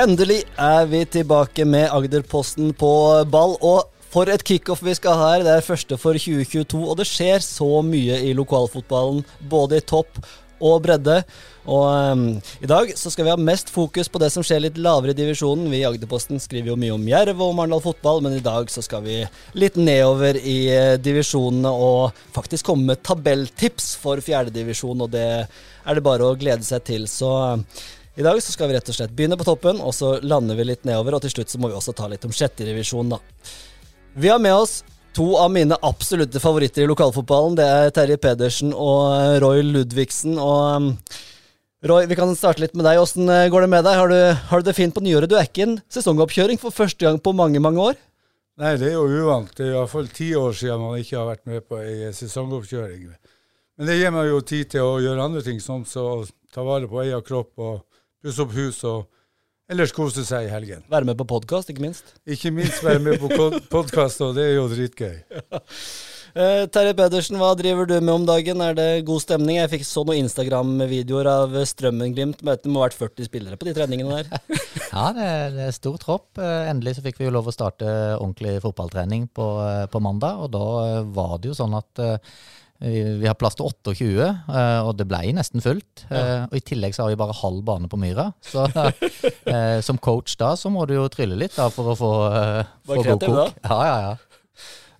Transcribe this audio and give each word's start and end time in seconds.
Endelig 0.00 0.46
er 0.56 0.86
vi 0.88 1.02
tilbake 1.04 1.64
med 1.68 1.90
Agderposten 1.92 2.70
på 2.78 2.90
ball. 3.28 3.58
Og 3.60 3.90
for 4.08 4.30
et 4.32 4.44
kickoff 4.46 4.80
vi 4.86 4.94
skal 4.96 5.18
ha 5.18 5.26
her. 5.34 5.42
Det 5.44 5.52
er 5.58 5.66
første 5.66 5.98
for 6.00 6.16
2022, 6.16 6.78
og 6.80 6.96
det 6.96 7.08
skjer 7.10 7.44
så 7.44 7.82
mye 7.84 8.22
i 8.24 8.30
lokalfotballen. 8.38 9.20
Både 9.50 9.76
i 9.76 9.84
topp 9.84 10.22
og 10.60 10.80
bredde. 10.86 11.18
Og 11.68 11.84
um, 12.16 12.24
I 12.64 12.70
dag 12.70 12.94
så 12.96 13.12
skal 13.12 13.26
vi 13.26 13.34
ha 13.34 13.36
mest 13.50 13.68
fokus 13.72 14.08
på 14.08 14.22
det 14.22 14.30
som 14.32 14.44
skjer 14.46 14.64
litt 14.64 14.80
lavere 14.80 15.12
i 15.12 15.20
divisjonen. 15.20 15.68
Vi 15.72 15.82
i 15.82 15.86
Agderposten 15.88 16.40
skriver 16.40 16.72
jo 16.72 16.80
mye 16.80 16.96
om 16.96 17.06
Jerv 17.10 17.44
og 17.44 17.54
Marendal 17.58 17.84
fotball, 17.84 18.24
men 18.24 18.38
i 18.38 18.44
dag 18.44 18.72
så 18.72 18.84
skal 18.84 19.04
vi 19.04 19.20
litt 19.60 19.76
nedover 19.76 20.40
i 20.40 20.58
uh, 20.72 20.96
divisjonene 20.96 21.76
og 21.76 22.24
faktisk 22.36 22.72
komme 22.72 22.94
med 22.94 23.04
tabelltips 23.04 23.94
for 24.00 24.24
fjerdedivisjon, 24.24 25.04
og 25.04 25.12
det 25.12 25.28
er 25.44 25.96
det 25.96 26.04
bare 26.04 26.24
å 26.28 26.36
glede 26.40 26.64
seg 26.64 26.88
til. 26.88 27.08
Så 27.10 27.28
uh, 27.28 27.88
i 28.20 28.22
dag 28.22 28.42
så 28.42 28.52
skal 28.52 28.68
vi 28.68 28.76
rett 28.76 28.88
og 28.92 28.96
slett 28.96 29.12
begynne 29.16 29.38
på 29.40 29.46
toppen, 29.48 29.78
og 29.80 29.94
så 29.96 30.18
lander 30.20 30.58
vi 30.58 30.66
litt 30.68 30.82
nedover. 30.84 31.16
Og 31.16 31.24
til 31.24 31.32
slutt 31.32 31.52
så 31.52 31.60
må 31.60 31.70
vi 31.70 31.76
også 31.78 31.94
ta 31.96 32.08
litt 32.10 32.26
om 32.28 32.34
sjette 32.34 32.66
divisjon, 32.68 33.14
da. 33.14 33.16
Vi 34.12 34.28
har 34.28 34.42
med 34.42 34.52
oss 34.58 34.82
to 35.16 35.32
av 35.40 35.48
mine 35.54 35.78
absolutte 35.86 36.42
favoritter 36.42 36.84
i 36.84 36.90
lokalfotballen. 36.90 37.56
Det 37.56 37.64
er 37.64 37.94
Terje 37.96 38.18
Pedersen 38.20 38.74
og 38.76 39.40
Roy 39.40 39.64
Ludvigsen. 39.64 40.36
Og 40.36 40.60
um, 40.76 40.90
Roy, 41.88 42.04
vi 42.10 42.18
kan 42.18 42.36
starte 42.36 42.60
litt 42.60 42.76
med 42.76 42.84
deg. 42.90 43.00
Åssen 43.00 43.24
uh, 43.30 43.48
går 43.48 43.64
det 43.64 43.72
med 43.72 43.88
deg? 43.88 43.98
Har 44.02 44.12
du, 44.12 44.20
har 44.52 44.60
du 44.60 44.68
det 44.68 44.76
fint 44.76 44.94
på 44.94 45.04
nyåret? 45.06 45.30
Du 45.30 45.38
er 45.40 45.48
ikke 45.48 45.64
en 45.64 45.76
sesongoppkjøring 45.88 46.60
for 46.60 46.76
første 46.76 47.06
gang 47.06 47.20
på 47.24 47.32
mange, 47.32 47.62
mange 47.62 47.90
år? 47.90 48.00
Nei, 48.60 48.76
det 48.76 48.92
er 48.92 48.98
jo 48.98 49.08
uvant. 49.08 49.54
Det 49.56 49.64
er 49.64 49.78
iallfall 49.78 50.12
ti 50.12 50.34
år 50.36 50.52
siden 50.60 50.84
man 50.84 51.00
ikke 51.00 51.16
har 51.22 51.30
vært 51.32 51.48
med 51.48 51.64
på 51.64 51.80
ei 51.80 52.12
sesongoppkjøring. 52.20 53.08
Men 53.80 53.88
det 53.88 53.96
gir 53.96 54.12
meg 54.12 54.28
jo 54.28 54.42
tid 54.44 54.74
til 54.76 54.84
å 54.84 54.98
gjøre 55.00 55.30
andre 55.30 55.46
ting, 55.46 55.62
som 55.64 55.88
så 55.88 56.26
ta 56.52 56.66
vare 56.66 56.90
på 56.90 57.00
egen 57.00 57.24
kropp 57.24 57.64
og 57.64 57.86
pusse 58.20 58.44
opp 58.44 58.54
hus 58.56 58.82
og 58.88 59.08
ellers 59.70 59.94
kose 59.94 60.24
seg 60.26 60.48
i 60.48 60.52
helgen. 60.52 60.84
Være 60.90 61.08
med 61.08 61.18
på 61.20 61.28
podkast, 61.30 61.70
ikke 61.72 61.84
minst? 61.84 62.14
Ikke 62.28 62.52
minst 62.54 62.82
være 62.84 63.02
med 63.02 63.20
på 63.22 63.50
podkast, 63.70 64.20
og 64.26 64.34
det 64.36 64.48
er 64.48 64.56
jo 64.58 64.70
dritgøy. 64.72 65.20
ja. 65.40 65.62
Uh, 66.30 66.62
Terje 66.70 66.92
Pedersen, 66.94 67.40
hva 67.40 67.48
driver 67.58 67.88
du 67.90 67.96
med 67.96 68.12
om 68.12 68.26
dagen? 68.28 68.60
Er 68.62 68.76
det 68.78 68.84
god 69.08 69.18
stemning? 69.24 69.56
Jeg 69.56 69.70
fikk 69.72 69.82
så 69.88 70.04
noen 70.06 70.28
Instagram-videoer 70.28 71.26
av 71.26 71.56
Strømmen-Glimt. 71.66 72.44
Det 72.46 72.70
må 72.70 72.78
ha 72.78 72.86
vært 72.86 73.00
40 73.00 73.26
spillere 73.26 73.58
på 73.58 73.66
de 73.66 73.74
treningene 73.74 74.20
der? 74.20 74.60
ja, 74.92 75.08
det 75.16 75.26
er, 75.26 75.50
det 75.56 75.64
er, 75.66 75.74
stor 75.74 75.98
tropp. 75.98 76.28
Uh, 76.38 76.68
endelig 76.70 76.98
så 76.98 77.02
fikk 77.06 77.18
vi 77.18 77.26
jo 77.26 77.34
lov 77.34 77.50
å 77.50 77.56
starte 77.56 77.88
ordentlig 78.20 78.60
fotballtrening 78.62 79.26
på, 79.34 79.48
uh, 79.58 79.88
på 79.90 80.02
mandag, 80.06 80.44
og 80.46 80.54
da 80.54 81.02
var 81.10 81.40
det 81.42 81.50
jo 81.50 81.58
sånn 81.58 81.74
at 81.80 82.04
vi 82.80 83.28
har 83.28 83.36
plass 83.36 83.58
til 83.58 83.66
28, 83.68 84.24
eh, 84.24 84.78
og 84.88 84.94
det 84.96 85.04
ble 85.08 85.20
nesten 85.36 85.60
fullt. 85.60 86.06
Ja. 86.08 86.20
Eh, 86.20 86.44
og 86.48 86.56
I 86.56 86.62
tillegg 86.64 86.96
så 86.96 87.04
har 87.04 87.12
vi 87.12 87.20
bare 87.20 87.36
halv 87.36 87.60
bane 87.66 87.90
på 87.92 87.98
Myra. 88.00 88.30
Så 88.40 88.64
eh, 89.54 89.80
som 89.84 90.00
coach 90.00 90.38
da, 90.40 90.54
så 90.56 90.72
må 90.72 90.86
du 90.88 90.96
jo 90.96 91.04
trylle 91.12 91.36
litt 91.36 91.58
da 91.58 91.68
for 91.72 91.92
å 91.92 91.96
få, 91.98 92.12
få 92.88 93.02
god 93.04 93.26
kok. 93.26 93.58
Ja, 93.68 93.80
ja, 93.84 93.98
ja. 94.08 94.16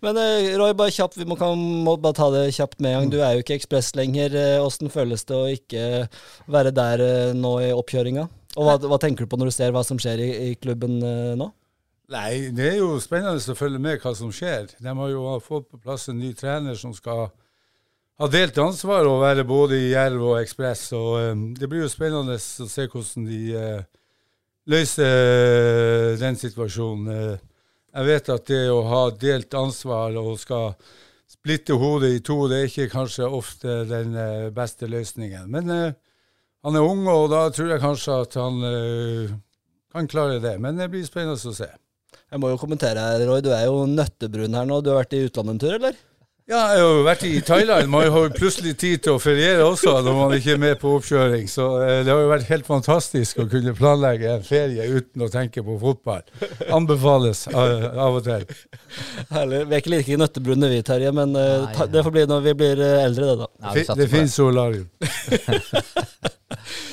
Men 0.01 0.17
Roy, 0.57 0.73
bare 0.73 0.93
kjapt, 0.93 1.19
vi 1.21 1.27
må, 1.29 1.37
kan, 1.37 1.61
må, 1.85 1.99
bare 2.01 2.17
ta 2.17 2.31
det 2.33 2.47
kjapt 2.57 2.79
med 2.81 2.95
en 2.95 3.03
gang. 3.03 3.11
Du 3.13 3.19
er 3.21 3.35
jo 3.37 3.43
ikke 3.43 3.59
Ekspress 3.59 3.91
lenger. 3.99 4.33
Åssen 4.65 4.93
føles 4.93 5.27
det 5.29 5.37
å 5.37 5.49
ikke 5.53 5.83
være 6.49 6.73
der 6.73 7.03
nå 7.37 7.59
i 7.67 7.73
oppkjøringa? 7.77 8.25
Og 8.57 8.65
hva, 8.65 8.79
hva, 8.81 8.97
tenker 9.01 9.25
du 9.25 9.31
på 9.31 9.37
når 9.41 9.53
du 9.53 9.57
ser 9.57 9.75
hva 9.77 9.85
som 9.85 10.01
skjer 10.01 10.23
i, 10.25 10.31
i 10.49 10.55
klubben 10.57 10.97
nå? 11.37 11.51
Nei, 12.11 12.49
Det 12.57 12.73
er 12.73 12.81
jo 12.81 12.95
spennende 13.01 13.53
å 13.53 13.59
følge 13.59 13.81
med 13.81 14.01
hva 14.01 14.15
som 14.17 14.33
skjer. 14.35 14.73
De 14.81 14.97
har 15.03 15.13
jo 15.13 15.37
fått 15.45 15.69
på 15.69 15.85
plass 15.85 16.09
en 16.09 16.19
ny 16.19 16.33
trener 16.37 16.81
som 16.81 16.97
skal 16.97 17.29
har 18.21 18.33
delt 18.33 18.59
ansvar 18.61 19.07
å 19.09 19.21
være 19.23 19.47
både 19.49 19.79
i 19.81 19.93
Jerv 19.95 20.25
og 20.33 20.41
Ekspress. 20.43 20.91
og 20.97 21.13
um, 21.33 21.45
Det 21.57 21.69
blir 21.71 21.87
jo 21.87 21.93
spennende 21.93 22.37
å 22.37 22.69
se 22.69 22.85
hvordan 22.85 23.29
de 23.29 23.39
uh, 23.57 24.01
løser 24.69 25.15
uh, 25.15 26.19
den 26.21 26.37
situasjonen. 26.37 27.09
Uh, 27.09 27.71
jeg 27.97 28.09
vet 28.11 28.29
at 28.35 28.51
det 28.51 28.65
å 28.71 28.83
ha 28.87 29.05
delt 29.17 29.57
ansvar 29.57 30.19
og 30.21 30.35
skal 30.39 30.75
splitte 31.31 31.79
hodet 31.81 32.13
i 32.19 32.21
to, 32.27 32.37
det 32.51 32.59
er 32.59 32.69
ikke 32.69 32.93
kanskje 32.93 33.27
ofte 33.27 33.81
den 33.89 34.13
beste 34.55 34.87
løsningen. 34.91 35.49
Men 35.51 35.71
han 35.71 36.77
er 36.77 36.87
ung, 36.87 37.03
og 37.11 37.31
da 37.33 37.41
tror 37.55 37.73
jeg 37.73 37.83
kanskje 37.83 38.19
at 38.27 38.37
han 38.39 38.61
kan 39.91 40.11
klare 40.11 40.39
det. 40.43 40.55
Men 40.63 40.79
det 40.79 40.91
blir 40.93 41.03
spennende 41.09 41.35
å 41.35 41.57
se. 41.57 41.67
Jeg 42.31 42.43
må 42.43 42.53
jo 42.53 42.61
kommentere 42.63 43.03
her, 43.03 43.25
Roy. 43.27 43.43
Du 43.43 43.51
er 43.57 43.67
jo 43.67 43.89
nøttebrun 43.91 44.55
her 44.55 44.71
nå. 44.71 44.79
Du 44.85 44.93
har 44.93 45.01
vært 45.01 45.19
i 45.19 45.25
utlandet 45.27 45.57
en 45.57 45.63
tur, 45.65 45.75
eller? 45.81 45.99
Ja, 46.51 46.73
jeg 46.75 46.81
har 46.83 46.97
jo 46.97 47.03
vært 47.07 47.21
i 47.29 47.37
Thailand. 47.47 47.87
Man 47.93 48.09
har 48.11 48.25
jo 48.27 48.31
plutselig 48.35 48.73
tid 48.81 49.05
til 49.05 49.15
å 49.15 49.21
feriere 49.23 49.63
også 49.63 49.93
når 50.03 50.17
man 50.17 50.33
ikke 50.35 50.57
er 50.57 50.59
med 50.59 50.81
på 50.83 50.97
oppkjøring. 50.97 51.45
Så 51.47 51.67
eh, 51.79 52.01
det 52.03 52.11
har 52.11 52.25
jo 52.25 52.33
vært 52.33 52.51
helt 52.51 52.67
fantastisk 52.67 53.39
å 53.39 53.47
kunne 53.53 53.71
planlegge 53.79 54.33
en 54.35 54.43
ferie 54.43 54.89
uten 54.91 55.23
å 55.23 55.29
tenke 55.31 55.63
på 55.63 55.79
fotball. 55.79 56.27
Anbefales 56.75 57.45
av, 57.55 57.87
av 57.95 58.19
og 58.19 58.27
til. 58.27 58.43
Herlig. 59.31 59.63
Vi 59.71 59.79
er 59.79 59.85
ikke 59.85 59.95
like 59.95 60.19
nøttebrune 60.25 60.75
vi, 60.75 60.83
Terje, 60.91 61.15
men 61.15 61.39
uh, 61.39 61.69
Nei, 61.69 61.87
det 61.95 62.03
får 62.09 62.19
bli 62.19 62.27
når 62.35 62.43
vi 62.49 62.59
blir 62.65 62.83
uh, 62.83 62.99
eldre, 63.05 63.31
det, 63.31 63.39
da. 63.45 63.51
Ja, 63.63 63.79
det, 63.79 63.87
det 64.03 64.11
finnes 64.11 64.35
solarium. 64.35 64.91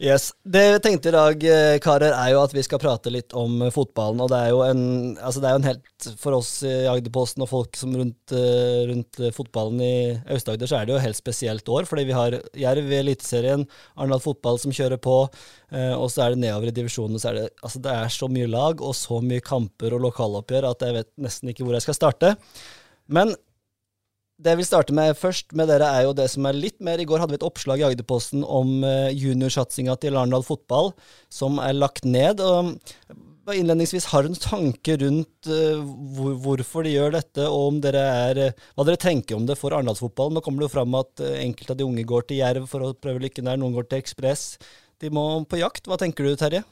Yes. 0.00 0.30
Det 0.48 0.62
vi 0.72 0.78
tenkte 0.80 1.10
i 1.10 1.12
dag, 1.12 1.42
eh, 1.44 1.78
karer, 1.84 2.14
er 2.16 2.30
jo 2.32 2.38
at 2.40 2.54
vi 2.56 2.62
skal 2.64 2.80
prate 2.80 3.10
litt 3.12 3.34
om 3.36 3.58
eh, 3.66 3.72
fotballen. 3.74 4.22
Og 4.24 4.30
det 4.32 4.38
er 4.38 4.48
jo 4.54 4.62
en, 4.64 4.80
altså 5.20 5.42
det 5.42 5.50
er 5.50 5.52
jo 5.52 5.60
en 5.60 5.68
helt 5.68 6.06
For 6.16 6.36
oss 6.38 6.52
i 6.64 6.72
Agderposten 6.88 7.44
og 7.44 7.50
folk 7.50 7.76
som 7.76 7.92
rundt, 7.92 8.32
eh, 8.32 8.86
rundt 8.88 9.20
fotballen 9.36 9.82
i 9.84 9.92
Aust-Agder, 10.32 10.70
så 10.70 10.78
er 10.78 10.88
det 10.88 10.94
jo 10.94 11.00
et 11.02 11.04
helt 11.04 11.20
spesielt 11.20 11.68
år. 11.68 11.84
Fordi 11.90 12.06
vi 12.08 12.16
har 12.16 12.38
Jerv 12.62 12.88
i 12.88 12.96
Eliteserien, 13.02 13.66
Arendal 13.98 14.24
fotball 14.24 14.56
som 14.62 14.72
kjører 14.72 14.96
på, 15.04 15.18
og 15.20 16.08
så 16.10 16.24
er 16.24 16.32
det 16.32 16.40
nedover 16.46 16.72
i 16.72 16.74
divisjonen. 16.80 17.20
Så 17.20 17.30
er 17.30 17.36
det, 17.36 17.46
altså 17.60 17.84
det 17.84 17.92
er 17.92 18.16
så 18.16 18.30
mye 18.32 18.48
lag 18.48 18.80
og 18.80 18.96
så 18.96 19.20
mye 19.20 19.44
kamper 19.44 19.98
og 19.98 20.06
lokaloppgjør 20.08 20.70
at 20.70 20.88
jeg 20.88 20.96
vet 20.96 21.10
nesten 21.28 21.52
ikke 21.52 21.68
hvor 21.68 21.76
jeg 21.76 21.84
skal 21.84 22.00
starte. 22.00 22.32
Men 23.12 23.36
det 24.40 24.54
jeg 24.54 24.60
vil 24.60 24.68
starte 24.68 24.94
med 24.96 25.16
først 25.18 25.52
med 25.56 25.68
dere, 25.68 25.88
er 25.88 26.06
jo 26.06 26.16
det 26.16 26.26
som 26.32 26.46
er 26.48 26.56
litt 26.56 26.78
mer 26.84 27.00
I 27.00 27.06
går 27.08 27.20
hadde 27.20 27.34
vi 27.34 27.40
et 27.40 27.46
oppslag 27.46 27.82
i 27.82 27.88
Agderposten 27.90 28.44
om 28.44 28.80
uh, 28.86 29.10
juniorsatsinga 29.12 29.98
til 30.00 30.16
Arendal 30.16 30.46
fotball, 30.46 30.94
som 31.32 31.60
er 31.60 31.76
lagt 31.76 32.08
ned. 32.08 32.40
og 32.40 32.76
Innledningsvis 33.50 34.06
har 34.12 34.22
du 34.22 34.30
en 34.30 34.40
tanke 34.40 34.96
rundt 35.02 35.50
uh, 35.50 35.84
hvor, 36.16 36.34
hvorfor 36.46 36.86
de 36.86 36.94
gjør 36.94 37.16
dette, 37.18 37.44
og 37.44 37.74
om 37.74 37.80
dere 37.84 38.04
er, 38.30 38.42
hva 38.72 38.88
dere 38.88 39.02
tenker 39.02 39.36
om 39.36 39.48
det 39.48 39.58
for 39.60 39.76
Arendalsfotballen. 39.76 40.38
Nå 40.38 40.44
kommer 40.46 40.64
det 40.64 40.70
jo 40.70 40.76
fram 40.78 40.96
at 41.00 41.24
enkelte 41.36 41.76
av 41.76 41.80
de 41.82 41.88
unge 41.88 42.08
går 42.08 42.28
til 42.30 42.40
Jerv 42.40 42.68
for 42.70 42.86
å 42.86 42.94
prøve 42.96 43.26
lykken 43.26 43.50
der, 43.50 43.60
noen 43.60 43.76
går 43.76 43.90
til 43.90 44.00
Ekspress. 44.00 44.54
De 45.00 45.12
må 45.12 45.26
på 45.48 45.60
jakt. 45.60 45.84
Hva 45.88 46.00
tenker 46.00 46.24
du, 46.24 46.32
Terje? 46.40 46.64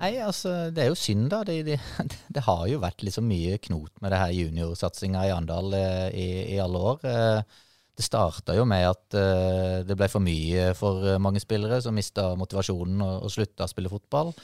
Nei, 0.00 0.16
altså, 0.22 0.52
det 0.74 0.84
er 0.84 0.88
jo 0.90 0.98
synd, 0.98 1.28
da. 1.32 1.42
Det, 1.46 1.60
det, 1.66 1.78
det 2.34 2.44
har 2.46 2.64
jo 2.70 2.80
vært 2.82 3.04
liksom 3.06 3.28
mye 3.28 3.58
knot 3.62 3.92
med 4.02 4.14
det 4.14 4.22
her 4.22 4.32
juniorsatsinga 4.36 5.26
i 5.26 5.32
Arendal 5.34 5.76
eh, 5.78 6.08
i, 6.10 6.26
i, 6.54 6.58
alle 6.62 6.82
år. 6.92 7.06
Eh, 7.08 7.60
det 7.98 8.06
starta 8.06 8.56
jo 8.56 8.64
med 8.68 8.86
at 8.88 9.18
eh, 9.20 9.78
det 9.86 9.96
ble 9.98 10.08
for 10.10 10.24
mye 10.24 10.70
for 10.78 11.06
mange 11.22 11.42
spillere 11.44 11.82
som 11.84 11.94
mista 11.96 12.30
motivasjonen 12.40 13.04
og, 13.04 13.26
og 13.26 13.34
slutta 13.34 13.68
å 13.68 13.72
spille 13.72 13.92
fotball. 13.92 14.34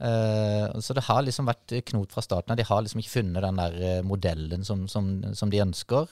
Så 0.00 0.94
det 0.96 1.02
har 1.04 1.18
liksom 1.26 1.44
vært 1.44 1.74
knot 1.90 2.14
fra 2.14 2.22
starten 2.24 2.54
av. 2.54 2.56
De 2.56 2.64
har 2.64 2.78
liksom 2.80 3.02
ikke 3.02 3.12
funnet 3.18 3.44
den 3.44 3.58
der 3.60 4.06
modellen 4.08 4.62
som, 4.64 4.86
som, 4.88 5.10
som 5.36 5.50
de 5.52 5.60
ønsker 5.60 6.08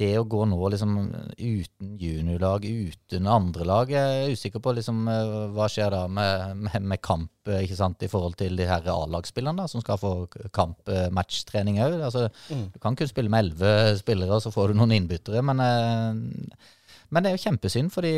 det 0.00 0.10
å 0.16 0.26
gå 0.28 0.44
nå 0.48 0.58
liksom 0.72 0.94
uten 1.36 1.92
juniorlag, 2.00 2.64
uten 2.64 3.28
andre 3.28 3.66
lag 3.68 3.92
Jeg 3.92 4.22
er 4.22 4.32
usikker 4.34 4.62
på 4.64 4.72
liksom, 4.78 5.02
eh, 5.12 5.34
hva 5.54 5.68
skjer 5.70 5.92
da 5.92 6.02
med, 6.08 6.56
med, 6.64 6.88
med 6.94 7.02
kamp 7.04 7.50
eh, 7.50 7.64
ikke 7.66 7.78
sant, 7.78 8.02
i 8.04 8.10
forhold 8.10 8.38
til 8.40 8.56
de 8.58 8.68
her 8.70 8.88
A-lagsspillerne 8.92 9.68
som 9.70 9.84
skal 9.84 10.00
få 10.00 10.14
kamp-matchtrening 10.56 11.80
òg. 11.84 11.98
Altså, 12.00 12.28
mm. 12.48 12.66
Du 12.74 12.82
kan 12.82 12.96
kun 12.96 13.10
spille 13.10 13.32
med 13.32 13.46
elleve 13.46 13.96
spillere, 14.00 14.36
og 14.36 14.44
så 14.44 14.52
får 14.54 14.70
du 14.70 14.80
noen 14.80 14.96
innbyttere. 14.96 15.44
Men, 15.44 15.64
eh, 15.64 16.76
men 17.10 17.24
det 17.24 17.30
er 17.30 17.36
jo 17.36 17.44
kjempesynd, 17.44 17.90
fordi 17.92 18.12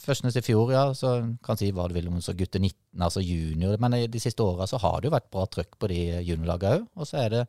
først 0.00 0.28
i 0.38 0.44
fjor, 0.46 0.70
ja, 0.72 0.84
så 0.94 1.16
kan 1.44 1.58
si 1.58 1.72
hva 1.74 1.88
du 1.90 1.96
vil 1.96 2.08
om 2.08 2.20
så 2.22 2.36
gutter 2.38 2.62
19, 2.62 2.78
altså 3.02 3.24
junior, 3.24 3.74
men 3.82 3.98
de 4.06 4.22
siste 4.22 4.44
åra 4.44 4.68
så 4.70 4.78
har 4.80 5.00
det 5.00 5.10
jo 5.10 5.16
vært 5.16 5.32
bra 5.34 5.48
trøkk 5.50 5.74
på 5.80 5.90
de 5.90 6.04
juniorlagene 6.28 6.78
òg. 6.78 6.86
Og 6.96 7.10
så 7.10 7.24
er 7.24 7.34
det 7.34 7.48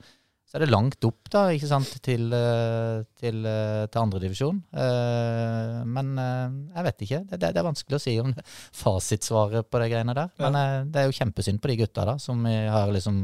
så 0.51 0.57
er 0.57 0.65
det 0.65 0.73
langt 0.73 1.05
opp 1.07 1.29
da, 1.31 1.45
ikke 1.55 1.67
sant, 1.69 1.91
til, 2.03 2.25
eh, 2.35 3.05
til, 3.15 3.37
eh, 3.47 3.85
til 3.87 4.01
andredivisjon. 4.01 4.57
Eh, 4.75 5.77
men 5.87 6.09
jeg 6.19 6.83
vet 6.89 7.05
ikke. 7.05 7.19
Det, 7.29 7.39
det, 7.39 7.51
er 7.55 7.67
vanskelig 7.69 7.95
å 7.95 8.01
si 8.03 8.17
om 8.19 8.33
fasitsvaret 8.81 9.69
på 9.71 9.79
de 9.79 9.87
greiene 9.93 10.17
der. 10.17 10.33
Men 10.43 10.91
det 10.91 10.99
er 10.99 11.07
jo 11.07 11.15
kjempesynd 11.15 11.63
på 11.63 11.71
de 11.71 11.79
gutta 11.85 12.03
da, 12.09 12.17
som 12.19 12.43
har 12.43 12.91
liksom 12.91 13.23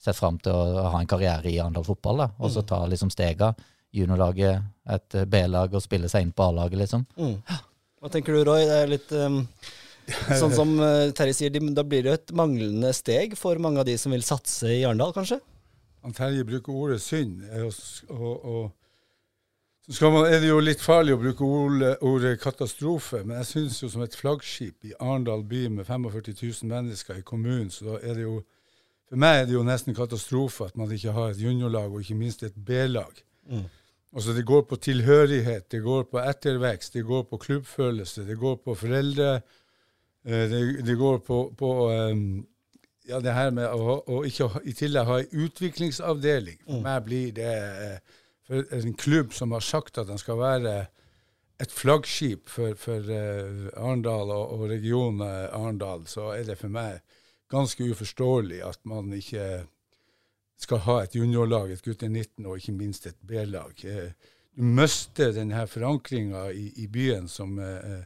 sett 0.00 0.16
fram 0.16 0.40
til 0.40 0.56
å 0.56 0.88
ha 0.94 0.96
en 1.02 1.12
karriere 1.12 1.52
i 1.52 1.60
Arendal 1.60 1.84
fotball. 1.84 2.24
da, 2.24 2.30
Og 2.40 2.56
så 2.56 2.64
mm. 2.64 2.68
ta 2.72 2.80
liksom 2.88 3.12
stega, 3.12 3.52
juniorlaget, 3.92 4.72
et 4.96 5.20
B-lag, 5.28 5.76
og 5.76 5.84
spille 5.84 6.08
seg 6.08 6.24
inn 6.24 6.32
på 6.32 6.48
A-laget, 6.48 6.86
liksom. 6.86 7.04
Mm. 7.20 7.36
Hva 8.00 8.16
tenker 8.16 8.32
du, 8.32 8.46
Roy? 8.48 8.64
Det 8.64 8.80
er 8.80 8.92
litt 8.96 9.12
um, 9.12 9.42
Sånn 10.40 10.56
som 10.56 10.72
Terje 11.14 11.36
sier, 11.36 11.60
da 11.76 11.84
blir 11.84 12.00
det 12.00 12.14
jo 12.14 12.16
et 12.16 12.32
manglende 12.34 12.96
steg 12.96 13.36
for 13.36 13.60
mange 13.60 13.84
av 13.84 13.92
de 13.92 14.00
som 14.00 14.16
vil 14.16 14.24
satse 14.24 14.72
i 14.72 14.86
Arendal, 14.88 15.12
kanskje? 15.12 15.42
Han 16.02 16.14
Terje 16.16 16.44
bruker 16.44 16.74
ordet 16.74 17.00
synd. 17.02 17.42
Og, 18.10 18.44
og, 18.44 18.70
så 19.90 20.10
man, 20.10 20.26
er 20.26 20.40
det 20.42 20.48
jo 20.50 20.60
litt 20.62 20.82
farlig 20.82 21.16
å 21.16 21.20
bruke 21.20 21.46
ordet, 21.46 21.92
ordet 22.06 22.40
katastrofe, 22.42 23.22
men 23.26 23.40
jeg 23.40 23.50
syns 23.50 23.82
jo 23.82 23.90
som 23.92 24.04
et 24.04 24.16
flaggskip 24.16 24.86
i 24.88 24.94
Arendal 24.98 25.44
by 25.46 25.66
med 25.74 25.86
45 25.88 26.34
000 26.38 26.70
mennesker 26.70 27.18
i 27.18 27.26
kommunen, 27.26 27.70
så 27.70 27.92
da 27.92 28.00
er 28.00 28.18
det 28.18 28.26
jo 28.28 28.40
For 29.12 29.20
meg 29.20 29.42
er 29.42 29.42
det 29.44 29.52
jo 29.52 29.62
nesten 29.66 29.92
katastrofe 29.92 30.70
at 30.70 30.76
man 30.80 30.88
ikke 30.94 31.12
har 31.12 31.34
et 31.34 31.40
juniorlag, 31.42 31.92
og 31.92 32.00
ikke 32.00 32.14
minst 32.16 32.42
et 32.46 32.54
B-lag. 32.56 33.18
Mm. 33.44 33.66
Altså 34.16 34.32
Det 34.32 34.44
går 34.46 34.62
på 34.70 34.76
tilhørighet, 34.76 35.66
det 35.72 35.82
går 35.84 36.06
på 36.08 36.20
ettervekst, 36.20 36.94
det 36.94 37.04
går 37.04 37.26
på 37.28 37.36
klubbfølelse, 37.36 38.24
det 38.24 38.38
går 38.38 38.56
på 38.64 38.74
foreldre. 38.74 39.42
Eh, 40.24 40.48
det, 40.48 40.86
det 40.86 40.96
går 40.96 41.18
på, 41.18 41.42
på 41.58 41.70
um, 41.90 42.46
ja, 43.08 43.20
det 43.20 43.34
her 43.34 43.52
med 43.54 43.68
å, 43.72 43.98
å 44.06 44.22
ikke 44.28 44.48
i 44.68 44.74
tillegg 44.76 45.08
ha 45.08 45.20
en 45.22 45.46
utviklingsavdeling. 45.46 46.58
For 46.64 46.80
mm. 46.80 46.84
meg 46.86 47.06
blir 47.06 47.32
det 47.36 47.54
uh, 47.58 48.18
for 48.48 48.74
en 48.78 48.96
klubb 48.98 49.34
som 49.36 49.54
har 49.56 49.64
sagt 49.64 49.98
at 50.02 50.10
den 50.10 50.20
skal 50.20 50.40
være 50.40 50.76
et 51.62 51.72
flaggskip 51.72 52.50
for, 52.50 52.74
for 52.78 53.10
uh, 53.10 53.68
Arendal 53.76 54.32
og, 54.34 54.56
og 54.56 54.66
regionen 54.72 55.24
Arendal, 55.26 56.06
så 56.10 56.32
er 56.36 56.46
det 56.48 56.58
for 56.60 56.72
meg 56.72 57.02
ganske 57.52 57.84
uforståelig 57.84 58.62
at 58.64 58.80
man 58.88 59.12
ikke 59.12 59.64
skal 60.62 60.84
ha 60.86 61.00
et 61.02 61.16
juniorlag, 61.18 61.72
et 61.72 61.82
gutter 61.84 62.08
19 62.08 62.46
og 62.46 62.60
ikke 62.60 62.74
minst 62.76 63.08
et 63.10 63.18
B-lag. 63.26 63.74
Du 64.52 64.62
mister 64.62 65.32
denne 65.34 65.66
forankringa 65.68 66.46
i, 66.52 66.68
i, 66.84 66.86
byen 66.92 67.28
som 67.28 67.58
uh, 67.58 68.04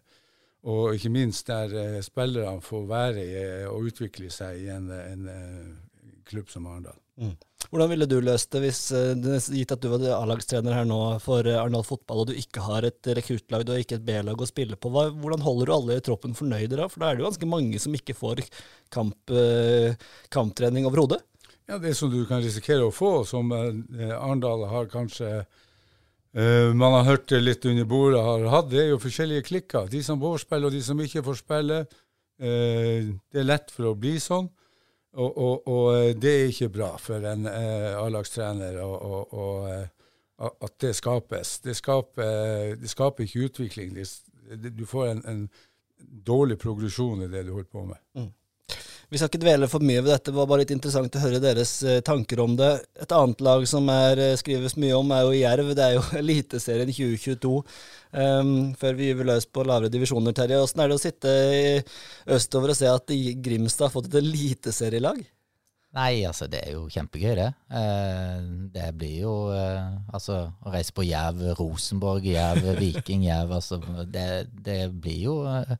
og 0.66 0.96
ikke 0.96 1.12
minst 1.14 1.46
der 1.46 2.00
spillerne 2.02 2.62
får 2.64 2.86
være 2.90 3.26
og 3.70 3.90
utvikle 3.90 4.30
seg 4.34 4.64
i 4.64 4.70
en, 4.74 4.90
en 4.90 5.28
klubb 6.26 6.50
som 6.50 6.66
Arendal. 6.66 6.98
Mm. 7.16 7.36
Hvordan 7.70 7.90
ville 7.90 8.06
du 8.06 8.18
løst 8.22 8.52
det 8.52 8.60
hvis, 8.62 8.80
eh, 8.94 9.14
gitt 9.56 9.72
at 9.74 9.82
du 9.82 9.88
var 9.90 10.04
A-lagstrener 10.18 10.74
her 10.76 10.86
nå 10.86 10.98
for 11.24 11.46
eh, 11.48 11.58
Arendal 11.58 11.86
fotball, 11.86 12.22
og 12.22 12.30
du 12.30 12.34
ikke 12.38 12.62
har 12.62 12.86
et 12.86 13.10
rekruttlag 13.18 13.64
og 13.64 13.80
ikke 13.82 13.98
et 13.98 14.04
B-lag 14.06 14.42
å 14.42 14.48
spille 14.48 14.78
på? 14.78 14.92
Hva, 14.92 15.08
hvordan 15.14 15.44
holder 15.44 15.70
du 15.70 15.74
alle 15.74 15.96
i 15.96 16.04
troppen 16.04 16.36
fornøyde 16.36 16.78
da? 16.78 16.88
For 16.92 17.02
da 17.02 17.10
er 17.10 17.16
det 17.16 17.24
jo 17.24 17.30
ganske 17.30 17.50
mange 17.50 17.80
som 17.82 17.96
ikke 17.96 18.16
får 18.18 18.44
kamp, 18.94 19.18
eh, 19.32 19.96
kamptrening 20.34 20.86
overhodet. 20.86 21.22
Ja, 21.66 21.80
det 21.82 21.96
som 21.98 22.12
du 22.12 22.20
kan 22.28 22.44
risikere 22.44 22.86
å 22.86 22.94
få, 22.94 23.24
som 23.26 23.50
Arendal 23.50 24.68
har 24.70 24.86
kanskje 24.92 25.40
man 26.34 26.92
har 26.92 27.04
hørt 27.06 27.28
det 27.30 27.38
litt 27.40 27.64
under 27.64 27.86
bordet, 27.88 28.20
har 28.20 28.42
hatt, 28.52 28.66
det 28.68 28.82
er 28.82 28.90
jo 28.90 28.98
forskjellige 29.00 29.46
klikker. 29.46 29.86
De 29.88 30.02
som 30.04 30.20
får 30.20 30.42
spille, 30.42 30.68
og 30.68 30.74
de 30.74 30.82
som 30.84 30.98
ikke 31.00 31.22
får 31.24 31.38
spille. 31.38 31.78
det 32.36 33.40
er 33.40 33.46
lett 33.46 33.70
for 33.72 33.88
å 33.88 33.94
bli 33.96 34.18
sånn. 34.20 34.50
Og, 35.16 35.38
og, 35.38 35.68
og, 35.68 35.96
eh, 35.96 36.14
det 36.16 36.32
er 36.32 36.50
ikke 36.50 36.72
bra 36.74 36.90
for 37.00 37.24
en 37.24 37.48
uh, 37.48 38.02
A-lagstrener 38.02 38.76
at 40.36 40.74
det 40.84 40.92
skapes. 40.98 41.58
Det 41.64 41.76
skaper, 41.76 42.74
det 42.76 42.90
skaper 42.92 43.24
ikke 43.24 43.46
utvikling. 43.48 43.94
Det, 43.96 44.74
du 44.76 44.84
får 44.86 45.14
en, 45.14 45.22
en, 45.24 45.48
dårlig 46.26 46.58
progresjon 46.60 47.24
i 47.24 47.28
det 47.32 47.46
du 47.46 47.54
holder 47.54 47.70
på 47.72 47.86
med. 47.88 48.00
Mm. 48.14 48.28
Vi 49.06 49.20
skal 49.20 49.30
ikke 49.30 49.42
dvele 49.44 49.68
for 49.70 49.84
mye 49.86 50.00
ved 50.00 50.10
dette, 50.10 50.32
det 50.32 50.38
var 50.38 50.48
bare 50.50 50.64
litt 50.64 50.72
interessant 50.74 51.14
å 51.14 51.22
høre 51.22 51.38
deres 51.42 51.76
eh, 51.86 52.00
tanker 52.06 52.40
om 52.42 52.56
det. 52.58 52.72
Et 53.04 53.12
annet 53.14 53.44
lag 53.46 53.62
som 53.70 53.86
er, 53.92 54.18
eh, 54.18 54.38
skrives 54.40 54.74
mye 54.82 54.96
om, 54.98 55.12
er 55.14 55.22
jo 55.22 55.36
Jerv. 55.36 55.70
Det 55.78 55.84
er 55.84 55.94
jo 55.94 56.02
Eliteserien 56.22 56.90
2022. 56.90 57.52
Um, 58.16 58.20
ehm, 58.24 58.50
før 58.80 58.98
vi 58.98 59.12
gyver 59.12 59.30
løs 59.30 59.46
på 59.46 59.62
lavere 59.68 59.92
divisjoner, 59.94 60.34
Terje. 60.34 60.58
Åssen 60.58 60.82
er 60.82 60.90
det 60.90 60.98
å 60.98 61.04
sitte 61.04 61.38
østover 62.38 62.74
og 62.74 62.80
se 62.80 62.90
at 62.90 63.16
Grimstad 63.46 63.88
har 63.88 63.94
fått 63.94 64.10
et 64.10 64.20
eliteserielag? 64.24 65.22
Nei, 65.96 66.26
altså 66.28 66.44
det 66.50 66.60
er 66.60 66.74
jo 66.74 66.88
kjempegøy, 66.92 67.32
det. 67.38 67.48
Eh, 67.78 68.48
det 68.74 68.88
blir 69.00 69.20
jo 69.22 69.34
eh, 69.54 69.94
Altså 70.12 70.42
å 70.50 70.72
reise 70.74 70.92
på 70.92 71.06
Jerv, 71.06 71.40
Rosenborg, 71.56 72.26
Jerv, 72.28 72.66
Viking, 72.82 73.24
Jerv. 73.30 73.54
Altså 73.60 73.78
det, 74.04 74.26
det 74.66 74.80
blir 74.92 75.22
jo 75.28 75.38
eh, 75.48 75.76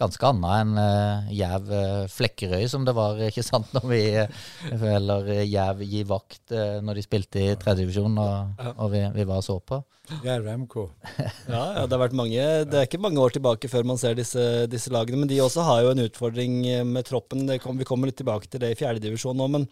ganske 0.00 0.26
annet 0.26 0.54
enn 0.58 0.78
uh, 0.78 1.32
Jerv 1.34 1.68
uh, 1.70 2.06
Flekkerøy, 2.10 2.64
som 2.70 2.86
det 2.86 2.94
var 2.96 3.20
ikke 3.28 3.44
sant, 3.46 3.70
når 3.76 3.84
vi, 3.86 4.00
uh, 4.18 4.86
eller 4.90 5.30
Jerv 5.46 5.84
gi 5.86 6.02
vakt 6.08 6.54
uh, 6.54 6.80
når 6.82 6.98
de 6.98 7.04
spilte 7.06 7.42
i 7.42 7.52
tredjedivisjon 7.60 8.18
og, 8.18 8.64
og 8.74 8.90
vi, 8.94 9.04
vi, 9.14 9.26
var 9.28 9.38
og 9.42 9.46
så 9.46 9.56
på. 9.62 9.78
Jerv 10.24 10.50
MK. 10.64 10.76
ja, 11.54 11.62
ja, 11.78 11.86
det 11.86 11.94
har 11.94 12.02
vært 12.02 12.16
mange 12.18 12.42
Det 12.68 12.76
er 12.76 12.84
ikke 12.84 13.00
mange 13.00 13.22
år 13.22 13.32
tilbake 13.32 13.70
før 13.72 13.86
man 13.88 14.00
ser 14.00 14.18
disse, 14.18 14.42
disse 14.70 14.92
lagene, 14.92 15.22
men 15.22 15.30
de 15.30 15.40
også 15.44 15.64
har 15.64 15.84
jo 15.86 15.94
en 15.94 16.04
utfordring 16.04 16.58
med 16.90 17.06
troppen. 17.08 17.46
Kom, 17.62 17.78
vi 17.80 17.88
kommer 17.88 18.10
litt 18.10 18.18
tilbake 18.20 18.50
til 18.50 18.60
det 18.64 18.74
i 18.74 18.78
fjerdedivisjon 18.82 19.38
nå, 19.38 19.48
men 19.56 19.70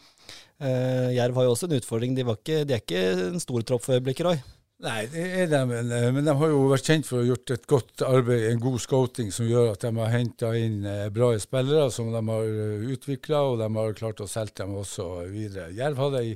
Jerv 0.62 1.36
har 1.36 1.48
jo 1.48 1.52
også 1.56 1.66
en 1.66 1.76
utfordring. 1.80 2.14
De, 2.14 2.24
ikke, 2.24 2.62
de 2.64 2.78
er 2.78 2.84
ikke 2.84 3.06
en 3.32 3.42
stor 3.42 3.66
tropp 3.66 3.84
for 3.84 3.98
øyeblikket, 3.98 4.28
Roy. 4.28 4.40
Nei, 4.82 5.04
det 5.06 5.22
er 5.22 5.50
de, 5.50 5.58
men, 5.70 5.92
eh, 5.94 6.08
men, 6.10 6.24
de 6.26 6.32
har 6.34 6.50
jo 6.50 6.64
vært 6.72 6.88
kjent 6.90 7.06
for 7.06 7.20
å 7.20 7.22
ha 7.22 7.28
gjort 7.28 7.52
et 7.54 7.66
godt 7.70 8.02
arbeid, 8.02 8.48
en 8.48 8.62
god 8.62 8.80
scouting, 8.82 9.28
som 9.30 9.46
gjør 9.46 9.76
at 9.76 9.84
de 9.84 9.92
har 9.94 10.10
henta 10.10 10.48
inn 10.58 10.80
eh, 10.88 11.04
bra 11.14 11.28
spillere 11.38 11.86
som 11.94 12.08
de 12.10 12.22
har 12.26 12.48
eh, 12.50 12.88
utvikla, 12.90 13.44
og 13.52 13.60
de 13.60 13.68
har 13.76 13.94
klart 13.98 14.22
å 14.24 14.26
selge 14.30 14.58
dem 14.58 14.74
også 14.80 15.06
videre. 15.30 15.68
Jerv 15.76 16.02
hadde 16.02 16.22
ei 16.24 16.32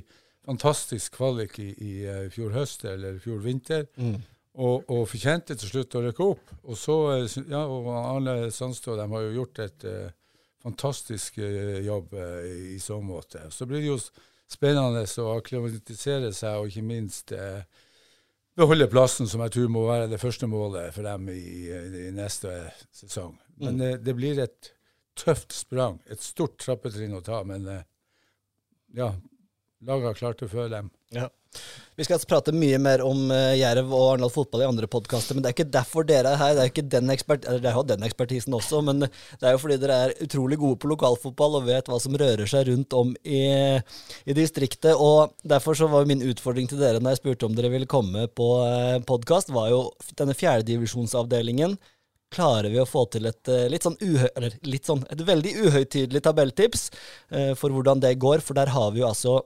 fantastisk 0.47 1.17
kvalik 1.17 1.57
i, 1.59 1.73
i, 1.75 1.91
fjor 2.31 2.53
høst 2.55 2.85
eller 2.87 3.17
fjor 3.19 3.41
vinter, 3.43 3.83
mm. 3.99 4.13
og, 4.63 4.85
og, 4.85 5.01
fortjente 5.11 5.57
til 5.59 5.73
slutt 5.73 5.97
å 5.99 6.03
rykke 6.05 6.27
opp. 6.29 6.53
Og 6.71 6.79
så, 6.79 6.95
ja, 7.51 7.65
og 7.67 7.89
Arne 7.91 8.37
Sandstå 8.55 8.95
de 8.95 9.09
har 9.11 9.25
jo 9.25 9.33
gjort 9.41 9.59
et 9.65 9.87
uh, 9.91 10.13
fantastisk 10.63 11.41
uh, 11.43 11.81
jobb 11.83 12.15
uh, 12.15 12.39
i, 12.47 12.77
i 12.77 12.79
så 12.79 13.01
måte. 13.03 13.43
Så 13.51 13.67
blir 13.67 13.83
det 13.83 13.91
jo 13.91 13.99
spennende 14.47 15.03
å 15.03 15.33
akklimatisere 15.35 16.31
seg, 16.31 16.61
og 16.61 16.71
ikke 16.71 16.87
minst 16.95 17.35
uh, 17.35 17.59
beholde 18.57 18.87
plassen, 18.89 19.29
som 19.29 19.43
jeg 19.45 19.53
tror 19.53 19.69
må 19.71 19.83
være 19.87 20.09
det 20.11 20.19
første 20.21 20.49
målet 20.49 20.95
for 20.95 21.05
dem 21.05 21.29
i, 21.33 21.69
i 21.69 22.09
neste 22.15 22.53
sesong. 22.95 23.35
Men 23.61 23.77
mm. 23.77 24.03
det, 24.05 24.15
blir 24.17 24.41
et 24.41 24.71
tøft 25.17 25.55
sprang, 25.55 25.99
et 26.09 26.23
stort 26.23 26.57
trappetrinn 26.61 27.15
å 27.17 27.23
ta. 27.25 27.43
Men 27.47 27.67
eh, 27.71 27.83
ja, 28.97 29.11
klart 30.17 30.43
å 30.45 30.49
før 30.51 30.71
dem. 30.73 30.91
Ja. 31.13 31.29
Vi 31.97 32.05
skal 32.05 32.21
prate 32.29 32.53
mye 32.53 32.77
mer 32.77 33.01
om 33.01 33.31
uh, 33.33 33.55
Jerv 33.57 33.89
og 33.89 34.11
Arendal 34.11 34.29
fotball 34.29 34.61
i 34.61 34.67
andre 34.67 34.85
podkaster, 34.91 35.33
men 35.33 35.41
det 35.41 35.49
er 35.49 35.55
ikke 35.55 35.71
derfor 35.73 36.05
dere 36.05 36.35
er 36.35 36.37
her. 36.37 36.51
Det 36.53 36.61
er 36.61 36.69
ikke 36.69 36.83
den 36.93 37.09
ekspert, 37.09 37.47
eller 37.49 37.63
dere 37.63 37.73
har 37.73 37.87
den 37.89 38.05
ekspertisen 38.05 38.53
også, 38.53 38.83
men 38.85 39.01
det 39.07 39.41
er 39.41 39.55
jo 39.55 39.61
fordi 39.63 39.79
dere 39.81 39.97
er 40.05 40.13
utrolig 40.27 40.59
gode 40.61 40.77
på 40.83 40.91
lokalfotball 40.91 41.57
og 41.57 41.65
vet 41.65 41.89
hva 41.89 41.97
som 42.03 42.13
rører 42.21 42.45
seg 42.49 42.69
rundt 42.69 42.93
om 42.93 43.15
i, 43.25 43.41
i 44.29 44.37
distriktet. 44.37 44.93
og 44.93 45.33
Derfor 45.41 45.79
så 45.79 45.89
var 45.89 46.05
min 46.05 46.21
utfordring 46.21 46.69
til 46.69 46.83
dere 46.83 47.01
når 47.01 47.15
jeg 47.15 47.23
spurte 47.23 47.49
om 47.49 47.57
dere 47.57 47.73
ville 47.73 47.89
komme 47.89 48.29
på 48.29 48.51
eh, 48.67 49.01
podkast, 49.09 49.49
var 49.55 49.71
jo 49.73 49.81
denne 50.21 50.37
fjerdedivisjonsavdelingen 50.37 51.79
klarer 52.33 52.69
vi 52.71 52.79
å 52.81 52.87
få 52.87 53.05
til 53.11 53.27
et 53.29 53.51
eh, 53.51 53.67
litt 53.71 53.85
sånn, 53.85 53.97
litt 54.67 54.87
sånn 54.87 55.03
et 55.11 55.21
veldig 55.27 55.53
uhøytidelig 55.67 56.21
tabelltips 56.25 56.87
eh, 57.31 57.53
for 57.57 57.73
hvordan 57.73 58.01
det 58.03 58.17
går. 58.21 58.43
For 58.43 58.57
der 58.57 58.71
har 58.73 58.91
vi 58.95 59.03
jo 59.03 59.09
altså 59.09 59.37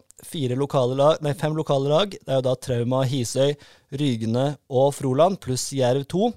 lokale 0.57 0.97
lag, 0.97 1.21
nei, 1.21 1.33
fem 1.37 1.55
lokale 1.57 1.91
lag. 1.91 2.13
Det 2.13 2.29
er 2.29 2.41
jo 2.41 2.47
da 2.49 2.55
Trauma, 2.57 3.03
Hisøy, 3.09 3.55
Rygne 4.01 4.47
og 4.69 4.93
Froland, 4.97 5.39
pluss 5.43 5.69
Jerv 5.73 6.05
2. 6.09 6.31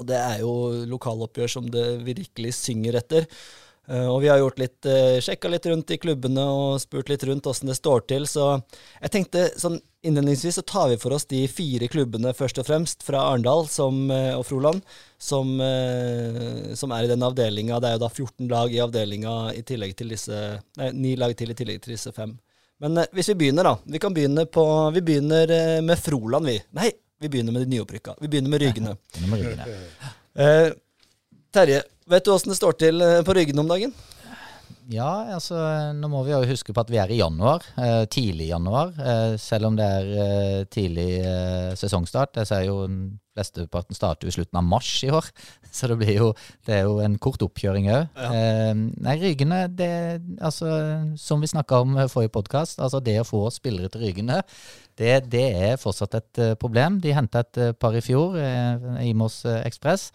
Og 0.00 0.08
det 0.08 0.18
er 0.18 0.40
jo 0.42 0.54
lokaloppgjør 0.88 1.50
som 1.50 1.68
det 1.70 1.86
virkelig 2.06 2.54
synger 2.58 2.98
etter. 3.02 3.28
Uh, 3.90 4.06
og 4.12 4.20
vi 4.22 4.28
har 4.30 4.38
gjort 4.38 4.60
litt, 4.62 4.78
uh, 4.86 5.18
sjekka 5.20 5.50
litt 5.50 5.66
rundt 5.66 5.90
i 5.90 5.98
klubbene 6.00 6.44
og 6.48 6.78
spurt 6.80 7.10
litt 7.10 7.24
rundt 7.26 7.48
åssen 7.50 7.68
det 7.68 7.76
står 7.76 8.06
til. 8.08 8.28
Så 8.30 8.54
jeg 9.02 9.12
tenkte 9.12 9.48
sånn 9.58 9.80
innledningsvis 10.02 10.58
så 10.58 10.62
tar 10.66 10.88
vi 10.90 10.98
for 10.98 11.14
oss 11.16 11.26
de 11.30 11.40
fire 11.48 11.88
klubbene 11.88 12.32
først 12.34 12.58
og 12.58 12.66
fremst 12.66 13.04
fra 13.06 13.20
Arendal 13.30 13.66
uh, 13.66 14.34
og 14.36 14.44
Froland 14.48 14.82
som, 15.22 15.54
som, 16.74 16.90
er 16.94 17.06
i 17.06 17.10
den 17.12 17.22
avdelinga. 17.22 17.78
Det 17.78 17.88
er 17.88 17.94
jo 17.94 18.02
da 18.02 18.08
14 18.10 18.48
lag 18.50 18.74
i 18.74 18.80
avdelinga 18.82 19.34
i 19.54 19.62
tillegg 19.62 19.94
til 19.94 20.10
disse 20.10 20.40
Nei, 20.80 20.88
ni 20.96 21.12
lag 21.14 21.36
til 21.38 21.54
i 21.54 21.54
tillegg 21.54 21.78
til 21.84 21.94
disse 21.94 22.10
fem. 22.16 22.34
Men 22.82 23.04
hvis 23.14 23.30
vi 23.30 23.38
begynner, 23.38 23.68
da. 23.70 23.76
Vi 23.86 24.00
kan 24.02 24.14
begynne 24.16 24.48
på 24.50 24.64
Vi 24.96 25.04
begynner 25.06 25.46
med 25.86 26.02
Froland, 26.02 26.50
vi. 26.50 26.56
Nei, 26.74 26.90
vi 27.22 27.30
begynner 27.30 27.54
med 27.54 27.62
de 27.62 27.76
nyopprykka. 27.76 28.16
Vi 28.18 28.32
begynner 28.32 28.50
med 28.50 28.66
Rygene. 28.66 28.96
Terje, 31.54 31.82
Vet 32.12 32.24
du 32.24 32.32
åssen 32.34 32.50
det 32.50 32.58
står 32.58 32.74
til 32.80 33.02
eh, 33.04 33.20
på 33.24 33.34
Ryggene 33.36 33.62
om 33.62 33.70
dagen? 33.70 33.92
Ja, 34.90 35.36
altså 35.36 35.56
nå 35.94 36.08
må 36.10 36.22
vi 36.26 36.32
jo 36.32 36.42
huske 36.48 36.74
på 36.74 36.82
at 36.82 36.90
vi 36.90 36.98
er 36.98 37.10
i 37.12 37.20
januar. 37.20 37.62
Eh, 37.78 38.04
tidlig 38.10 38.48
januar. 38.50 38.90
Eh, 38.98 39.34
selv 39.38 39.68
om 39.68 39.76
det 39.78 39.86
er 39.86 40.08
eh, 40.24 40.62
tidlig 40.72 41.10
eh, 41.22 41.74
sesongstart. 41.78 42.40
Jeg 42.40 42.50
ser 42.50 42.64
jo 42.66 42.80
flesteparten 43.32 43.96
starter 43.96 44.28
i 44.28 44.34
slutten 44.34 44.58
av 44.58 44.66
mars 44.66 44.90
i 45.06 45.12
år. 45.14 45.28
Så 45.76 45.88
det 45.92 45.98
blir 46.02 46.18
jo, 46.18 46.28
det 46.66 46.80
er 46.80 46.82
jo 46.88 46.98
en 47.04 47.16
kort 47.22 47.44
oppkjøring 47.46 47.88
òg. 47.94 48.10
Ja. 48.18 48.32
Eh, 48.34 48.74
nei, 48.74 49.16
Rygene, 49.22 49.64
det 49.70 49.92
altså 50.42 50.68
Som 51.20 51.44
vi 51.44 51.52
snakka 51.52 51.82
om 51.84 51.96
forrige 52.12 52.34
podkast, 52.34 52.82
altså 52.82 53.00
det 53.00 53.20
å 53.22 53.28
få 53.28 53.46
spillere 53.54 53.92
til 53.92 54.08
Rygene, 54.08 54.42
det, 54.98 55.14
det 55.32 55.46
er 55.70 55.80
fortsatt 55.80 56.18
et 56.18 56.46
problem. 56.60 56.98
De 57.00 57.14
henta 57.14 57.46
et 57.46 57.78
par 57.80 57.94
i 57.96 58.02
fjor, 58.04 58.36
Imos 59.00 59.42
Ekspress. 59.62 60.10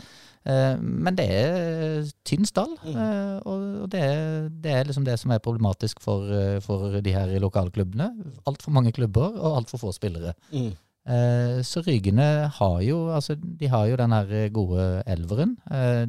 Eh, 0.47 0.79
men 0.79 1.17
det 1.17 1.27
er 1.27 2.07
tynn 2.27 2.47
stall, 2.47 2.73
mm. 2.79 2.95
Eh, 2.95 3.37
og 3.47 3.87
det 3.91 4.01
er, 4.03 4.49
det 4.49 4.73
er, 4.73 4.87
liksom 4.87 5.05
det 5.07 5.17
som 5.19 5.33
er 5.35 5.43
problematisk 5.43 5.99
for, 6.03 6.27
eh, 6.31 6.59
for 6.63 6.99
de 7.03 7.13
her 7.15 7.33
lokalklubbene. 7.43 8.11
Altfor 8.47 8.75
mange 8.75 8.93
klubber 8.95 9.35
og 9.35 9.61
altfor 9.61 9.87
få 9.87 9.95
spillere. 9.95 10.35
Mm. 10.51 10.75
Så 11.63 11.79
Rygene 11.85 12.49
har 12.51 12.81
jo 12.83 12.97
altså 13.15 13.37
de 13.39 13.69
har 13.71 13.85
jo 13.87 13.95
den 13.95 14.11
her 14.11 14.49
gode 14.51 14.87
elveren. 15.07 15.53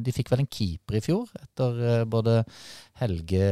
De 0.03 0.11
fikk 0.11 0.27
vel 0.33 0.41
en 0.43 0.49
keeper 0.51 0.97
i 0.99 1.01
fjor, 1.05 1.29
etter 1.39 2.03
både 2.03 2.41
Helge, 2.99 3.45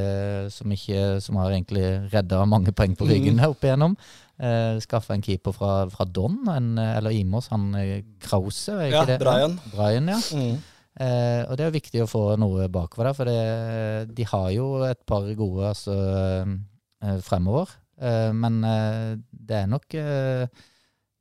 som, 0.51 0.73
ikke, 0.75 1.21
som 1.23 1.39
har 1.39 1.55
egentlig 1.55 1.85
redda 2.11 2.41
mange 2.51 2.75
poeng 2.75 2.97
på 2.99 3.07
Rygene 3.07 3.47
opp 3.47 3.63
igjennom. 3.63 3.95
Eh, 4.35 4.75
Skaffa 4.83 5.15
en 5.15 5.23
keeper 5.23 5.55
fra, 5.55 5.85
fra 5.87 6.03
Don, 6.03 6.35
en, 6.51 6.73
eller 6.83 7.15
Imos, 7.15 7.47
han 7.55 7.71
Krause. 8.19 8.75
er 8.81 8.91
Ja, 8.91 9.05
det? 9.07 9.21
Brian. 9.23 9.55
Brian, 9.71 10.11
ja. 10.11 10.19
Mm. 10.35 10.59
Eh, 10.97 11.43
og 11.45 11.57
det 11.59 11.67
er 11.67 11.75
viktig 11.75 12.01
å 12.03 12.09
få 12.09 12.23
noe 12.41 12.69
bakover 12.73 13.11
der, 13.11 13.17
for 13.17 13.29
det, 13.29 14.15
de 14.17 14.25
har 14.31 14.47
jo 14.55 14.69
et 14.87 15.03
par 15.05 15.27
gode 15.37 15.67
altså, 15.73 15.97
eh, 17.03 17.19
fremover. 17.25 17.75
Eh, 18.01 18.31
men 18.33 18.63
eh, 18.65 19.13
det 19.29 19.59
er 19.61 19.69
nok 19.69 19.93
eh, 19.97 20.65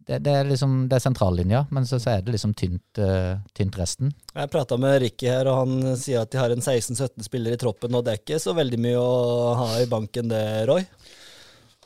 det, 0.06 0.20
det 0.22 0.32
er 0.38 0.48
liksom 0.48 0.78
det 0.88 0.96
er 0.96 1.02
sentrallinja, 1.02 1.64
men 1.74 1.86
så, 1.88 1.98
så 2.00 2.14
er 2.14 2.24
det 2.24 2.36
liksom 2.36 2.54
tynt, 2.56 3.00
eh, 3.02 3.36
tynt 3.56 3.76
resten. 3.76 4.14
Jeg 4.32 4.52
prata 4.52 4.78
med 4.80 5.00
Ricky 5.02 5.28
her, 5.28 5.50
og 5.50 5.64
han 5.64 5.98
sier 5.98 6.22
at 6.22 6.32
de 6.32 6.40
har 6.40 6.54
en 6.54 6.62
16-17 6.62 7.26
spillere 7.26 7.58
i 7.58 7.60
troppen, 7.60 7.96
og 7.96 8.06
det 8.06 8.14
er 8.14 8.22
ikke 8.22 8.40
så 8.42 8.54
veldig 8.56 8.80
mye 8.86 9.02
å 9.02 9.54
ha 9.60 9.70
i 9.82 9.88
banken 9.90 10.30
det, 10.30 10.44
Roy? 10.70 10.86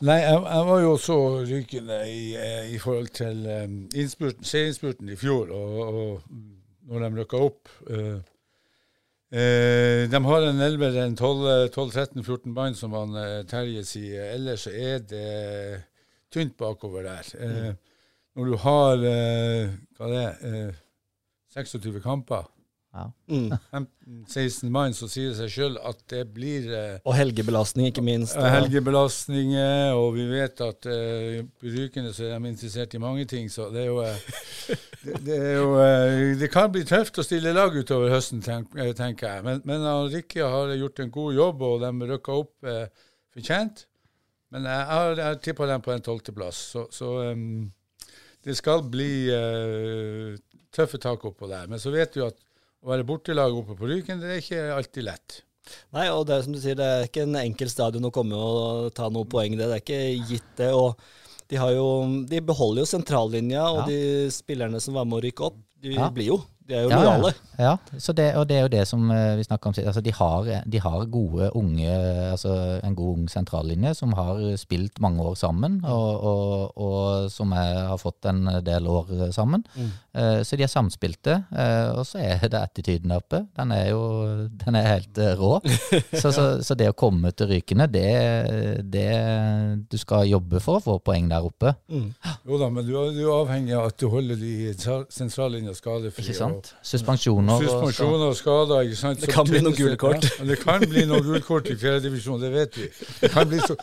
Nei, 0.00 0.16
jeg, 0.22 0.36
jeg 0.36 0.66
var 0.68 0.78
jo 0.80 0.92
så 1.00 1.18
rykende 1.44 1.96
i, 2.08 2.22
i 2.72 2.78
forhold 2.80 3.10
til 3.18 3.42
um, 3.44 3.74
innspurten, 3.92 4.46
serieinnspurten 4.48 5.10
i 5.12 5.18
fjor, 5.20 5.50
og, 5.52 5.80
og 5.88 6.59
når 6.90 7.04
de 7.06 7.20
rykka 7.20 7.40
opp. 7.46 7.70
eh, 7.90 8.18
eh, 9.30 10.08
de 10.10 10.20
har 10.26 10.46
en 10.48 10.60
11, 10.66 10.90
en 11.04 11.16
12-13-14 11.16 12.50
mann, 12.54 12.74
som 12.74 12.92
han, 12.98 13.14
eh, 13.16 13.42
Terje 13.50 13.84
sier. 13.86 14.32
Ellers 14.34 14.66
er 14.66 14.98
det 14.98 15.84
tynt 16.34 16.56
bakover 16.58 17.06
der. 17.06 17.30
Eh, 17.38 17.72
Når 18.38 18.46
du 18.46 18.56
har 18.62 18.96
hva 19.98 20.06
det 20.08 20.20
er, 20.22 20.34
eh, 20.46 20.74
26 21.54 22.00
kamper, 22.02 22.44
Ja. 22.90 23.04
Mm. 23.30 23.52
15-16 24.26 24.70
mann, 24.74 24.94
så 24.98 25.06
sier 25.06 25.30
det 25.30 25.36
seg 25.38 25.52
sjøl 25.54 25.76
at 25.86 26.00
det 26.10 26.24
blir 26.34 26.64
eh, 26.74 26.96
Og 27.06 27.14
helgebelastning, 27.14 27.86
ikke 27.92 28.02
minst. 28.02 28.34
ja, 28.34 28.48
Helgebelastninger, 28.56 29.94
og 29.94 30.16
vi 30.16 30.24
vet 30.32 30.62
at 30.66 30.88
eh, 30.90 31.44
på 31.60 31.70
så 32.10 32.26
er 32.26 32.34
de 32.34 32.50
interessert 32.50 32.96
i 32.98 33.02
mange 33.02 33.28
ting. 33.30 33.46
Så 33.50 33.68
det 33.70 33.84
er 33.84 33.92
jo, 33.92 34.00
eh, 34.02 34.24
det, 35.04 35.20
det, 35.28 35.38
er 35.38 35.54
jo 35.60 35.70
eh, 35.78 36.24
det 36.40 36.50
kan 36.50 36.72
bli 36.74 36.82
tøft 36.88 37.22
å 37.22 37.26
stille 37.26 37.54
lag 37.54 37.78
utover 37.78 38.10
høsten, 38.10 38.42
tenk, 38.42 38.74
eh, 38.74 38.90
tenker 38.98 39.36
jeg. 39.36 39.46
Men, 39.46 39.62
men 39.70 39.86
Rikke 40.10 40.50
har 40.50 40.74
gjort 40.74 41.04
en 41.04 41.14
god 41.14 41.38
jobb, 41.38 41.62
og 41.70 41.86
de 41.86 42.10
rykka 42.10 42.40
opp 42.42 42.70
fortjent. 43.30 43.86
Men 44.50 44.66
jeg 44.66 44.86
har, 44.90 45.18
jeg 45.22 45.42
tippa 45.46 45.66
dem 45.70 45.82
på 45.84 45.94
en 45.94 46.02
tolvteplass, 46.02 46.60
så, 46.74 46.88
så 46.90 47.14
um, 47.30 47.68
det 48.42 48.56
skal 48.58 48.82
bli 48.90 49.12
uh, 49.30 50.34
tøffe 50.74 50.98
tak 50.98 51.22
oppå 51.28 51.46
der. 51.46 51.68
Men 51.70 51.78
så 51.78 51.92
vet 51.94 52.16
vi 52.18 52.24
at 52.26 52.38
å 52.80 52.90
være 52.94 53.04
bortelag 53.08 53.54
oppe 53.56 53.76
på 53.78 53.88
Ryken, 53.90 54.20
det 54.22 54.30
er 54.34 54.42
ikke 54.42 54.60
alltid 54.76 55.04
lett. 55.10 55.40
Nei, 55.94 56.06
og 56.10 56.24
det 56.26 56.34
er 56.38 56.44
som 56.46 56.54
du 56.56 56.60
sier, 56.62 56.74
det 56.78 56.86
er 56.88 57.04
ikke 57.06 57.26
en 57.26 57.36
enkel 57.42 57.68
stadion 57.70 58.08
å 58.08 58.12
komme 58.14 58.34
og 58.38 58.88
ta 58.96 59.10
noen 59.12 59.28
poeng. 59.30 59.52
Det, 59.58 59.66
det 59.68 59.76
er 59.76 59.82
ikke 59.84 60.28
gitt, 60.32 60.48
det. 60.58 60.70
Og 60.74 60.96
de, 61.50 61.58
har 61.60 61.74
jo, 61.76 61.84
de 62.30 62.40
beholder 62.42 62.82
jo 62.82 62.88
sentrallinja, 62.90 63.66
og 63.68 63.82
Ja. 63.82 63.86
de 63.92 64.30
spillerne 64.34 64.80
som 64.82 64.96
var 64.98 65.04
med 65.06 65.20
å 65.20 65.24
rykke 65.28 65.46
opp, 65.50 65.60
de 65.80 65.94
Ja. 65.94 66.08
blir 66.10 66.32
jo 66.32 66.40
De 66.70 66.76
er 66.78 66.84
jo 66.86 66.90
Ja, 66.92 67.00
ja. 67.02 67.14
lojale. 67.18 67.32
Ja, 67.60 67.72
så 68.00 68.14
det, 68.16 68.28
og 68.40 68.46
det 68.48 68.56
er 68.56 68.62
jo 68.64 68.70
det 68.72 68.84
som 68.88 69.10
eh, 69.12 69.34
vi 69.36 69.44
snakker 69.44 69.68
om. 69.68 69.74
Altså, 69.84 70.00
de, 70.00 70.12
har, 70.16 70.46
de 70.72 70.80
har 70.80 71.02
gode 71.12 71.50
unge, 71.58 71.90
altså 72.30 72.54
en 72.86 72.94
god 72.96 73.18
ung 73.18 73.26
sentrallinje 73.28 73.92
som 73.98 74.14
har 74.16 74.38
spilt 74.60 75.00
mange 75.04 75.20
år 75.26 75.34
sammen, 75.36 75.80
og, 75.84 76.24
og, 76.30 76.78
og 76.80 77.26
som 77.34 77.52
er, 77.52 77.74
har 77.90 77.98
fått 78.00 78.30
en 78.30 78.46
del 78.64 78.86
år 78.88 79.10
sammen. 79.36 79.66
Mm. 79.76 79.90
Uh, 80.16 80.40
så 80.46 80.56
de 80.58 80.64
er 80.64 80.72
samspilte. 80.72 81.36
uh, 81.52 81.98
og 82.00 82.06
så 82.08 82.18
er 82.22 82.40
det 82.48 82.58
attityden 82.62 83.12
der 83.12 83.20
oppe. 83.20 83.42
Den 83.58 83.74
er 83.76 83.90
jo 83.92 84.00
den 84.64 84.78
er 84.80 84.88
helt 84.94 85.18
eh, 85.20 85.34
rå. 85.38 85.60
så, 86.22 86.32
så, 86.32 86.44
så 86.64 86.74
det 86.78 86.88
å 86.90 86.96
komme 86.96 87.30
til 87.36 87.50
Rykene, 87.52 87.86
det, 87.90 88.06
det 88.90 89.06
Du 89.90 89.98
skal 90.00 90.26
jobbe 90.30 90.60
for 90.62 90.78
å 90.80 90.84
få 90.84 90.96
poeng 91.04 91.28
der 91.30 91.44
oppe. 91.46 91.74
Mm. 91.92 92.08
Jo 92.48 92.58
da, 92.60 92.68
men 92.72 92.86
du 92.86 92.92
er, 92.98 93.12
du 93.14 93.20
er 93.26 93.32
avhengig 93.36 93.76
av 93.76 93.90
at 93.90 93.98
du 94.00 94.08
holder 94.12 94.38
de 94.40 94.52
tra- 94.80 95.04
sentrallinja 95.12 95.74
skadefrie. 95.76 96.24
Ikke 96.26 96.38
sant? 96.38 96.59
Suspensjoner. 96.82 97.54
Og 97.54 97.62
og- 97.62 97.68
suspensjoner 97.68 98.26
og 98.30 98.36
skader. 98.38 98.82
ikke 98.86 98.96
sant? 99.00 99.20
Det 99.20 99.28
kan 99.32 99.44
bli 99.48 99.60
noen 99.64 99.76
gule 99.76 99.96
kort. 100.00 100.26
Ja, 100.38 100.44
det 100.44 100.58
kan 100.62 100.80
bli 100.80 101.04
noen 101.08 101.22
gule 101.26 101.40
kort 101.46 101.70
i 101.72 101.76
fjerdedivisjon, 101.80 102.40
det 102.40 102.50
vet 102.52 102.74
vi. 102.80 102.88
Det 103.20 103.30
kan 103.32 103.48
bli 103.48 103.58
så, 103.64 103.76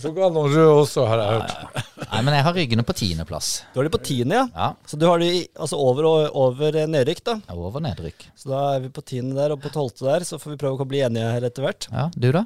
sågar 0.00 0.32
noen 0.34 0.50
røde 0.54 0.74
også, 0.82 1.06
har 1.06 1.22
jeg 1.22 1.38
hørt. 1.38 1.84
Nei, 2.10 2.22
men 2.22 2.34
jeg 2.38 2.44
har 2.48 2.54
ryggene 2.58 2.84
på 2.86 2.96
tiendeplass. 2.98 3.52
Du 3.74 3.80
har 3.80 3.88
de 3.88 3.94
på 3.96 4.02
tiende, 4.04 4.34
ja. 4.42 4.46
Ja, 4.54 4.68
Så 4.86 4.98
du 4.98 5.06
har 5.06 5.18
de 5.18 5.30
altså 5.58 5.78
over, 5.78 6.04
over 6.34 6.72
nedrykk, 6.86 7.24
da. 7.24 7.38
over 7.54 7.80
nedrykk. 7.80 8.28
Så 8.36 8.50
da 8.50 8.64
er 8.76 8.80
vi 8.80 8.88
på 8.94 9.04
tiende 9.04 9.34
der, 9.38 9.52
og 9.56 9.62
på 9.62 9.70
tolvte 9.74 10.04
der, 10.08 10.20
så 10.28 10.38
får 10.40 10.54
vi 10.56 10.60
prøve 10.64 10.78
å 10.84 10.88
bli 10.88 11.00
enige 11.06 11.32
her 11.32 11.48
etter 11.48 11.62
hvert. 11.66 11.88
Ja, 11.92 12.10
du 12.14 12.30
da? 12.32 12.44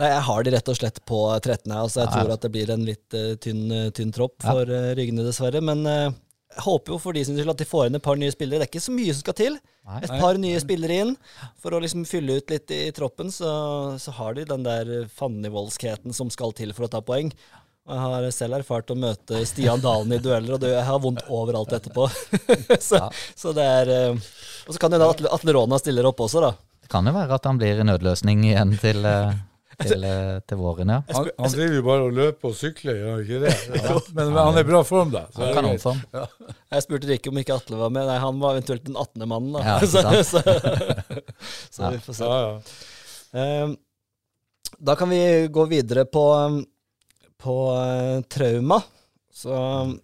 Nei, 0.00 0.08
jeg 0.08 0.22
har 0.24 0.42
de 0.46 0.50
rett 0.54 0.68
og 0.72 0.76
slett 0.78 0.98
på 1.04 1.18
13. 1.44 1.68
Altså, 1.76 2.00
jeg 2.00 2.08
Ja, 2.08 2.12
tror 2.22 2.32
at 2.32 2.40
det 2.46 2.50
blir 2.54 2.70
en 2.72 2.84
litt 2.86 3.12
uh, 3.12 3.34
tynn, 3.36 3.66
eh, 3.70 3.90
tynn 3.92 4.10
tropp 4.16 4.38
Ja. 4.42 4.54
for 4.54 4.62
uh, 4.72 4.94
Ryggene, 4.96 5.20
dessverre. 5.26 5.60
Men 5.60 5.84
jeg 6.50 6.64
håper 6.64 6.92
jo 6.92 6.98
for 6.98 7.14
de 7.14 7.22
sin 7.24 7.36
skyld 7.38 7.52
at 7.52 7.60
de 7.62 7.66
får 7.68 7.86
inn 7.86 7.94
et 7.98 8.02
par 8.02 8.18
nye 8.18 8.32
spillere. 8.34 8.58
Det 8.58 8.66
er 8.66 8.70
ikke 8.72 8.82
så 8.82 8.94
mye 8.94 9.12
som 9.14 9.22
skal 9.22 9.36
til. 9.38 9.58
Nei. 9.86 10.00
Et 10.02 10.12
par 10.20 10.38
nye 10.42 10.60
spillere 10.62 10.96
inn 11.04 11.12
for 11.62 11.76
å 11.76 11.80
liksom 11.82 12.02
fylle 12.10 12.40
ut 12.40 12.50
litt 12.50 12.72
i 12.74 12.80
troppen, 12.96 13.30
så, 13.34 13.50
så 14.02 14.14
har 14.18 14.34
de 14.34 14.44
den 14.50 14.66
der 14.66 14.90
fandenivoldskheten 15.14 16.14
som 16.16 16.30
skal 16.34 16.52
til 16.58 16.74
for 16.76 16.88
å 16.88 16.90
ta 16.92 17.00
poeng. 17.06 17.30
Og 17.88 17.94
Jeg 17.96 18.02
har 18.04 18.26
selv 18.34 18.58
erfart 18.60 18.90
å 18.92 18.96
møte 18.98 19.40
Stian 19.48 19.80
Dalen 19.82 20.12
i 20.14 20.18
dueller, 20.22 20.58
og 20.58 20.66
jeg 20.68 20.84
har 20.86 21.00
vondt 21.02 21.22
overalt 21.32 21.72
etterpå. 21.78 22.08
så, 22.88 22.98
Ja. 23.00 23.08
så 23.38 23.54
det 23.56 23.64
er 23.66 23.92
eh, 23.94 24.26
Og 24.68 24.74
så 24.74 24.78
kan 24.82 24.92
det 24.92 25.00
da 25.02 25.08
Atle, 25.10 25.30
Atle 25.32 25.54
Råna 25.56 25.78
stiller 25.80 26.06
opp 26.10 26.20
også, 26.26 26.42
da. 26.44 26.52
Det 26.84 26.90
kan 26.92 27.06
jo 27.08 27.14
være 27.14 27.38
at 27.38 27.46
han 27.48 27.58
blir 27.58 27.80
en 27.80 27.90
nødløsning 27.90 28.44
igjen 28.50 28.76
til, 28.82 29.00
eh, 29.06 29.32
til, 29.82 30.04
eh, 30.04 30.38
til 30.48 30.60
våren, 30.60 30.92
ja. 30.92 31.00
Han, 31.16 31.28
han 31.38 31.52
driver 31.54 31.76
jo 31.76 31.84
bare 31.86 32.06
og 32.06 32.16
løper 32.16 32.50
og 32.50 32.56
sykler, 32.58 32.98
gjør 32.98 33.10
han 33.12 33.22
ikke 33.24 33.40
det? 33.44 33.52
Ja. 33.80 33.96
Men, 34.14 34.32
men 34.32 34.38
han 34.40 34.58
er 34.60 34.64
i 34.64 34.68
bra 34.70 34.80
form, 34.86 35.12
da. 35.14 35.24
så 35.34 35.44
Han 35.44 35.54
kan 35.56 35.68
det 35.70 35.82
kan 35.82 36.02
Ja. 36.16 36.24
Jeg 36.76 36.86
spurte 36.86 37.10
Rikke 37.10 37.32
om 37.32 37.40
ikke 37.42 37.56
Atle 37.56 37.78
var 37.80 37.92
med. 37.94 38.08
Nei, 38.10 38.18
han 38.22 38.40
var 38.42 38.56
eventuelt 38.56 38.84
den 38.86 38.96
18. 38.96 39.28
mannen, 39.30 39.52
da. 39.56 39.64
Ja, 39.66 39.76
ikke 39.78 39.90
så, 39.94 40.40
så, 40.40 40.42
så 41.76 41.92
vi 41.94 42.02
får 42.06 42.18
se. 42.20 42.28
Ja, 42.32 42.40
ja. 42.46 42.58
Eh, 43.40 43.78
Da 44.80 44.94
kan 44.96 45.10
vi 45.10 45.48
gå 45.52 45.64
videre 45.68 46.06
på, 46.08 46.24
på 47.42 47.54
uh, 47.74 48.22
trauma. 48.32 48.78
Så, 49.32 49.54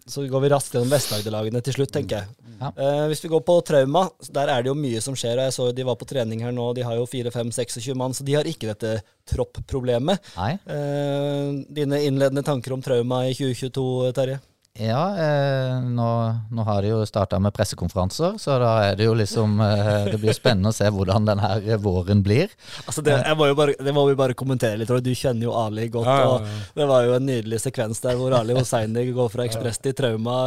så 0.07 0.23
går 0.31 0.41
vi 0.45 0.49
raskt 0.49 0.73
gjennom 0.73 0.91
Vest-Agder-lagene 0.93 1.59
til 1.65 1.75
slutt, 1.75 1.91
tenker 1.93 2.21
jeg. 2.21 2.35
Ja. 2.57 2.71
Eh, 2.71 3.03
hvis 3.11 3.21
vi 3.21 3.29
går 3.29 3.43
på 3.45 3.57
trauma, 3.67 4.07
der 4.33 4.49
er 4.49 4.63
det 4.63 4.71
jo 4.71 4.77
mye 4.79 5.01
som 5.03 5.17
skjer. 5.19 5.37
og 5.37 5.49
Jeg 5.49 5.55
så 5.57 5.67
de 5.75 5.85
var 5.85 5.97
på 5.99 6.07
trening 6.09 6.41
her 6.45 6.55
nå, 6.55 6.71
de 6.77 6.85
har 6.87 6.95
jo 6.97 7.05
4-5-26 7.11 7.97
mann, 7.99 8.15
så 8.17 8.25
de 8.25 8.37
har 8.39 8.47
ikke 8.49 8.71
dette 8.71 8.95
tropp-problemet. 9.29 10.31
Eh, 10.65 11.51
dine 11.77 12.01
innledende 12.07 12.45
tanker 12.47 12.73
om 12.73 12.81
trauma 12.85 13.25
i 13.27 13.35
2022, 13.37 14.13
Terje? 14.17 14.39
Ja, 14.77 15.03
eh, 15.17 15.79
nå, 15.81 16.07
nå 16.53 16.63
har 16.67 16.85
de 16.85 16.91
jo 16.91 16.99
starta 17.09 17.39
med 17.41 17.53
pressekonferanser, 17.55 18.35
så 18.37 18.57
da 18.61 18.73
er 18.85 18.99
det 18.99 19.07
jo 19.07 19.15
liksom 19.17 19.57
eh, 19.63 20.11
Det 20.11 20.19
blir 20.21 20.35
spennende 20.37 20.69
å 20.69 20.75
se 20.75 20.89
hvordan 20.93 21.25
denne 21.25 21.77
våren 21.81 22.21
blir. 22.25 22.53
Altså 22.85 23.01
det, 23.05 23.15
jeg 23.17 23.39
må 23.39 23.49
jo 23.49 23.57
bare, 23.57 23.73
det 23.81 23.93
må 23.95 24.05
vi 24.09 24.17
bare 24.19 24.37
kommentere 24.37 24.77
litt, 24.77 24.93
du 25.01 25.13
kjenner 25.17 25.49
jo 25.49 25.55
Ali 25.57 25.87
godt. 25.89 26.05
Ja, 26.05 26.17
ja, 26.21 26.31
og. 26.35 26.71
Det 26.77 26.89
var 26.89 27.07
jo 27.07 27.17
en 27.17 27.25
nydelig 27.25 27.61
sekvens 27.63 28.03
der 28.03 28.19
hvor 28.19 28.35
Ali 28.37 28.57
Hosseini 28.57 29.07
går 29.17 29.33
fra 29.33 29.47
ekspress 29.49 29.81
til 29.81 29.97
trauma. 29.97 30.37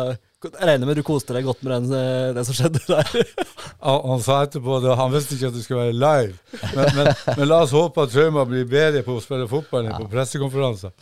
Jeg 0.41 0.55
regner 0.57 0.89
med 0.89 0.97
du 0.97 1.03
koste 1.05 1.35
deg 1.37 1.45
godt 1.45 1.61
med 1.67 1.75
den, 1.75 1.91
eh, 1.99 2.31
det 2.37 2.47
som 2.49 2.57
skjedde 2.57 2.81
der. 2.87 3.35
Han, 3.81 3.99
han 4.13 4.23
sa 4.25 4.39
etterpå 4.47 4.79
at 4.79 4.87
han 4.97 5.13
visste 5.13 5.37
ikke 5.37 5.51
at 5.51 5.59
det 5.59 5.67
skulle 5.67 5.89
være 5.89 5.99
live. 5.99 6.39
Men, 6.77 6.89
men, 6.97 7.13
men 7.35 7.49
la 7.51 7.63
oss 7.67 7.75
håpe 7.77 8.07
at 8.07 8.15
Trauma 8.15 8.47
blir 8.49 8.65
bedre 8.69 9.03
på 9.05 9.19
å 9.19 9.23
spille 9.25 9.51
fotball 9.51 9.89
enn 9.89 9.99
på 9.99 10.09
pressekonferanser. 10.13 10.95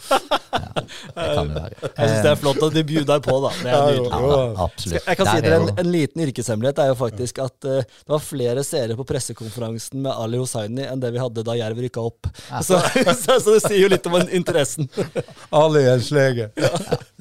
Det 0.49 1.27
kan 1.35 1.49
jo 1.49 1.55
være. 1.55 1.79
Jeg 1.85 2.11
syns 2.11 2.25
det 2.25 2.31
er 2.31 2.39
flott 2.41 2.63
at 2.69 2.77
de 2.77 2.85
bjuder 2.89 3.23
på, 3.25 3.37
da. 3.45 3.51
Det 3.59 3.73
er 3.73 3.87
nydelig. 3.89 4.21
Ja, 4.29 4.41
absolutt. 4.65 5.09
Jeg 5.09 5.21
kan 5.21 5.29
si 5.29 5.35
Der 5.35 5.39
er 5.39 5.47
dere 5.49 5.61
en, 5.63 5.73
en 5.83 5.91
liten 5.93 6.25
yrkeshemmelighet 6.25 6.83
er 6.85 6.91
jo 6.93 6.97
faktisk 6.99 7.41
at 7.45 7.69
uh, 7.69 7.81
det 7.83 8.15
var 8.15 8.25
flere 8.25 8.65
seere 8.67 8.97
på 8.99 9.07
pressekonferansen 9.09 10.03
med 10.05 10.13
Ali 10.13 10.41
Hosseini 10.41 10.87
enn 10.89 11.03
det 11.03 11.13
vi 11.15 11.23
hadde 11.23 11.45
da 11.47 11.57
Jerv 11.59 11.83
rykka 11.85 12.05
opp. 12.11 12.31
Så, 12.65 12.81
så, 13.23 13.39
så 13.39 13.57
det 13.57 13.63
sier 13.67 13.83
jo 13.83 13.93
litt 13.93 14.07
om 14.09 14.19
interessen. 14.25 14.89
Ali 15.55 15.85
er 15.85 15.97
en 15.97 16.05
slege. 16.05 16.51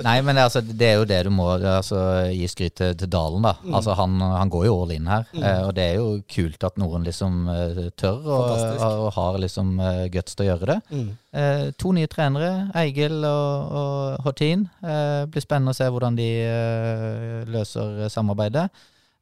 Nei, 0.03 0.17
men 0.21 0.37
det, 0.37 0.47
altså, 0.47 0.61
det 0.61 0.91
er 0.91 0.99
jo 1.01 1.07
det 1.09 1.21
du 1.27 1.31
må 1.33 1.49
altså, 1.57 2.01
gi 2.31 2.47
skryt 2.51 2.77
til, 2.79 2.95
til 2.99 3.11
Dalen, 3.11 3.45
da. 3.47 3.55
Mm. 3.63 3.77
Altså, 3.79 3.95
han, 3.97 4.19
han 4.21 4.53
går 4.53 4.67
jo 4.69 4.77
all 4.83 4.95
in 4.95 5.09
her. 5.09 5.25
Mm. 5.33 5.43
og 5.67 5.71
det 5.77 5.83
er 5.83 5.99
jo 5.99 6.07
kult 6.31 6.63
at 6.67 6.77
noen 6.81 7.05
liksom 7.07 7.47
eh, 7.51 7.79
tør 7.99 8.21
og, 8.25 8.51
og, 8.51 8.83
og 9.07 9.09
har 9.15 9.39
liksom 9.41 9.77
eh, 9.83 10.03
guts 10.13 10.37
til 10.37 10.47
å 10.47 10.49
gjøre 10.51 10.69
det. 10.71 10.77
Mm. 10.91 11.07
Eh, 11.37 11.69
to 11.77 11.91
nye 11.93 12.09
trenere, 12.09 12.51
Eigil 12.79 13.21
og, 13.27 13.73
og 13.79 14.25
Hortin. 14.25 14.65
Eh, 14.81 15.23
blir 15.29 15.43
spennende 15.43 15.75
å 15.75 15.77
se 15.77 15.85
hvordan 15.91 16.17
de 16.17 16.27
eh, 16.41 17.41
løser 17.53 18.07
samarbeidet. 18.13 18.65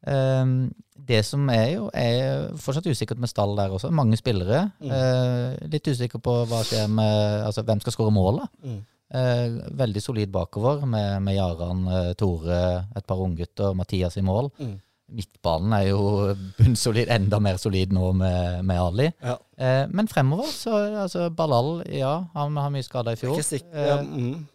Eh, 0.06 0.54
det 1.06 1.20
som 1.28 1.44
er 1.52 1.68
jo, 1.74 1.90
er 1.92 2.48
fortsatt 2.62 2.88
usikkert 2.88 3.20
med 3.20 3.30
stall 3.30 3.52
der 3.58 3.74
også. 3.76 3.92
Mange 3.94 4.16
spillere. 4.16 4.70
Mm. 4.80 4.92
Eh, 4.96 5.68
litt 5.76 5.92
usikker 5.92 6.22
på 6.22 6.38
hva 6.48 6.62
skjer 6.66 6.88
med 6.88 7.44
altså, 7.46 7.66
hvem 7.66 7.84
skal 7.84 7.98
skåre 7.98 8.14
mål, 8.14 8.40
da. 8.40 8.48
Mm. 8.64 8.80
Eh, 9.16 9.60
veldig 9.84 10.02
solid 10.02 10.32
bakover 10.34 10.86
med, 10.88 11.20
med 11.22 11.36
Jaran, 11.36 11.84
Tore, 12.18 12.62
et 12.96 13.06
par 13.06 13.20
unggutter, 13.22 13.76
Mathias 13.76 14.16
i 14.16 14.24
mål. 14.24 14.50
Mm. 14.56 14.76
Midtbanen 15.12 15.72
er 15.76 15.84
jo 15.92 16.00
bunnsolid, 16.58 17.08
enda 17.14 17.38
mer 17.40 17.58
solid 17.62 17.92
nå 17.94 18.08
med, 18.18 18.64
med 18.66 18.80
Ali. 18.82 19.06
Ja. 19.22 19.36
Eh, 19.58 19.84
men 19.94 20.08
fremover, 20.10 20.48
så 20.50 20.72
altså 21.04 21.28
Balal, 21.30 21.84
ja, 21.94 22.16
han 22.34 22.56
har 22.58 22.72
mye 22.74 22.82
skader 22.86 23.14
i 23.14 23.20
fjor. 23.20 23.36
Ikke 23.38 23.46
sikker. 23.52 23.76
Ja, 23.86 24.00
Eh, 24.00 24.02
mm. 24.02 24.46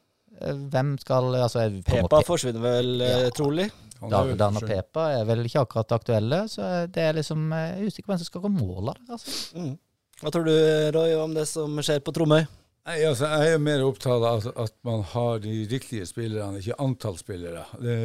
eh, 0.41 0.59
hvem 0.73 0.91
skal 0.99 1.29
altså, 1.39 1.67
Pepa 1.87 2.17
Pe- 2.19 2.25
forsvinner 2.27 2.61
vel, 2.65 2.91
eh, 3.01 3.23
Ja. 3.27 3.29
trolig. 3.37 3.69
Dardan 4.01 4.57
og 4.57 4.63
Pepa 4.65 5.07
er 5.19 5.25
vel 5.29 5.45
ikke 5.45 5.61
akkurat 5.61 5.91
aktuelle, 5.93 6.43
så 6.49 6.87
det 6.91 7.03
er 7.05 7.13
liksom 7.13 7.51
Jeg 7.53 7.75
er 7.77 7.85
usikker 7.87 8.07
på 8.07 8.11
hvem 8.15 8.17
som 8.23 8.25
skal 8.31 8.41
gå 8.41 8.49
mål 8.49 8.89
av 8.89 8.95
det. 8.97 9.09
Altså. 9.13 9.57
Mm. 9.61 9.75
Hva 10.21 10.31
tror 10.33 10.45
du, 10.45 10.55
Roy, 10.97 11.13
om 11.21 11.33
det 11.33 11.47
som 11.47 11.77
skjer 11.81 11.99
på 12.01 12.11
Tromøy? 12.13 12.43
Nei, 12.87 12.95
altså, 13.05 13.27
jeg 13.29 13.53
er 13.53 13.59
mer 13.61 13.83
opptatt 13.85 14.23
av 14.25 14.41
at, 14.41 14.57
at 14.57 14.73
man 14.83 15.03
har 15.03 15.37
de 15.39 15.67
riktige 15.69 16.05
spillerne, 16.09 16.57
ikke 16.59 16.79
antall 16.81 17.17
spillere. 17.21 17.63
Det, 17.79 17.95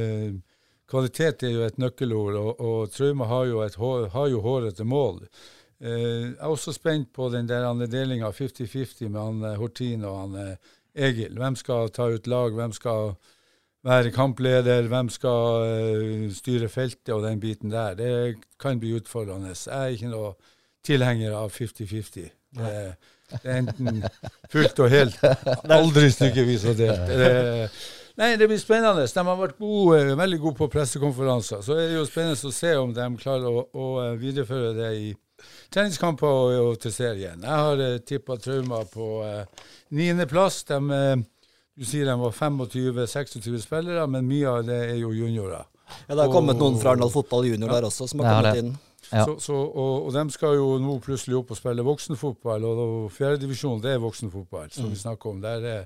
kvalitet 0.91 1.43
er 1.43 1.55
jo 1.55 1.67
et 1.67 1.79
nøkkelord, 1.83 2.41
og, 2.41 2.61
og 2.61 2.91
Trauma 2.95 3.29
har 3.31 3.47
jo, 3.51 3.61
et, 3.65 3.77
har 4.13 4.27
jo 4.33 4.43
hårete 4.45 4.85
mål. 4.85 5.23
Eh, 5.81 6.33
jeg 6.33 6.35
er 6.41 6.51
også 6.51 6.73
spent 6.73 7.13
på 7.15 7.29
den 7.33 7.49
der 7.49 7.69
delinga 7.87 8.31
50-50 8.31 9.09
med 9.09 9.21
han 9.21 9.57
Hortin 9.61 10.05
og 10.05 10.21
han 10.21 10.57
Egil. 10.97 11.37
Hvem 11.37 11.57
skal 11.57 11.91
ta 11.93 12.09
ut 12.09 12.27
lag, 12.27 12.55
hvem 12.57 12.73
skal 12.73 13.17
være 13.87 14.11
kampleder, 14.11 14.89
hvem 14.91 15.09
skal 15.13 15.67
eh, 15.67 16.31
styre 16.35 16.69
feltet 16.69 17.15
og 17.15 17.23
den 17.27 17.41
biten 17.41 17.71
der. 17.71 17.95
Det 17.95 18.37
kan 18.61 18.81
bli 18.81 18.95
utfordrende. 18.97 19.55
Jeg 19.55 19.77
er 19.77 19.95
ikke 19.95 20.11
noe 20.13 20.33
tilhenger 20.87 21.37
av 21.37 21.53
50-50. 21.55 22.33
Det, 22.57 22.73
det 23.31 23.53
er 23.53 23.61
enten 23.61 24.03
fullt 24.53 24.83
og 24.83 24.91
helt, 24.91 25.23
aldri 25.79 26.11
stykkevis 26.15 26.67
og 26.71 26.79
delt. 26.81 27.07
Det, 27.11 27.71
nei, 28.21 28.33
det 28.41 28.49
blir 28.51 28.61
spennende. 28.61 29.07
De 29.07 29.27
har 29.29 29.39
vært 29.39 29.61
gode, 29.61 30.17
veldig 30.19 30.41
gode 30.43 30.61
på 30.61 30.71
pressekonferanser. 30.73 31.63
Så 31.65 31.77
er 31.77 31.91
det 31.91 32.01
jo 32.01 32.09
spennende 32.09 32.51
å 32.51 32.57
se 32.57 32.75
om 32.81 32.93
de 32.97 33.07
klarer 33.21 33.47
å, 33.47 33.65
å 33.71 33.87
eh, 34.05 34.19
videreføre 34.21 34.75
det 34.77 34.91
i 34.99 35.15
treningskamper 35.73 36.27
og, 36.27 36.57
og 36.63 36.81
til 36.83 36.95
serien. 36.95 37.43
Jeg 37.45 37.65
har 37.69 37.83
uh, 37.83 37.99
tippa 38.07 38.39
Trauma 38.41 38.83
på 38.91 39.09
uh, 39.25 39.71
niendeplass. 39.97 40.63
De, 40.71 40.81
eh, 40.97 41.15
du 41.77 41.85
sier 41.85 42.09
de 42.09 42.17
var 42.21 42.35
25-26 42.35 43.67
spillere, 43.67 44.07
men 44.11 44.29
mye 44.29 44.53
av 44.53 44.67
det 44.69 44.81
er 44.89 44.99
jo 45.01 45.13
juniorer. 45.15 45.67
Ja, 46.09 46.17
Det 46.17 46.23
har 46.25 46.33
kommet 46.33 46.59
noen 46.59 46.81
fra 46.81 46.95
Arendal 46.95 47.13
Fotball 47.15 47.47
Junior 47.47 47.71
der 47.71 47.87
også, 47.87 48.09
som 48.11 48.25
har 48.25 48.41
kommet 48.41 48.63
inn. 48.65 48.75
Ja. 49.13 49.23
Så, 49.23 49.37
så, 49.39 49.55
og, 49.55 50.09
og 50.09 50.15
de 50.17 50.25
skal 50.35 50.57
jo 50.59 50.71
nå 50.83 50.97
plutselig 51.05 51.37
opp 51.39 51.53
og 51.55 51.59
spille 51.61 51.85
voksenfotball, 51.87 52.65
og, 52.67 52.81
og 52.83 53.13
fjerdedivisjon 53.15 53.79
det 53.85 53.93
er 53.95 54.03
voksenfotball, 54.03 54.73
som 54.75 54.89
vi 54.91 54.99
snakker 54.99 55.31
om. 55.31 55.39
Der 55.45 55.69
er, 55.71 55.85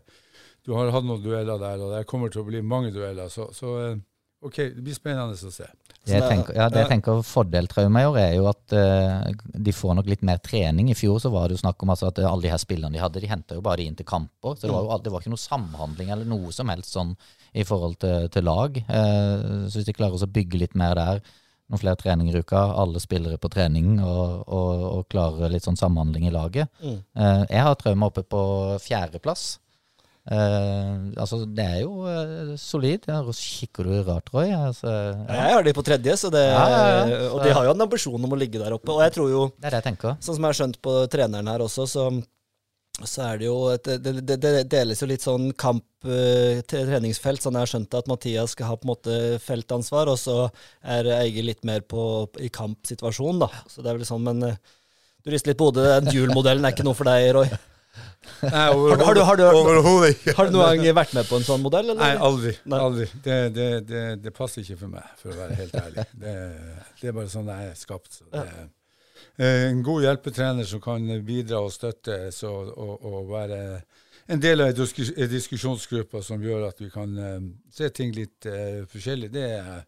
du 0.67 0.75
har 0.77 0.93
hatt 0.95 1.07
noen 1.07 1.23
dueller 1.25 1.61
der, 1.61 1.83
og 1.83 1.95
det 1.95 2.07
kommer 2.11 2.33
til 2.33 2.43
å 2.43 2.49
bli 2.49 2.63
mange 2.63 2.93
dueller. 2.95 3.31
Så, 3.33 3.49
så 3.57 3.77
eh, 3.85 4.01
OK, 4.47 4.59
det 4.77 4.85
blir 4.85 4.97
spennende 4.97 5.37
å 5.37 5.53
se. 5.53 5.69
Det 6.01 6.17
jeg 6.17 6.25
tenker, 6.25 6.55
ja, 6.57 6.71
det 6.73 6.81
jeg 6.81 6.89
tenker 6.95 7.19
Fordeltraume 7.29 8.01
i 8.01 8.07
år, 8.09 8.15
er 8.23 8.31
jo 8.39 8.47
at 8.49 8.73
uh, 8.73 9.27
de 9.53 9.73
får 9.77 9.99
nok 9.99 10.07
litt 10.09 10.23
mer 10.25 10.39
trening. 10.41 10.89
I 10.89 10.97
fjor 10.97 11.19
så 11.21 11.29
var 11.33 11.49
det 11.49 11.59
jo 11.59 11.63
snakk 11.65 11.85
om 11.85 11.93
altså, 11.93 12.09
at 12.09 12.23
alle 12.25 12.47
de 12.47 12.53
her 12.53 12.63
spillerne 12.63 12.97
de 12.97 13.03
hadde, 13.03 13.21
de 13.21 13.29
henta 13.29 13.59
jo 13.59 13.65
bare 13.67 13.83
de 13.83 13.91
inn 13.91 13.99
til 13.99 14.09
kamper. 14.09 14.57
Så 14.57 14.65
det 14.65 14.73
var 14.73 14.87
jo 14.87 14.97
det 15.05 15.13
var 15.13 15.21
ikke 15.21 15.35
noe 15.35 15.43
samhandling 15.43 16.15
eller 16.15 16.31
noe 16.31 16.55
som 16.57 16.73
helst 16.73 16.97
sånn 16.97 17.13
i 17.53 17.67
forhold 17.69 17.99
til, 18.01 18.31
til 18.33 18.49
lag. 18.49 18.81
Uh, 18.89 19.69
så 19.69 19.77
hvis 19.77 19.91
de 19.91 19.97
klarer 19.99 20.17
å 20.17 20.33
bygge 20.41 20.63
litt 20.65 20.79
mer 20.79 20.97
der, 20.97 21.21
noen 21.71 21.83
flere 21.85 21.99
treninger 22.01 22.35
i 22.35 22.43
uka, 22.43 22.61
alle 22.83 23.01
spillere 23.03 23.39
på 23.39 23.51
trening, 23.53 23.99
og, 24.03 24.43
og, 24.51 24.85
og 24.91 25.09
klarer 25.13 25.53
litt 25.53 25.67
sånn 25.67 25.79
samhandling 25.79 26.27
i 26.27 26.33
laget. 26.35 26.71
Mm. 26.83 26.97
Eh, 27.15 27.43
jeg 27.47 27.67
har 27.67 27.77
Trauma 27.79 28.09
oppe 28.11 28.25
på 28.27 28.41
fjerdeplass. 28.83 29.60
Eh, 30.31 30.91
altså, 31.19 31.41
det 31.43 31.65
er 31.67 31.79
jo 31.83 32.05
uh, 32.07 32.53
solid. 32.61 33.07
Ja, 33.11 33.19
rart, 34.07 34.29
Roy? 34.31 34.53
Altså, 34.55 34.91
ja. 35.27 35.39
Jeg 35.41 35.55
har 35.57 35.65
de 35.67 35.73
på 35.75 35.87
tredje, 35.87 36.17
så 36.21 36.31
det, 36.31 36.45
Ja, 36.47 36.67
ja, 36.71 37.23
og 37.33 37.41
de 37.43 37.55
har 37.57 37.67
jo 37.67 37.73
en 37.75 37.87
ambisjon 37.87 38.29
om 38.29 38.37
å 38.37 38.39
ligge 38.39 38.61
der 38.63 38.77
oppe. 38.77 38.93
Og 38.95 39.03
jeg 39.03 39.17
tror 39.17 39.31
jo, 39.31 39.47
Det 39.59 39.73
det 39.75 39.81
jeg 39.83 39.97
sånn 39.99 40.37
som 40.37 40.45
jeg 40.45 40.47
har 40.47 40.59
skjønt 40.61 40.79
på 40.87 40.95
treneren 41.11 41.51
her 41.51 41.65
også, 41.65 41.87
så, 41.91 42.05
så 43.03 43.25
er 43.27 43.41
det 43.41 43.49
jo 43.49 43.57
et, 43.73 43.91
det, 44.05 44.13
det, 44.23 44.37
det 44.45 44.53
deles 44.71 45.03
jo 45.03 45.09
litt 45.11 45.27
sånn 45.27 45.49
kamp 45.59 46.07
eh, 46.07 46.63
treningsfelt. 46.71 47.43
Sånn 47.43 47.59
jeg 47.59 47.67
har 47.67 47.73
skjønt 47.73 47.97
at 47.99 48.11
Mathias 48.13 48.55
skal 48.55 48.71
ha 48.71 48.77
på 48.79 48.87
en 48.87 48.93
måte 48.93 49.17
feltansvar, 49.43 50.13
og 50.15 50.21
så 50.21 50.45
er 50.87 51.11
Eigil 51.19 51.51
litt 51.51 51.67
mer 51.67 51.83
på, 51.83 52.05
i 52.39 52.53
kampsituasjonen, 52.55 53.43
da. 53.49 53.65
Så 53.67 53.83
det 53.83 53.91
er 53.91 53.99
vel 53.99 54.07
sånn, 54.07 54.31
men 54.31 54.47
du 54.47 55.35
rister 55.35 55.51
litt 55.51 55.59
på 55.59 55.73
hodet. 55.73 55.91
Den 56.05 56.15
Juel-modellen 56.15 56.63
er 56.63 56.77
ikke 56.77 56.87
noe 56.87 56.95
for 56.95 57.11
deg, 57.11 57.33
Roy. 57.35 57.51
Overhodet 59.61 60.15
ikke. 60.15 60.35
Har 60.39 60.49
du 60.49 60.57
noen 60.57 60.83
gang 60.83 60.97
vært 60.97 61.15
med 61.17 61.29
på 61.29 61.39
en 61.41 61.47
sånn 61.47 61.63
modell, 61.65 61.93
eller? 61.93 62.01
Nei, 62.01 62.27
aldri. 62.29 62.53
Nei. 62.65 62.81
aldri. 62.87 63.07
Det, 63.25 63.39
det, 63.57 63.69
det, 63.89 64.03
det 64.25 64.35
passer 64.37 64.65
ikke 64.65 64.81
for 64.83 64.95
meg, 64.97 65.09
for 65.21 65.35
å 65.35 65.39
være 65.39 65.59
helt 65.61 65.81
ærlig. 65.81 66.07
Det, 66.21 66.35
det 67.01 67.09
er 67.11 67.17
bare 67.17 67.33
sånn 67.33 67.49
jeg 67.51 67.71
er 67.71 67.79
skapt. 67.79 68.13
Så 68.19 68.27
det, 68.33 68.45
eh, 69.41 69.65
en 69.71 69.81
god 69.87 70.05
hjelpetrener 70.05 70.69
som 70.69 70.83
kan 70.85 71.07
bidra 71.27 71.63
og 71.65 71.73
støtte 71.75 72.23
så, 72.35 72.51
og, 72.71 73.07
og 73.09 73.31
være 73.33 73.61
en 74.31 74.43
del 74.43 74.63
av 74.63 74.71
en 74.71 75.31
diskusjonsgruppe 75.33 76.23
som 76.23 76.43
gjør 76.45 76.69
at 76.69 76.81
vi 76.83 76.91
kan 76.93 77.17
eh, 77.19 77.41
se 77.75 77.89
ting 77.95 78.13
litt 78.15 78.47
uh, 78.47 78.85
forskjellig, 78.91 79.33
det 79.35 79.43
er 79.43 79.57
jeg 79.57 79.81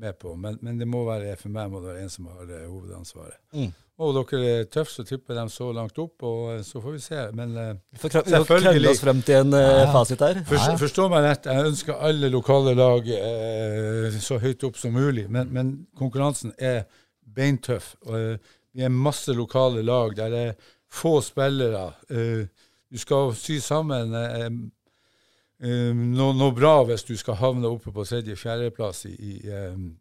med 0.00 0.18
på. 0.18 0.34
Men, 0.40 0.56
men 0.64 0.78
det 0.80 0.88
må 0.88 1.02
være, 1.08 1.34
for 1.40 1.52
meg 1.52 1.68
må 1.72 1.82
det 1.82 1.92
være 1.92 2.06
en 2.06 2.12
som 2.12 2.30
har 2.32 2.54
hovedansvaret. 2.64 3.36
Mm. 3.52 3.72
Og 4.00 4.14
dere 4.16 4.38
er 4.48 4.68
tøffe, 4.72 4.94
så 4.94 5.04
tipper 5.04 5.36
dem 5.36 5.50
så 5.52 5.66
langt 5.76 5.98
opp, 6.00 6.22
og 6.24 6.54
eh, 6.54 6.62
så 6.64 6.80
får 6.80 6.94
vi 6.94 7.00
se. 7.04 7.24
Men 7.36 7.50
eh, 7.60 7.74
Vi 7.92 7.98
får 8.00 8.14
Selvfølgelig. 8.30 8.90
oss 8.94 9.02
frem 9.04 9.20
til 9.26 9.42
en 9.42 9.52
eh, 9.58 9.66
Ja. 9.82 9.90
fasit 9.92 10.22
her. 10.24 10.40
Forstå. 10.48 10.76
Forstå 10.80 11.08
meg 11.12 11.26
rett, 11.26 11.48
jeg 11.50 11.66
ønsker 11.68 12.00
alle 12.08 12.30
lokale 12.32 12.72
lag 12.78 13.10
eh, 13.16 14.16
så 14.24 14.38
høyt 14.40 14.64
opp 14.64 14.80
som 14.80 14.96
mulig, 14.96 15.26
men, 15.28 15.52
men 15.52 15.72
konkurransen 16.00 16.54
er 16.58 16.86
beintøff. 17.36 17.92
Og, 18.08 18.38
vi 18.72 18.84
er 18.86 18.92
masse 18.94 19.34
lokale 19.34 19.82
lag 19.82 20.14
der 20.16 20.30
det 20.32 20.42
er 20.52 20.68
få 20.90 21.18
spillere. 21.26 21.90
Eh, 22.08 22.46
du 22.90 22.98
skal 22.98 23.34
sy 23.38 23.58
sammen 23.62 24.14
eh, 24.16 24.48
noe, 25.60 26.32
no 26.38 26.48
bra 26.56 26.78
hvis 26.88 27.04
du 27.04 27.12
skal 27.20 27.36
havne 27.36 27.68
oppe 27.68 27.92
på 27.92 28.04
tredje-fjerdeplass 28.08 29.04
i, 29.10 29.12
i 29.12 29.34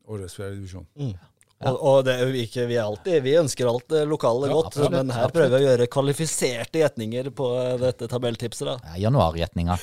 årets 0.08 0.38
fjerdedivisjon. 0.40 0.88
Mm. 0.96 1.12
Og, 1.60 1.76
og 1.76 1.98
det 2.08 2.14
er 2.16 2.22
jo 2.24 2.40
ikke, 2.40 2.64
vi, 2.70 2.78
alltid, 2.80 3.18
vi 3.26 3.34
ønsker 3.36 3.68
alt 3.68 3.90
det 3.92 4.06
lokale 4.08 4.48
Ja, 4.48 4.56
godt, 4.56 4.70
absolutt, 4.70 4.94
men 4.94 5.10
her 5.12 5.26
absolutt. 5.26 5.36
prøver 5.36 5.52
vi 5.52 5.58
å 5.58 5.66
gjøre 5.66 5.88
kvalifiserte 5.92 6.80
gjetninger 6.80 7.30
på 7.36 7.50
dette 7.82 8.08
tabelltipset. 8.12 8.70
da. 8.70 8.76
Ja, 8.94 9.02
Januargjetninga. 9.10 9.76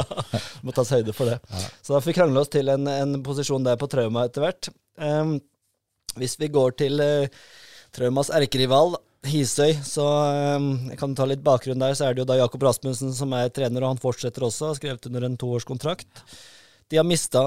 Må 0.66 0.74
tas 0.74 0.90
høyde 0.90 1.14
for 1.14 1.30
det. 1.30 1.38
Så 1.78 1.94
da 1.94 2.00
får 2.00 2.10
vi 2.10 2.16
krangle 2.16 2.42
oss 2.42 2.50
til 2.50 2.72
en, 2.74 2.90
en 2.90 3.20
posisjon 3.22 3.62
der 3.68 3.78
på 3.78 3.86
Trauma 3.92 4.26
etter 4.26 4.42
hvert. 4.42 4.70
Um, 4.98 5.36
hvis 6.18 6.34
vi 6.42 6.50
går 6.52 6.74
til 6.82 6.98
uh, 6.98 7.46
Traumas 7.94 8.32
erkerival, 8.34 8.96
Hisøy, 9.22 9.76
så 9.86 10.08
um, 10.58 10.72
jeg 10.90 10.98
kan 10.98 11.14
ta 11.14 11.28
litt 11.30 11.44
bakgrunn 11.46 11.78
der. 11.78 11.94
Så 11.94 12.08
er 12.08 12.16
det 12.16 12.24
jo 12.24 12.30
da 12.32 12.40
Jakob 12.40 12.66
Rasmussen 12.66 13.14
som 13.14 13.30
er 13.38 13.52
trener, 13.54 13.84
og 13.86 13.94
han 13.94 14.02
fortsetter 14.02 14.42
også. 14.48 14.72
Har 14.72 14.80
skrevet 14.80 15.06
under 15.06 15.28
en 15.28 15.38
toårskontrakt. 15.38 16.24
De 16.92 16.98
har 17.00 17.06
mista 17.08 17.40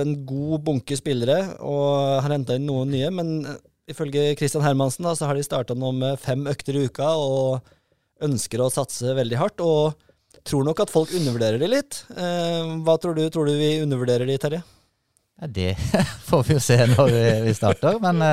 en 0.00 0.14
god 0.24 0.62
bunke 0.64 0.96
spillere 0.96 1.58
og 1.60 2.22
har 2.24 2.32
henta 2.32 2.56
inn 2.56 2.64
noen 2.64 2.88
nye, 2.94 3.10
men 3.12 3.34
eh, 3.44 3.58
ifølge 3.92 4.30
Christian 4.40 4.64
Hermansen 4.64 5.04
da, 5.04 5.12
så 5.18 5.28
har 5.28 5.36
de 5.36 5.44
starta 5.44 5.76
nå 5.76 5.90
med 5.98 6.20
fem 6.22 6.46
økter 6.48 6.78
i 6.78 6.86
uka 6.88 7.10
og 7.20 7.74
ønsker 8.24 8.62
å 8.64 8.70
satse 8.72 9.12
veldig 9.16 9.36
hardt. 9.40 9.60
og 9.60 10.08
tror 10.48 10.64
nok 10.64 10.80
at 10.80 10.92
folk 10.92 11.10
undervurderer 11.12 11.60
de 11.60 11.68
litt. 11.68 12.00
Eh, 12.16 12.70
hva 12.86 12.96
tror 12.96 13.18
du? 13.18 13.26
Tror 13.28 13.50
du 13.50 13.58
vi 13.60 13.74
undervurderer 13.82 14.24
de, 14.24 14.38
Terje? 14.40 14.62
Ja, 15.40 15.50
det 15.60 15.74
får 16.30 16.46
vi 16.48 16.56
jo 16.56 16.62
se 16.64 16.78
når 16.94 17.12
vi 17.44 17.56
starter, 17.56 18.00
men 18.00 18.24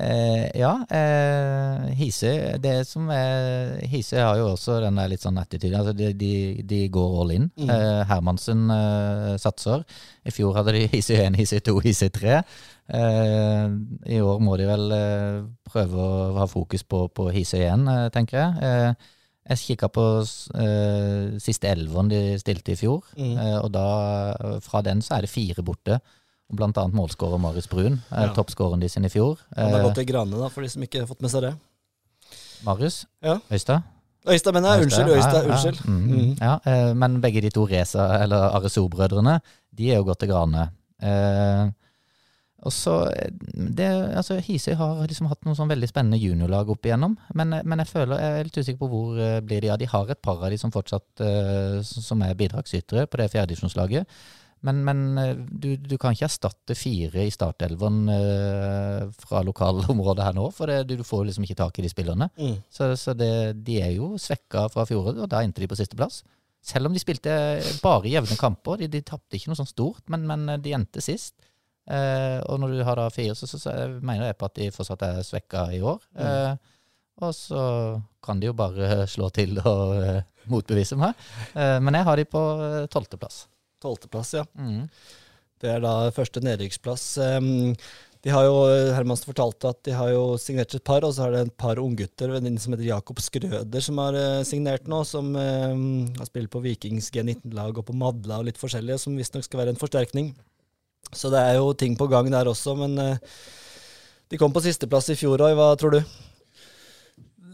eh, 0.00 0.46
ja. 0.58 0.70
Eh, 0.90 1.88
Hisøy 1.98 2.58
det 2.62 2.74
som 2.86 3.08
er, 3.10 3.78
Hisøy 3.90 4.18
har 4.22 4.38
jo 4.40 4.48
også 4.54 4.78
den 4.84 4.96
der 5.00 5.10
litt 5.12 5.22
sånn 5.24 5.38
attitude. 5.40 5.74
Altså 5.78 5.92
de, 5.98 6.12
de, 6.18 6.32
de 6.68 6.80
går 6.94 7.16
all 7.22 7.34
in. 7.36 7.50
Mm. 7.58 7.70
Eh, 7.74 8.02
Hermansen 8.10 8.64
eh, 8.74 9.34
satser. 9.42 9.84
I 10.28 10.34
fjor 10.34 10.56
hadde 10.58 10.74
de 10.78 10.86
Hisøy 10.92 11.18
1, 11.26 11.38
Hisøy 11.42 11.60
2, 11.66 11.76
Hisøy 11.88 12.08
3. 12.14 12.40
Eh, 12.88 13.68
I 14.16 14.20
år 14.24 14.40
må 14.40 14.56
de 14.60 14.66
vel 14.70 14.90
eh, 14.96 15.42
prøve 15.68 16.00
å 16.00 16.34
ha 16.40 16.46
fokus 16.48 16.84
på, 16.88 17.06
på 17.12 17.28
Hisøy 17.34 17.66
1, 17.68 17.88
eh, 17.94 18.08
tenker 18.14 18.38
jeg. 18.42 18.64
Eh, 18.64 19.14
jeg 19.48 19.60
kikka 19.64 19.88
på 19.88 20.02
eh, 20.60 21.36
siste 21.40 21.70
elveren 21.72 22.10
de 22.12 22.18
stilte 22.40 22.74
i 22.74 22.76
fjor, 22.76 23.06
Mm. 23.16 23.38
og 23.62 23.70
da, 23.72 23.84
fra 24.60 24.82
den 24.84 25.00
så 25.02 25.16
er 25.16 25.24
det 25.24 25.30
fire 25.32 25.64
borte. 25.64 25.96
Blant 26.50 26.78
annet 26.80 26.94
målskårer 26.96 27.40
Marius 27.40 27.66
Brun, 27.68 28.00
eh, 28.10 28.22
Ja. 28.22 28.32
toppskåreren 28.34 28.80
de 28.80 28.88
sin 28.88 29.04
i 29.04 29.08
fjor. 29.12 29.38
Han 29.56 29.72
har 29.72 29.82
gått 29.82 29.94
til 30.00 30.06
Grane, 30.06 30.30
da, 30.38 30.48
for 30.48 30.62
de 30.62 30.68
som 30.68 30.82
ikke 30.82 31.00
har 31.00 31.06
fått 31.06 31.20
med 31.20 31.30
seg 31.30 31.42
det. 31.42 31.54
Marius 32.64 33.06
Ja. 33.22 33.38
Øystad? 33.50 33.82
Øystad, 34.28 34.52
mener 34.54 34.76
jeg. 34.76 34.86
Unnskyld, 34.86 35.08
Øystad. 35.16 35.44
Ja, 35.46 35.52
Unnskyld. 35.52 35.78
Ja, 35.84 35.90
mm, 35.92 36.08
Mm. 36.08 36.36
ja, 36.40 36.58
eh, 36.66 36.94
men 36.94 37.20
begge 37.20 37.40
de 37.40 37.50
to 37.50 37.64
Reza, 37.66 38.22
eller 38.22 38.50
Areso-brødrene, 38.50 39.40
de 39.76 39.90
er 39.92 39.96
jo 39.96 40.04
gått 40.04 40.18
til 40.20 40.28
Grane. 40.28 40.70
Eh, 41.02 41.70
Og 42.60 42.72
så, 42.72 43.06
eh, 43.14 43.30
det, 43.54 43.86
altså 44.16 44.40
Hisøy 44.42 44.74
har 44.74 45.06
liksom 45.06 45.28
hatt 45.28 45.44
noen 45.44 45.54
sånn 45.54 45.68
veldig 45.70 45.88
spennende 45.88 46.18
juniorlag 46.18 46.68
opp 46.68 46.82
igjennom, 46.82 47.16
men, 47.32 47.50
men 47.64 47.78
jeg 47.78 47.86
føler, 47.86 48.18
jeg 48.18 48.40
er 48.40 48.44
litt 48.48 48.58
usikker 48.58 48.78
på 48.80 48.88
hvor 48.90 49.14
uh, 49.20 49.40
blir 49.40 49.60
de 49.60 49.70
av. 49.70 49.78
De 49.78 49.86
har 49.86 50.10
et 50.10 50.20
par 50.20 50.42
av 50.42 50.50
de 50.50 50.58
som 50.58 50.72
fortsatt 50.72 51.22
uh, 51.22 51.80
som 51.86 52.20
er 52.26 52.34
bidragsytere 52.34 53.06
på 53.06 53.16
det 53.16 53.30
fjerdedivisjonslaget. 53.30 54.06
Men, 54.66 54.80
men 54.86 55.02
du, 55.48 55.68
du, 55.78 55.94
kan 56.00 56.14
ikke 56.14 56.26
erstatte 56.26 56.74
fire 56.78 57.26
i 57.26 57.30
startelveren 57.34 58.08
eh, 58.10 59.04
fra 59.22 59.42
lokalområdet 59.46 60.24
her 60.26 60.38
nå, 60.38 60.48
for 60.54 60.70
det, 60.70 60.96
du 60.98 61.04
får 61.06 61.28
liksom 61.28 61.46
ikke 61.46 61.60
tak 61.60 61.78
i 61.78 61.84
de 61.84 61.92
spillerne. 61.92 62.30
Mm. 62.38 62.56
Så, 62.72 62.90
så 62.98 63.14
det, 63.14 63.30
de 63.66 63.78
er 63.84 63.92
jo 63.94 64.16
svekka 64.18 64.66
fra 64.72 64.86
fjoråret, 64.88 65.22
og 65.22 65.30
da 65.30 65.44
endte 65.46 65.62
de 65.62 65.70
på 65.70 65.78
sisteplass. 65.78 66.24
Selv 66.64 66.88
om 66.88 66.96
de 66.96 67.02
spilte 67.02 67.32
bare 67.84 68.10
jevne 68.10 68.38
kamper. 68.38 68.82
De, 68.82 68.88
de 68.90 69.04
tapte 69.06 69.38
ikke 69.38 69.52
noe 69.52 69.60
sånn 69.60 69.70
stort, 69.70 70.02
men, 70.10 70.26
men 70.28 70.58
de 70.62 70.74
endte 70.74 71.04
sist. 71.04 71.36
Eh, 71.88 72.38
og 72.44 72.58
når 72.60 72.74
du 72.74 72.82
har 72.84 72.98
da 73.00 73.06
fire, 73.12 73.36
så, 73.38 73.48
så, 73.48 73.60
så 73.62 73.74
mener 74.02 74.28
jeg 74.28 74.38
på 74.40 74.48
at 74.48 74.58
de 74.58 74.72
fortsatt 74.74 75.06
er 75.06 75.22
svekka 75.24 75.68
i 75.76 75.80
år. 75.80 76.02
Mm. 76.18 76.26
Eh, 76.26 76.74
og 77.24 77.34
så 77.34 77.62
kan 78.22 78.40
de 78.40 78.50
jo 78.50 78.56
bare 78.56 79.06
slå 79.10 79.30
til 79.34 79.58
og 79.64 79.94
eh, 79.98 80.26
motbevise 80.52 80.98
meg. 81.00 81.16
Eh, 81.54 81.78
men 81.82 81.96
jeg 81.98 82.06
har 82.06 82.20
de 82.20 82.26
på 82.28 82.42
eh, 82.64 82.84
tolvteplass. 82.92 83.46
Tolvteplass, 83.82 84.34
ja. 84.38 84.44
Mm. 84.58 84.86
Det 85.58 85.72
er 85.72 85.80
da 85.82 85.94
første 86.14 86.42
nedrykksplass. 86.44 87.06
Um, 87.38 87.74
de 88.22 88.32
har 88.34 88.46
jo, 88.46 88.56
Hermansen 88.94 89.30
fortalte 89.30 89.70
at 89.70 89.80
de 89.86 89.94
har 89.94 90.10
jo 90.10 90.36
signert 90.42 90.74
et 90.74 90.84
par, 90.86 91.06
og 91.06 91.14
så 91.14 91.24
har 91.24 91.34
det 91.34 91.44
et 91.46 91.56
par 91.58 91.78
unggutter 91.82 92.34
som 92.34 92.74
heter 92.74 92.86
Jakob 92.88 93.22
Skrøder, 93.22 93.82
som 93.82 93.98
har 94.02 94.18
uh, 94.18 94.42
signert 94.46 94.90
nå. 94.90 95.02
Som 95.06 95.34
har 95.38 96.30
spilt 96.30 96.50
på 96.54 96.62
Vikings 96.66 97.10
G19-lag 97.14 97.78
og 97.78 97.86
på 97.88 97.96
Madla 97.96 98.42
og 98.42 98.50
litt 98.50 98.60
forskjellige, 98.60 99.00
som 99.02 99.18
visstnok 99.18 99.46
skal 99.46 99.64
være 99.64 99.74
en 99.74 99.82
forsterkning. 99.82 100.32
Så 101.14 101.30
det 101.32 101.40
er 101.40 101.56
jo 101.56 101.72
ting 101.72 101.96
på 101.96 102.08
gang 102.10 102.28
der 102.32 102.50
også, 102.50 102.74
men 102.76 102.98
uh, 103.00 103.16
de 104.28 104.40
kom 104.40 104.52
på 104.52 104.62
sisteplass 104.64 105.08
i 105.12 105.16
fjor, 105.16 105.40
òg, 105.40 105.54
Hva 105.56 105.72
tror 105.80 105.96
du? 105.96 106.00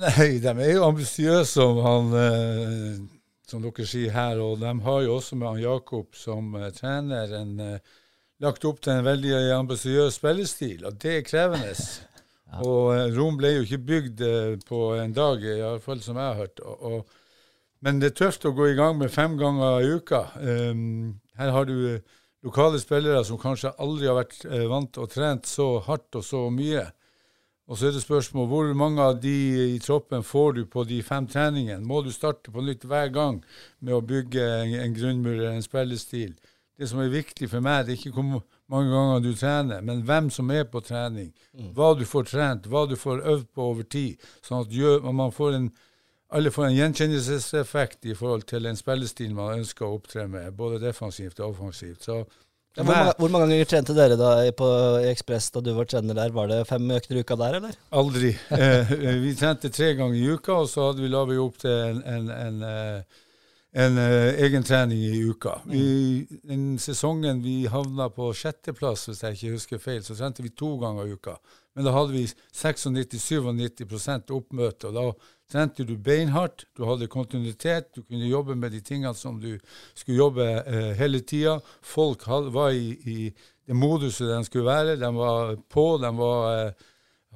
Nei, 0.00 0.40
de 0.42 0.50
er 0.50 0.72
jo 0.72 0.88
ambisiøse, 0.88 1.52
som, 1.52 1.78
han, 1.84 2.10
uh, 2.10 3.13
som 3.50 3.64
dere 3.64 3.87
sier 3.88 4.14
her. 4.14 4.40
Og 4.42 4.59
de 4.62 4.72
har 4.87 5.02
jo 5.04 5.18
også 5.18 5.38
med 5.40 5.50
han 5.50 5.62
Jakob 5.62 6.16
som 6.18 6.54
uh, 6.57 6.70
trener 6.74 7.35
en, 7.40 7.59
lagt 8.42 8.64
opp 8.68 8.80
til 8.85 8.96
en 8.96 9.07
veldig 9.07 9.35
ambisiøs 9.57 10.18
spillestil, 10.18 10.85
og 10.88 10.98
det 11.02 11.18
er 11.18 11.28
krevende. 11.28 11.74
ja. 12.50 12.64
Og 12.64 13.14
Rom 13.16 13.38
ble 13.40 13.54
jo 13.57 13.66
ikke 13.66 13.85
bygd 13.90 14.24
på 14.68 14.80
en 14.98 15.14
dag, 15.16 15.44
iallfall 15.54 16.02
som 16.04 16.18
jeg 16.18 16.26
har 16.30 16.42
hørt. 16.42 16.61
Og, 16.64 16.83
og, 16.90 17.14
men 17.85 18.02
det 18.02 18.12
er 18.12 18.18
tøft 18.24 18.44
å 18.48 18.54
gå 18.57 18.72
i 18.72 18.76
gang 18.78 18.98
med 19.00 19.12
fem 19.12 19.38
ganger 19.40 19.85
i 19.85 19.94
uka. 19.98 20.26
Um, 20.40 21.16
her 21.38 21.54
har 21.54 21.68
du 21.68 22.00
lokale 22.44 22.80
spillere 22.80 23.24
som 23.24 23.40
kanskje 23.40 23.72
aldri 23.80 24.09
har 24.11 24.18
vært 24.18 24.44
eh, 24.48 24.66
vant 24.70 25.00
og 25.00 25.11
trent 25.12 25.48
så 25.48 25.78
hardt 25.87 26.20
og 26.20 26.24
så 26.26 26.44
mye. 26.52 26.85
Og 27.64 27.79
så 27.79 27.88
er 27.88 27.94
det 27.96 28.03
spørsmål 28.05 28.48
hvor 28.50 28.72
mange 28.77 29.03
av 29.03 29.20
de 29.22 29.37
i 29.74 29.79
troppen 29.81 30.22
får 30.22 30.59
du 30.59 30.64
på 30.68 30.85
de 30.85 30.98
fem 31.03 31.27
treningene? 31.27 31.85
Må 31.85 32.03
du 32.05 32.11
starte 32.12 32.53
på 32.53 32.64
nytt 32.64 32.85
hver 32.85 33.09
gang 33.14 33.38
med 33.81 33.94
å 33.96 34.03
bygge 34.05 34.42
en, 34.42 34.74
en 34.83 34.96
grunnmur 34.96 35.33
eller 35.33 35.55
en 35.55 35.64
spillestil? 35.64 36.35
Det 36.77 36.90
som 36.90 37.00
er 37.00 37.12
viktig 37.12 37.48
for 37.48 37.64
meg, 37.64 37.87
det 37.87 37.94
er 37.94 38.03
ikke 38.03 38.12
hvor 38.18 38.42
mange 38.72 38.90
ganger 38.90 39.24
du 39.24 39.33
trener, 39.38 39.81
men 39.81 40.03
hvem 40.05 40.29
som 40.35 40.50
er 40.50 40.66
på 40.68 40.83
trening. 40.85 41.31
Mm. 41.55 41.72
Hva 41.77 41.94
du 41.96 42.05
får 42.09 42.29
trent, 42.33 42.68
hva 42.68 42.85
du 42.90 42.96
får 43.00 43.22
øvd 43.22 43.50
på 43.55 43.68
over 43.72 43.88
tid. 43.88 44.22
Sånn 44.44 44.64
at 44.64 45.12
man 45.14 45.33
får 45.33 45.61
en 45.61 45.68
alle 46.35 46.50
får 46.50 46.64
en 46.66 46.74
gjenkjennelseseffekt 46.74 48.09
i 48.11 48.14
forhold 48.18 48.42
til 48.50 48.66
en 48.66 48.79
spillestil 48.79 49.35
man 49.37 49.61
ønsker 49.61 49.87
å 49.87 50.00
opptre 50.00 50.24
med, 50.27 50.57
både 50.59 50.81
defensivt 50.83 51.38
og 51.38 51.53
offensivt. 51.53 52.09
Så 52.09 52.24
hvor, 52.74 52.88
mange, 52.88 53.12
hvor, 53.18 53.30
mange, 53.30 53.46
ganger 53.52 53.68
trente 53.70 53.94
dere 53.94 54.16
da 54.18 54.30
på 54.58 54.68
Ekspress 55.06 55.52
da 55.54 55.60
du 55.62 55.70
var 55.76 55.87
trener 55.87 56.16
der? 56.18 56.32
Var 56.34 56.48
det 56.50 56.62
fem 56.66 56.88
økter 56.90 57.14
i 57.14 57.22
uka 57.22 57.37
der, 57.38 57.58
eller? 57.60 57.76
Aldri. 57.94 58.32
Eh, 58.50 58.94
vi 59.22 59.34
trente 59.38 59.70
tre 59.70 59.92
ganger 59.94 60.18
i 60.18 60.32
uka, 60.34 60.56
og 60.64 60.70
så 60.72 60.88
hadde 60.88 61.04
vi 61.04 61.12
lavet 61.12 61.38
opp 61.38 61.60
til 61.62 61.70
en, 61.70 62.00
en, 62.02 62.32
en, 62.34 62.58
eh, 62.66 63.20
en 63.84 63.98
uh, 63.98 64.42
egen 64.46 64.66
trening 64.66 65.04
i 65.06 65.22
uka. 65.22 65.60
Vi, 65.70 65.84
den 66.42 66.74
sesongen 66.82 67.44
vi 67.46 67.60
havna 67.70 68.08
på 68.14 68.32
sjetteplass, 68.34 69.06
hvis 69.10 69.22
jeg 69.22 69.38
ikke 69.38 69.54
husker 69.54 69.82
feil, 69.82 70.02
så 70.06 70.18
trente 70.18 70.42
vi 70.42 70.50
to 70.54 70.74
ganger 70.82 71.06
i 71.06 71.14
uka. 71.14 71.38
Men 71.74 71.88
da 71.88 71.92
hadde 71.94 72.14
vi 72.14 72.26
96-97% 72.54 74.30
oppmøte. 74.34 74.88
og 74.88 74.94
da 74.94 75.04
trente 75.50 75.84
du 75.84 75.96
beinhardt, 75.98 76.64
du 76.76 76.84
hadde 76.88 77.10
kontinuitet, 77.10 77.90
du 77.94 78.02
kunne 78.02 78.30
jobbe 78.30 78.54
med 78.54 78.72
de 78.72 78.80
tingene 78.80 79.14
som 79.14 79.40
du 79.40 79.58
skulle 79.94 80.18
jobbe 80.18 80.46
eh, 80.62 80.92
hele 80.98 81.20
tida. 81.20 81.58
Folk 81.82 82.26
var 82.26 82.70
i, 82.70 82.94
i, 82.94 83.34
det 83.66 83.76
moduset 83.76 84.30
de 84.30 84.44
skulle 84.46 84.68
være. 84.68 84.96
De 84.96 85.10
var 85.16 85.56
på, 85.68 85.87
de 85.98 86.12
var, 86.16 86.58
eh, 86.58 86.87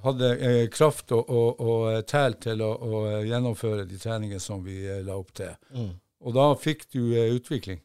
hadde 0.05 0.33
eh, 0.39 0.69
kraft 0.71 1.13
og, 1.13 1.29
og, 1.29 1.61
og 1.61 1.91
eh, 1.93 2.03
tæl 2.07 2.39
til 2.43 2.63
å, 2.63 2.73
og 2.79 3.27
gjennomføre 3.27 3.89
de 3.89 3.99
treningene 3.99 4.43
som 4.43 4.63
vi 4.65 4.85
eh, 4.87 5.03
la 5.07 5.19
opp 5.19 5.35
til. 5.35 5.55
Mm. 5.75 5.93
Og 6.27 6.35
da 6.35 6.49
fikk 6.59 6.89
du 6.95 7.03
eh, 7.13 7.35
utvikling. 7.35 7.83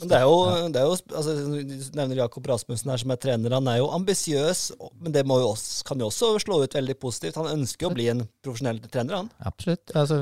Men 0.00 0.10
det 0.10 0.18
er 0.18 0.24
jo, 0.26 0.38
det 0.72 0.80
er 0.80 0.86
jo 0.86 0.96
altså, 1.18 1.34
Du 1.68 1.84
nevner 1.98 2.20
Jakob 2.22 2.48
Rasmussen 2.50 2.92
her 2.92 3.02
som 3.02 3.12
er 3.14 3.20
trener. 3.22 3.54
Han 3.56 3.70
er 3.70 3.80
jo 3.80 3.90
ambisiøs, 3.96 4.62
men 5.02 5.14
det 5.14 5.24
jo 5.28 5.38
også, 5.50 5.84
kan 5.88 6.02
jo 6.02 6.08
også 6.10 6.32
slå 6.44 6.60
ut 6.64 6.76
veldig 6.78 6.96
positivt. 7.00 7.38
Han 7.40 7.50
ønsker 7.58 7.86
jo 7.86 7.92
å 7.92 7.96
bli 7.96 8.08
en 8.12 8.24
profesjonell 8.44 8.80
trener, 8.88 9.20
han. 9.20 9.30
Absolutt. 9.50 9.94
Altså, 9.98 10.20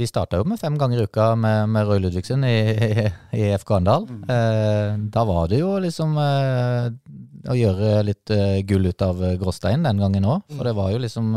vi 0.00 0.10
starta 0.10 0.40
jo 0.40 0.48
med 0.48 0.60
fem 0.60 0.78
ganger 0.80 1.02
i 1.02 1.06
uka 1.08 1.30
med, 1.38 1.68
med 1.74 1.88
Roy 1.88 2.02
Ludvigsen 2.04 2.44
i, 2.48 2.56
i, 2.88 3.06
i 3.38 3.46
FK 3.58 3.78
Arendal. 3.78 4.08
Mm. 4.08 4.26
Eh, 4.34 4.98
da 5.14 5.24
var 5.28 5.48
det 5.52 5.62
jo 5.62 5.72
liksom 5.82 6.18
eh, 6.22 6.90
å 7.48 7.56
gjøre 7.56 7.94
litt 8.08 8.34
eh, 8.34 8.60
gull 8.68 8.90
ut 8.90 9.06
av 9.06 9.24
gråstein 9.40 9.86
den 9.86 10.04
gangen 10.04 10.28
òg. 10.28 10.44
For 10.52 10.62
mm. 10.62 10.68
det 10.70 10.78
var 10.78 10.92
jo 10.94 11.02
liksom 11.06 11.32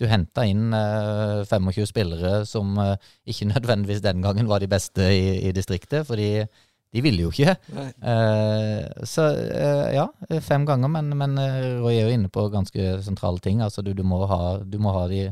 du 0.00 0.08
henta 0.08 0.46
inn 0.48 0.72
eh, 0.72 1.42
25 1.44 1.88
spillere 1.90 2.40
som 2.48 2.72
eh, 2.80 2.96
ikke 3.28 3.50
nødvendigvis 3.52 4.04
den 4.04 4.24
gangen 4.24 4.48
var 4.50 4.62
de 4.62 4.70
beste 4.70 5.12
i, 5.12 5.40
i 5.48 5.54
distriktet. 5.56 6.06
fordi 6.08 6.46
de 6.90 7.02
ville 7.04 7.22
jo 7.22 7.30
ikke. 7.30 7.54
Uh, 8.02 9.04
så 9.06 9.28
uh, 9.30 9.86
ja, 9.94 10.08
fem 10.42 10.66
ganger, 10.66 10.90
men, 10.90 11.12
men 11.18 11.38
uh, 11.38 11.78
Roy 11.84 11.94
er 11.94 12.08
jo 12.08 12.16
inne 12.16 12.30
på 12.32 12.48
ganske 12.50 12.96
sentrale 13.06 13.42
ting. 13.42 13.62
Altså 13.62 13.84
du, 13.86 13.92
du 13.94 14.02
må 14.06 14.24
ha, 14.30 14.58
du 14.64 14.78
må 14.82 14.94
ha 14.96 15.06
de, 15.10 15.28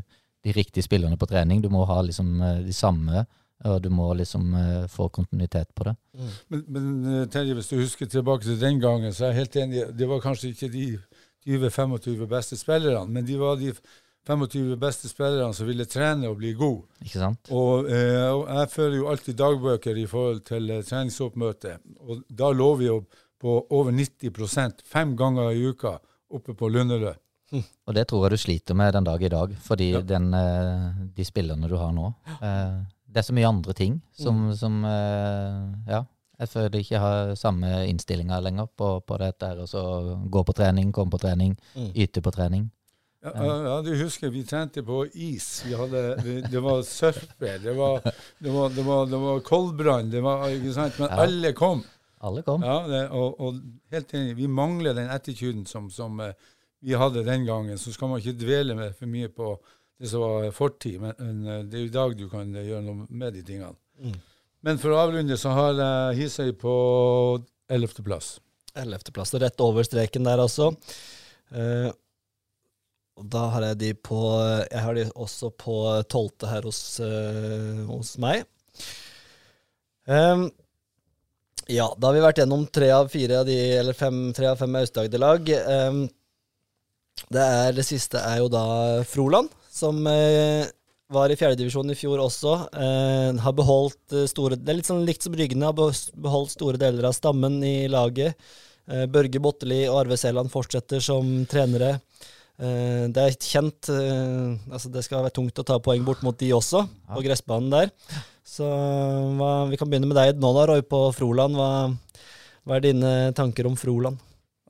de, 0.46 0.54
riktige 0.54 0.86
spillerne 0.86 1.18
på 1.18 1.28
trening. 1.30 1.62
Du 1.64 1.70
må 1.72 1.82
ha 1.88 1.98
liksom 2.06 2.38
de 2.62 2.74
samme, 2.76 3.26
og 3.66 3.80
du 3.82 3.90
må 3.90 4.12
liksom 4.14 4.54
få 4.90 5.08
kontinuitet 5.10 5.72
på 5.74 5.88
det. 5.88 5.96
Mm. 6.14 6.34
Men, 6.48 6.66
men 6.68 7.30
Terje, 7.32 7.56
hvis 7.58 7.72
du 7.72 7.80
husker 7.80 8.06
tilbake 8.06 8.46
til 8.46 8.60
den 8.60 8.78
gangen, 8.82 9.10
så 9.12 9.26
er 9.26 9.34
jeg 9.34 9.42
helt 9.42 9.62
enig. 9.64 9.86
Det 9.98 10.08
var 10.10 10.22
kanskje 10.22 10.52
ikke 10.54 10.70
de 10.70 10.86
20-25 11.48 12.28
beste 12.30 12.58
spillerne, 12.60 13.08
men 13.10 13.26
de 13.26 13.38
var 13.40 13.58
de 13.58 13.72
25 14.28 14.74
beste 14.80 15.08
spillerne 15.08 15.54
som 15.56 15.68
ville 15.68 15.86
trene 15.88 16.28
og 16.28 16.36
bli 16.40 16.52
god. 16.58 16.82
Ikke 17.04 17.22
sant? 17.22 17.48
Og, 17.54 17.88
eh, 17.88 18.26
og 18.28 18.44
jeg 18.46 18.72
fører 18.74 18.98
jo 18.98 19.08
alltid 19.12 19.38
dagbøker 19.38 19.96
i 19.96 20.04
forhold 20.10 20.42
til 20.48 20.68
eh, 20.74 20.84
treningsoppmøte. 20.84 21.78
Og 22.04 22.26
da 22.28 22.52
lå 22.52 22.74
vi 22.80 22.90
jo 22.90 22.98
på 23.40 23.54
over 23.70 23.94
90% 23.94 24.84
fem 24.84 25.16
ganger 25.16 25.54
i 25.54 25.64
uka 25.70 25.96
oppe 26.34 26.54
på 26.54 26.68
Lunderød. 26.68 27.16
Mm. 27.52 27.64
Og 27.88 27.94
det 27.96 28.04
tror 28.08 28.26
jeg 28.26 28.34
du 28.34 28.42
sliter 28.42 28.76
med 28.76 28.92
den 28.92 29.06
dag 29.08 29.22
i 29.24 29.32
dag, 29.32 29.56
fordi 29.64 29.92
ja. 29.94 30.04
den, 30.04 30.28
eh, 30.36 31.02
de 31.16 31.24
spillerne 31.24 31.68
du 31.70 31.78
har 31.80 31.94
nå 31.96 32.10
eh, 32.42 32.74
Det 33.08 33.22
er 33.22 33.24
så 33.24 33.32
mye 33.32 33.48
andre 33.48 33.72
ting 33.72 33.94
som, 34.12 34.48
mm. 34.50 34.54
som 34.60 34.84
eh, 34.84 35.92
Ja. 35.94 36.04
Jeg 36.38 36.48
føler 36.52 36.76
jeg 36.76 36.84
ikke 36.84 36.98
har 37.02 37.30
samme 37.34 37.68
innstillinga 37.90 38.36
lenger 38.38 38.68
på, 38.78 39.00
på 39.02 39.16
dette. 39.18 39.46
her, 39.46 39.58
og 39.58 40.28
Gå 40.30 40.42
på 40.46 40.54
trening, 40.54 40.92
komme 40.94 41.10
på 41.10 41.18
trening, 41.18 41.56
mm. 41.74 41.88
yte 41.98 42.22
på 42.22 42.30
trening. 42.30 42.68
Ja, 43.24 43.32
ja, 43.64 43.82
du 43.82 43.90
husker 43.98 44.30
vi 44.30 44.44
trente 44.46 44.82
på 44.86 45.00
is. 45.18 45.64
Hadde, 45.74 46.02
det 46.46 46.60
var 46.62 46.84
surfer, 46.86 47.58
det 47.58 47.74
var, 47.74 48.04
det 48.38 48.52
var, 48.54 48.70
det 48.70 48.84
var, 48.86 49.08
det 49.10 49.18
var 49.22 49.40
koldbrann, 49.46 50.12
det 50.12 50.22
var, 50.22 50.46
ikke 50.54 50.74
sant? 50.76 51.00
men 51.02 51.10
ja. 51.10 51.24
alle 51.24 51.52
kom. 51.58 51.82
Alle 52.22 52.44
kom. 52.46 52.62
Ja, 52.66 52.78
det, 52.86 53.02
og, 53.14 53.40
og, 53.42 53.58
helt 53.94 54.14
enig, 54.14 54.36
vi 54.38 54.46
mangler 54.50 54.94
den 54.94 55.10
attituden 55.10 55.66
som, 55.66 55.90
som 55.90 56.22
uh, 56.22 56.30
vi 56.82 56.94
hadde 56.98 57.26
den 57.26 57.46
gangen. 57.46 57.78
Så 57.78 57.94
skal 57.94 58.10
man 58.12 58.22
ikke 58.22 58.38
dvele 58.38 58.78
med 58.78 58.94
for 58.98 59.10
mye 59.10 59.30
på 59.34 59.52
det 59.98 60.10
som 60.12 60.22
var 60.22 60.50
fortid, 60.54 61.00
men, 61.02 61.14
men 61.18 61.44
uh, 61.46 61.60
det 61.66 61.78
er 61.78 61.86
jo 61.86 61.90
i 61.90 61.94
dag 61.98 62.18
du 62.18 62.26
kan 62.30 62.54
uh, 62.54 62.64
gjøre 62.64 62.86
noe 62.86 63.06
med 63.10 63.34
de 63.34 63.46
tingene. 63.46 63.74
Mm. 63.98 64.18
Men 64.66 64.78
for 64.82 64.94
å 64.94 65.02
avrunde 65.02 65.38
så 65.38 65.58
har 65.58 65.78
jeg 65.78 66.18
Hisøy 66.22 66.52
på 66.58 66.74
ellevteplass. 67.70 68.36
Ellevteplass, 68.78 69.34
rett 69.42 69.62
over 69.62 69.86
streken 69.86 70.26
der, 70.26 70.42
altså. 70.42 70.70
Og 71.50 71.94
da 73.22 73.48
har 73.54 73.66
jeg 73.70 73.78
de 73.80 73.90
på 73.94 74.20
Jeg 74.70 74.82
har 74.84 74.96
de 74.96 75.04
også 75.14 75.50
på 75.58 75.76
tolvte 76.10 76.50
her 76.50 76.66
hos, 76.68 76.80
uh, 77.02 77.84
hos 77.88 78.16
meg. 78.22 78.44
Um, 80.08 80.48
ja, 81.68 81.90
da 81.98 82.08
har 82.08 82.16
vi 82.16 82.24
vært 82.24 82.40
gjennom 82.40 82.64
tre 82.72 82.88
av 82.94 83.10
fire 83.12 83.42
av 83.42 83.48
de, 83.48 83.56
eller 83.76 83.96
fem, 83.96 84.30
tre 84.36 84.48
av 84.52 84.60
fem 84.60 84.78
Aust-Agder-lag. 84.80 85.50
Um, 85.68 86.06
det, 87.34 87.46
det 87.76 87.84
siste 87.84 88.22
er 88.24 88.40
jo 88.40 88.48
da 88.52 88.64
Froland, 89.08 89.50
som 89.72 89.98
uh, 90.06 90.64
var 91.12 91.32
i 91.32 91.36
fjerdedivisjon 91.40 91.92
i 91.92 91.98
fjor 91.98 92.22
også. 92.24 92.54
Uh, 92.72 93.34
har 93.42 93.58
beholdt 93.58 94.16
store 94.30 94.56
Det 94.56 94.72
er 94.72 94.80
litt 94.80 94.88
sånn 94.88 95.04
likt 95.08 95.26
som 95.26 95.36
Ryggene, 95.36 95.68
har 95.68 95.76
beholdt 95.76 96.56
store 96.56 96.80
deler 96.80 97.10
av 97.10 97.18
stammen 97.18 97.60
i 97.66 97.76
laget. 97.90 98.38
Eh, 98.88 99.04
Børge 99.10 99.40
Botteli 99.42 99.82
og 99.88 100.02
Arve 100.02 100.16
Seland 100.16 100.52
fortsetter 100.52 101.02
som 101.04 101.26
trenere. 101.50 101.98
Eh, 102.58 103.04
Det 103.14 103.22
er 103.22 103.36
kjent 103.38 103.88
eh, 103.94 104.56
altså 104.72 104.90
Det 104.90 105.04
skal 105.06 105.22
være 105.22 105.36
tungt 105.38 105.60
å 105.62 105.66
ta 105.66 105.78
poeng 105.78 106.02
bort 106.06 106.24
mot 106.26 106.38
de 106.38 106.50
også, 106.56 106.84
på 107.14 107.22
gressbanen 107.22 107.70
der. 107.70 107.92
Så 108.48 108.66
hva, 109.38 109.68
vi 109.70 109.76
kan 109.78 109.90
begynne 109.90 110.08
med 110.10 110.18
deg 110.18 110.40
nå, 110.40 110.50
da, 110.56 110.64
Roy, 110.70 110.82
på 110.82 111.04
Froland. 111.14 111.54
Hva, 111.58 111.68
hva 112.66 112.78
er 112.78 112.88
dine 112.88 113.12
tanker 113.36 113.68
om 113.68 113.76
Froland? 113.78 114.18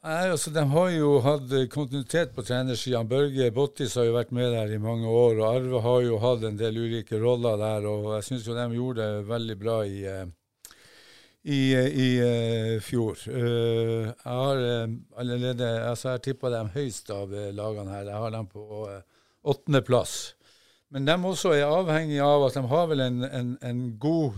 Nei, 0.04 0.28
altså 0.30 0.52
De 0.54 0.62
har 0.70 0.90
jo 0.94 1.14
hatt 1.24 1.50
eh, 1.52 1.66
kontinuitet 1.72 2.30
på 2.36 2.44
trenersida. 2.46 3.00
Børge 3.08 3.48
Bottis 3.54 3.96
har 3.98 4.06
jo 4.06 4.14
vært 4.14 4.30
med 4.36 4.52
der 4.54 4.74
i 4.76 4.82
mange 4.82 5.08
år. 5.10 5.40
og 5.40 5.46
Arve 5.48 5.80
har 5.84 6.04
jo 6.06 6.20
hatt 6.22 6.44
en 6.46 6.58
del 6.60 6.78
ulike 6.78 7.18
roller 7.18 7.58
der. 7.58 7.88
og 7.88 8.12
Jeg 8.18 8.28
syns 8.28 8.46
de 8.46 8.68
gjorde 8.76 9.02
det 9.02 9.26
veldig 9.28 9.56
bra 9.58 9.80
i, 9.86 10.04
eh, 10.06 10.26
i, 11.48 11.60
i 11.74 12.08
uh, 12.20 12.80
fjor. 12.84 13.20
Uh, 13.28 14.08
jeg 14.10 14.24
har 14.24 14.60
uh, 14.62 14.96
allerede 15.20 15.68
altså 15.88 16.14
jeg 16.14 16.24
tippa 16.28 16.50
dem 16.52 16.72
høyst 16.74 17.12
av 17.14 17.32
lagene 17.56 17.94
her. 17.94 18.10
Jeg 18.10 18.24
har 18.24 18.34
dem 18.34 18.50
på 18.52 18.84
åttendeplass. 19.48 20.16
Men 20.92 21.08
de 21.08 21.16
også 21.30 21.52
er 21.56 21.68
avhengig 21.68 22.20
av 22.24 22.46
at 22.46 22.56
de 22.56 22.64
har 22.68 22.86
vel 22.90 23.04
en, 23.04 23.24
en, 23.24 23.50
en 23.64 23.82
god 24.00 24.36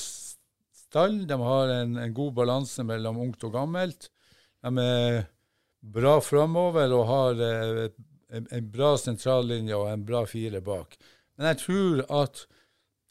stall. 0.00 1.18
De 1.28 1.40
har 1.40 1.74
en, 1.74 1.98
en 2.00 2.14
god 2.16 2.32
balanse 2.38 2.84
mellom 2.88 3.20
ungt 3.24 3.44
og 3.44 3.52
gammelt. 3.56 4.08
De 4.64 4.84
er 4.84 5.20
bra 5.80 6.18
framover 6.24 6.92
og 6.96 7.04
har 7.08 7.44
en, 7.44 8.70
bra 8.72 8.94
sentrallinje 9.00 9.76
og 9.76 9.90
en 9.92 10.06
bra 10.08 10.24
fire 10.28 10.60
bak. 10.64 10.96
Men 11.36 11.52
jeg 11.52 11.60
tror 11.66 12.02
at 12.22 12.44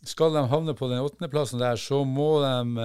skal 0.06 0.34
de 0.34 0.46
havne 0.50 0.74
på 0.78 0.90
den 0.90 1.02
åttendeplassen 1.04 1.62
der, 1.62 1.78
så 1.78 2.04
må 2.08 2.40
de 2.42 2.84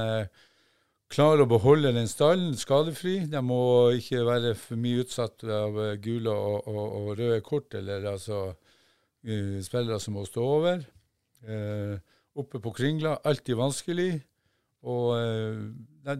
klare 1.14 1.44
å 1.44 1.50
beholde 1.50 1.92
den 1.94 2.08
stallen 2.10 2.54
skadefri. 2.58 3.20
De 3.30 3.40
må 3.44 3.94
ikke 3.98 4.24
være 4.26 4.54
for 4.58 4.80
mye 4.80 5.04
utsatt 5.04 5.46
av 5.46 5.78
eh, 5.84 5.96
gule 6.02 6.34
og, 6.34 6.68
og, 6.70 6.84
og 6.98 7.08
røde 7.20 7.40
kort, 7.46 7.74
eller 7.78 8.06
altså 8.14 8.44
eh, 8.50 9.60
spillere 9.64 10.00
som 10.02 10.18
må 10.18 10.26
stå 10.28 10.44
over. 10.58 10.84
Eh, 11.46 11.96
oppe 12.34 12.60
på 12.62 12.74
kringla, 12.74 13.20
alltid 13.22 13.60
vanskelig. 13.60 14.12
Og 14.84 15.14
eh, 15.16 15.62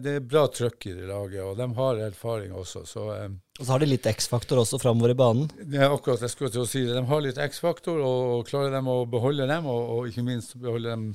det, 0.01 0.15
er 0.15 0.25
bra 0.25 0.47
trøkk 0.49 0.87
i 0.89 0.95
det 0.95 1.09
laget, 1.09 1.43
og 1.43 1.59
de 1.59 1.67
har 1.77 2.01
erfaring 2.07 2.55
også. 2.55 2.85
Så 2.89 3.05
Og 3.05 3.61
så 3.61 3.69
har 3.73 3.83
de 3.83 3.91
litt 3.91 4.07
X-faktor 4.09 4.63
også 4.63 4.79
framover 4.81 5.13
i 5.13 5.19
banen. 5.19 5.51
det 5.59 5.83
er 5.83 5.91
akkurat 5.91 6.23
jeg 6.23 6.33
skulle 6.33 6.55
til 6.55 6.63
å 6.63 6.69
si 6.69 6.87
det. 6.87 6.95
De 6.97 7.05
har 7.11 7.21
litt 7.21 7.41
X-faktor, 7.51 7.99
og 8.01 8.47
klarer 8.49 8.73
de 8.73 8.81
å 8.81 9.05
beholde 9.09 9.47
dem, 9.51 9.69
og, 9.69 9.89
og 9.97 10.09
ikke 10.09 10.25
minst 10.25 10.57
beholde 10.57 10.95
dem 10.95 11.09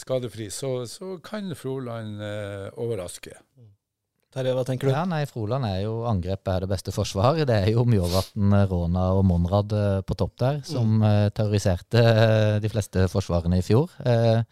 skadefri, 0.00 0.50
så, 0.52 0.76
så 0.90 1.16
kan 1.24 1.52
Froland 1.58 2.22
eh, 2.22 2.68
overraske. 2.80 3.36
Terje, 4.34 4.50
hva 4.56 4.64
tenker 4.66 4.90
du? 4.90 4.94
Ja, 4.94 5.04
nei, 5.06 5.22
Froland 5.30 5.66
er 5.68 5.84
jo 5.84 6.00
angrepet 6.10 6.50
er 6.50 6.64
det 6.64 6.70
beste 6.72 6.94
forsvar. 6.94 7.38
Det 7.46 7.54
er 7.54 7.70
jo 7.70 7.84
Mjåvatn, 7.86 8.56
Råna 8.70 9.06
og 9.14 9.22
Monrad 9.28 9.74
eh, 9.78 10.00
på 10.06 10.16
topp 10.18 10.34
der, 10.42 10.58
som 10.66 10.98
eh, 11.06 11.28
terroriserte 11.36 12.02
eh, 12.02 12.56
de 12.64 12.70
fleste 12.72 13.06
forsvarene 13.12 13.60
i 13.60 13.66
fjor. 13.66 13.94
Eh, 14.02 14.42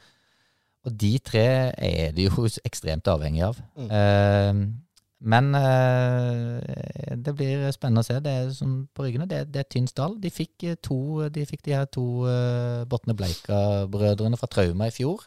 og 0.86 0.94
de 0.98 1.12
tre 1.22 1.46
er 1.74 2.14
de 2.14 2.28
jo 2.28 2.46
ekstremt 2.66 3.10
avhengig 3.10 3.44
av. 3.46 3.58
Mm. 3.78 4.62
Men 5.22 5.54
eh, 5.54 7.14
det 7.22 7.34
blir 7.38 7.68
spennende 7.74 8.02
å 8.02 8.06
se. 8.06 8.18
Det 8.24 8.32
er 8.32 8.50
sånn 8.56 8.88
på 8.90 9.06
ryggene. 9.06 9.28
Det, 9.30 9.44
det 9.54 9.62
er 9.62 9.68
tynn 9.70 9.86
stall. 9.90 10.16
De 10.22 10.32
fikk 10.34 10.66
eh, 10.66 10.78
to, 10.82 10.98
de, 11.30 11.44
fikk 11.46 11.62
de 11.68 11.76
her 11.76 11.86
to 11.94 12.04
uh, 12.26 12.82
Botne 12.90 13.14
Bleika-brødrene 13.18 14.40
fra 14.40 14.50
Trauma 14.50 14.90
i 14.90 14.94
fjor. 14.94 15.22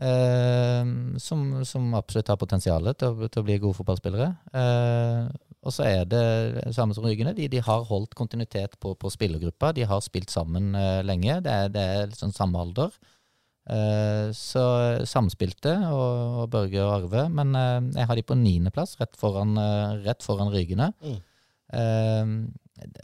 eh, 0.00 0.84
som, 1.18 1.64
som 1.64 1.94
absolutt 1.98 2.30
har 2.30 2.40
potensial 2.40 2.92
til, 2.94 3.26
til 3.28 3.42
å 3.42 3.46
bli 3.46 3.58
gode 3.62 3.78
fotballspillere. 3.80 4.28
Eh, 4.54 5.28
og 5.66 5.74
så 5.74 5.84
er 5.88 6.04
det 6.08 6.22
samme 6.76 6.94
som 6.94 7.06
Ryggene. 7.08 7.34
De, 7.36 7.48
de 7.50 7.60
har 7.64 7.86
holdt 7.88 8.14
kontinuitet 8.18 8.78
på, 8.80 8.94
på 8.94 9.10
spillergruppa. 9.10 9.72
De 9.76 9.86
har 9.90 10.02
spilt 10.04 10.30
sammen 10.32 10.74
eh, 10.78 11.00
lenge. 11.06 11.40
Det 11.44 11.54
er, 11.54 11.72
det 11.74 11.86
er 11.96 12.14
sånn 12.16 12.34
samme 12.36 12.60
alder. 12.62 12.94
Eh, 13.68 14.30
så 14.32 14.64
samspilte, 15.08 15.74
og, 15.92 16.44
og 16.44 16.46
Børge 16.52 16.80
og 16.84 16.94
Arve. 16.94 17.26
Men 17.32 17.52
eh, 17.58 17.90
jeg 18.00 18.08
har 18.08 18.16
de 18.16 18.24
på 18.24 18.38
niendeplass, 18.38 18.96
rett 19.00 19.18
foran, 19.20 19.56
eh, 19.60 19.98
rett 20.06 20.24
foran 20.24 20.52
Rygene. 20.54 20.92
Mm. 21.04 21.18
Eh, 21.78 22.32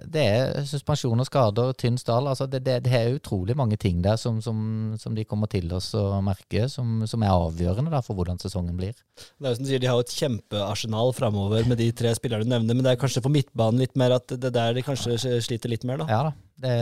det 0.07 0.22
er 0.22 0.66
suspensjon 0.68 1.18
og 1.18 1.27
skader, 1.27 1.72
tynn 1.79 1.96
stall. 1.98 2.29
Altså 2.31 2.46
det, 2.50 2.61
det, 2.66 2.77
det 2.87 2.92
er 2.94 3.16
utrolig 3.16 3.57
mange 3.59 3.77
ting 3.81 4.00
der 4.05 4.16
som, 4.20 4.38
som, 4.44 4.94
som 5.00 5.16
de 5.16 5.24
kommer 5.29 5.50
til 5.50 5.66
oss 5.74 5.90
å 5.98 6.20
merke, 6.24 6.68
som, 6.70 7.03
som 7.11 7.24
er 7.27 7.35
avgjørende 7.35 8.03
for 8.07 8.18
hvordan 8.18 8.38
sesongen 8.42 8.79
blir. 8.79 8.94
Det 9.18 9.48
er 9.48 9.50
jo 9.50 9.59
som 9.59 9.66
du 9.66 9.72
sier, 9.72 9.83
De 9.83 9.90
har 9.90 9.98
jo 9.98 10.07
et 10.07 10.16
kjempearsenal 10.20 11.12
framover 11.16 11.66
med 11.70 11.83
de 11.83 11.90
tre 11.96 12.14
spillerne 12.16 12.46
du 12.46 12.55
nevner, 12.55 12.79
men 12.79 12.87
det 12.87 12.94
er 12.94 13.03
kanskje 13.03 13.24
på 13.24 13.35
midtbanen 13.35 13.83
litt 13.83 13.98
mer 13.98 14.16
at 14.20 14.31
det 14.31 14.53
er 14.53 14.57
der 14.61 14.79
de 14.79 14.87
kanskje 14.87 15.18
sliter 15.44 15.72
litt 15.72 15.87
mer, 15.88 16.05
da. 16.05 16.09
Ja 16.12 16.22
da. 16.29 16.35
Det, 16.64 16.74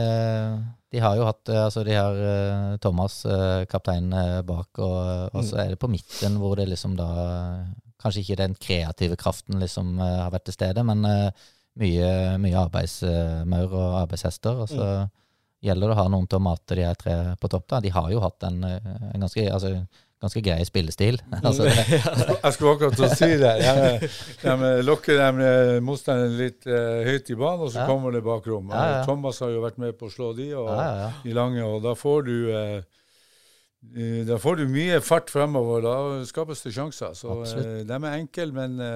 de 0.92 1.00
har 1.00 1.16
jo 1.16 1.26
hatt 1.26 1.48
eh, 1.48 1.62
Altså, 1.64 1.84
de 1.86 1.96
har 1.96 2.18
eh, 2.32 2.74
Thomas, 2.82 3.22
eh, 3.24 3.64
kaptein, 3.70 4.12
bak, 4.48 4.82
og, 4.84 5.32
og 5.32 5.46
så 5.46 5.62
er 5.62 5.72
det 5.72 5.80
på 5.80 5.90
midten 5.90 6.36
hvor 6.40 6.58
det 6.60 6.68
liksom 6.70 6.98
da 6.98 7.08
Kanskje 8.02 8.24
ikke 8.24 8.40
den 8.40 8.54
kreative 8.58 9.16
kraften 9.16 9.60
liksom 9.62 10.00
har 10.02 10.32
vært 10.34 10.48
til 10.48 10.56
stede, 10.56 10.82
men 10.82 11.04
mye, 11.06 12.08
mye 12.42 12.56
arbeidsmaur 12.58 13.76
og 13.78 13.92
arbeidshester. 14.00 14.58
Og 14.64 14.72
så 14.72 14.88
gjelder 15.62 15.92
det 15.92 15.94
å 15.94 15.98
ha 16.00 16.08
noen 16.10 16.26
til 16.26 16.40
å 16.40 16.42
mate 16.42 16.74
de 16.80 16.82
her 16.82 16.98
tre 16.98 17.14
på 17.38 17.50
topp. 17.52 17.68
da. 17.70 17.78
De 17.84 17.92
har 17.94 18.08
jo 18.10 18.24
hatt 18.24 18.42
en, 18.48 18.58
en 18.66 19.22
ganske, 19.22 19.44
altså, 19.54 19.70
ganske 20.22 20.42
grei 20.46 20.62
spillestil. 20.68 21.18
altså, 21.42 21.66
det, 21.66 21.98
Jeg 22.44 22.54
skulle 22.56 22.76
akkurat 22.76 22.96
til 22.98 23.08
å 23.08 23.12
si 23.18 23.30
det. 23.42 23.52
De, 23.60 24.08
de 24.46 24.72
lokker 24.86 25.18
dem 25.18 25.42
eh, 25.42 25.74
motstanderen 25.84 26.38
litt 26.38 26.66
uh, 26.70 27.02
høyt 27.08 27.30
i 27.34 27.36
banen, 27.38 27.66
og 27.66 27.74
så 27.74 27.82
Ja. 27.82 27.90
kommer 27.90 28.14
det 28.14 28.22
bakrom. 28.26 28.70
Ja, 28.72 28.86
ja. 28.98 29.04
Thomas 29.08 29.42
har 29.42 29.50
jo 29.54 29.62
vært 29.66 29.82
med 29.82 29.98
på 29.98 30.06
å 30.08 30.14
slå 30.14 30.32
de, 30.38 30.52
og 30.54 30.70
ja, 30.70 30.80
ja, 30.82 30.98
ja. 31.06 31.12
de 31.26 31.36
lange, 31.36 31.62
og 31.66 31.82
da 31.84 31.96
får 31.98 32.26
du 32.30 32.34
eh, 32.54 32.82
da 34.28 34.36
får 34.38 34.60
du 34.60 34.68
mye 34.70 35.00
fart 35.02 35.26
fremover, 35.32 35.82
da 35.82 35.94
skapes 36.28 36.60
det 36.62 36.70
sjanser. 36.76 37.16
Så 37.18 37.32
Absolutt. 37.34 37.80
De 37.88 37.96
er 37.98 38.12
enkle, 38.14 38.44
men 38.54 38.76
de 38.78 38.90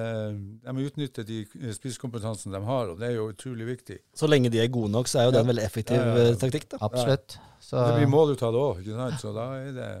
de 0.63 0.85
utnytter 0.87 1.27
de 1.27 1.41
spisskompetansen 1.75 2.55
de 2.55 2.61
har, 2.63 2.93
og 2.93 3.01
det 3.01 3.09
er 3.09 3.17
jo 3.17 3.25
utrolig 3.33 3.67
viktig. 3.67 3.97
Så 4.15 4.29
lenge 4.31 4.47
de 4.53 4.61
er 4.63 4.71
gode 4.71 4.93
nok, 4.95 5.11
så 5.11 5.19
er 5.19 5.27
jo 5.27 5.33
det 5.35 5.41
en 5.43 5.51
veldig 5.51 5.65
effektiv 5.67 5.99
Ja, 5.99 6.13
ja, 6.15 6.29
ja. 6.29 6.37
taktikk. 6.39 6.69
da. 6.71 6.79
Absolutt. 6.87 7.35
Så, 7.59 7.75
Det 7.83 7.97
blir 7.99 8.13
mål 8.15 8.31
ut 8.37 8.45
av 8.47 8.55
det 8.55 8.63
òg, 8.63 8.79
ikke 8.85 8.95
sant? 9.01 9.19
Så 9.25 9.35
da 9.35 9.49
er 9.59 9.75
det 9.75 9.91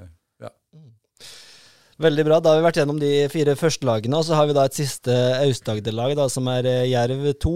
Veldig 1.97 2.27
bra. 2.27 2.37
Da 2.37 2.51
har 2.51 2.59
vi 2.59 2.67
vært 2.67 2.77
gjennom 2.77 2.99
de 3.01 3.09
fire 3.33 3.55
første 3.57 3.87
lagene, 3.87 4.19
og 4.19 4.27
så 4.27 4.37
har 4.37 4.45
vi 4.45 4.53
da 4.53 4.67
et 4.67 4.77
siste 4.77 5.13
Aust-Agder-lag, 5.41 6.19
som 6.29 6.45
er 6.51 6.67
eh, 6.69 6.89
Jerv 6.91 7.25
2. 7.41 7.53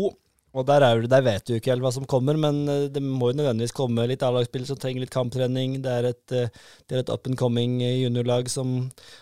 Og 0.52 0.66
der, 0.68 0.84
er, 0.84 1.04
der 1.08 1.22
vet 1.24 1.46
du 1.48 1.54
ikke 1.56 1.72
helt 1.72 1.86
hva 1.86 1.92
som 1.94 2.08
kommer, 2.10 2.40
men 2.42 2.64
eh, 2.66 2.88
det 2.92 3.04
må 3.06 3.30
jo 3.30 3.38
nødvendigvis 3.38 3.76
komme 3.78 4.08
litt 4.10 4.26
A-lagsspill 4.26 4.66
som 4.66 4.80
trenger 4.82 5.06
litt 5.06 5.14
kamptrening. 5.14 5.78
Det 5.86 5.94
er 5.94 6.10
et, 6.10 6.34
eh, 6.34 6.50
det 6.90 6.98
er 6.98 7.04
et 7.04 7.14
up 7.14 7.30
and 7.30 7.38
coming 7.38 7.78
juniorlag 7.86 8.50
som 8.50 8.74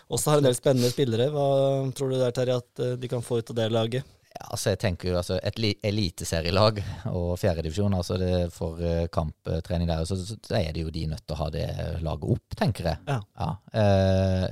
også 0.08 0.32
har 0.32 0.40
en 0.40 0.48
del 0.48 0.56
spennende 0.56 0.88
spillere. 0.94 1.28
Hva 1.36 1.50
tror 1.92 2.14
du 2.14 2.16
der, 2.16 2.32
Terje, 2.40 2.56
at 2.64 2.84
de 3.02 3.12
kan 3.12 3.24
få 3.24 3.42
ut 3.42 3.52
av 3.52 3.60
det 3.60 3.68
laget? 3.76 4.08
Ja, 4.40 4.46
altså 4.54 4.72
jeg 4.72 4.80
tenker 4.80 5.10
jo 5.10 5.16
altså 5.20 5.36
Et 5.44 5.58
eliteserielag 5.84 6.78
og 7.10 7.34
fjerdedivisjon, 7.40 7.94
altså 7.96 8.16
det 8.20 8.48
for 8.54 8.80
eh, 8.84 9.06
kamptrening 9.12 9.88
der, 9.90 10.06
så, 10.08 10.16
så 10.16 10.56
er 10.56 10.70
det 10.72 10.84
jo 10.84 10.92
de 10.94 11.06
nødt 11.10 11.24
til 11.26 11.36
å 11.36 11.40
ha 11.42 11.48
det 11.52 11.66
laget 12.04 12.28
opp, 12.34 12.56
tenker 12.56 12.88
jeg. 12.90 13.18
Ja. 13.36 13.50
Eh, 13.76 14.46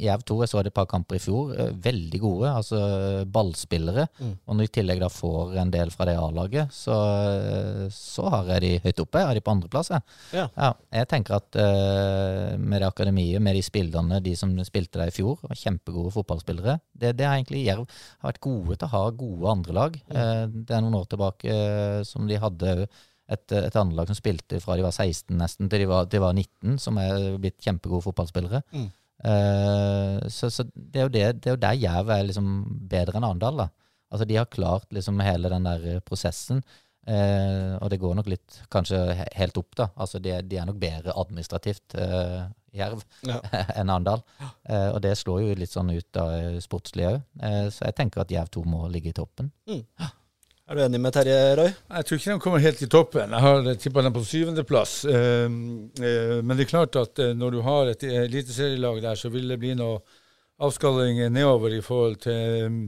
Jerv 0.00 0.24
2, 0.24 0.38
jeg 0.44 0.52
så 0.52 0.62
det 0.64 0.72
et 0.72 0.78
par 0.78 0.88
kamper 0.90 1.18
i 1.18 1.22
fjor, 1.22 1.52
Uh, 1.54 1.70
veldig 1.84 2.18
gode. 2.22 2.48
altså 2.48 2.78
Ballspillere. 3.30 4.06
Mm. 4.18 4.30
Og 4.46 4.56
når 4.56 4.64
de 4.64 4.68
i 4.70 4.72
tillegg 4.78 5.00
da 5.02 5.10
får 5.12 5.56
en 5.60 5.72
del 5.74 5.90
fra 5.92 6.06
det 6.08 6.14
A-laget, 6.18 6.72
så, 6.74 6.94
uh, 6.94 7.84
så 7.92 8.24
har 8.32 8.48
jeg 8.54 8.64
de 8.64 8.70
høyt 8.86 9.02
oppe. 9.04 9.20
Jeg 9.20 9.28
har 9.28 9.38
de 9.38 9.42
på 9.44 9.52
andreplass, 9.52 9.90
jeg. 9.92 10.06
Ja. 10.34 10.46
Ja, 10.56 10.70
jeg 11.00 11.10
tenker 11.10 11.36
at 11.36 11.58
med 12.58 12.80
det 12.80 12.88
akademiet, 12.88 13.42
med 13.44 13.56
de 13.58 13.62
spillerne, 13.64 14.20
de 14.24 14.34
som 14.38 14.52
spilte 14.66 15.00
der 15.00 15.12
i 15.12 15.14
fjor, 15.14 15.36
var 15.44 15.58
kjempegode 15.58 16.12
fotballspillere. 16.14 16.78
Det, 16.94 17.12
det 17.18 17.28
har 17.28 17.36
egentlig 17.36 17.64
Jerv 17.66 17.84
har 17.84 18.32
vært 18.32 18.42
gode 18.44 18.78
til 18.78 18.88
å 18.88 18.92
ha 18.94 19.02
gode 19.10 19.33
andrelag. 19.50 19.98
Mm. 20.08 20.54
det 20.64 20.74
er 20.74 20.82
noen 20.84 20.98
år 21.00 21.08
tilbake 21.10 21.50
eh, 21.50 22.00
som 22.06 22.28
de 22.28 22.38
hadde 22.40 22.74
et, 22.84 23.52
et 23.56 23.76
andrelag 23.80 24.10
som 24.10 24.18
spilte 24.18 24.60
fra 24.62 24.76
de 24.76 24.84
var 24.84 24.92
16 24.94 25.32
nesten 25.38 25.70
til 25.70 25.84
de 25.84 25.88
var, 25.90 26.08
de 26.10 26.20
var 26.22 26.36
19, 26.36 26.76
som 26.82 26.98
er 27.00 27.38
blitt 27.40 27.60
kjempegode 27.64 28.04
fotballspillere. 28.04 28.62
Mm. 28.74 28.90
Eh, 29.24 30.28
så 30.28 30.50
så 30.52 30.66
det, 30.74 30.98
er 30.98 31.06
jo 31.06 31.12
det, 31.12 31.24
det 31.40 31.50
er 31.50 31.56
jo 31.56 31.62
der 31.62 31.80
Jerv 31.80 32.10
er 32.12 32.26
liksom 32.28 32.48
bedre 32.90 33.18
enn 33.18 33.28
Arendal. 33.28 33.66
Altså 34.12 34.26
De 34.28 34.36
har 34.36 34.50
klart 34.52 34.92
liksom 34.92 35.22
hele 35.24 35.50
den 35.52 35.68
der 35.68 35.86
eh, 35.94 36.02
prosessen. 36.04 36.62
Eh, 37.06 37.76
og 37.80 37.90
det 37.92 38.00
går 38.00 38.14
nok 38.16 38.28
litt 38.32 38.60
kanskje 38.72 39.00
helt 39.36 39.58
opp, 39.60 39.72
da. 39.76 39.88
Altså 40.00 40.20
De, 40.22 40.36
de 40.42 40.60
er 40.60 40.68
nok 40.68 40.80
bedre 40.80 41.16
administrativt, 41.20 41.96
eh, 42.00 42.44
Jerv, 42.74 43.04
Ja. 43.26 43.38
enn 43.78 43.92
Arendal. 43.92 44.24
Eh, 44.68 44.90
og 44.90 45.00
det 45.04 45.14
slår 45.20 45.44
jo 45.44 45.54
litt 45.58 45.72
sånn 45.72 45.92
ut 45.94 46.20
av 46.20 46.32
eh, 46.34 46.58
sportslig 46.64 47.06
òg. 47.12 47.22
Eh, 47.40 47.68
så 47.74 47.88
jeg 47.88 47.96
tenker 48.00 48.24
at 48.24 48.34
Jerv 48.34 48.50
2 48.54 48.64
må 48.68 48.88
ligge 48.92 49.12
i 49.12 49.16
toppen. 49.16 49.52
Er 50.64 50.78
du 50.78 50.80
enig 50.80 50.98
med 51.04 51.12
Terje, 51.12 51.38
Røy? 51.58 51.70
Jeg 51.70 52.08
tror 52.08 52.18
ikke 52.18 52.32
de 52.32 52.40
kommer 52.40 52.62
helt 52.64 52.82
i 52.82 52.90
toppen. 52.90 53.36
Jeg 53.36 53.44
har 53.44 53.70
tippa 53.82 54.04
dem 54.06 54.14
på 54.16 54.24
syvendeplass. 54.24 54.96
Eh, 55.04 55.46
uh, 55.46 56.40
men 56.40 56.56
det 56.56 56.66
er 56.66 56.72
klart 56.72 56.96
at 57.00 57.20
uh, 57.20 57.32
når 57.36 57.56
du 57.56 57.62
har 57.66 57.92
et 57.92 58.06
eliteserielag 58.08 59.02
der, 59.04 59.20
så 59.20 59.30
vil 59.32 59.50
det 59.52 59.60
bli 59.60 59.74
noe 59.78 60.00
avskalling 60.64 61.18
nedover 61.34 61.74
i 61.74 61.82
forhold 61.84 62.20
til 62.24 62.68
um, 62.70 62.78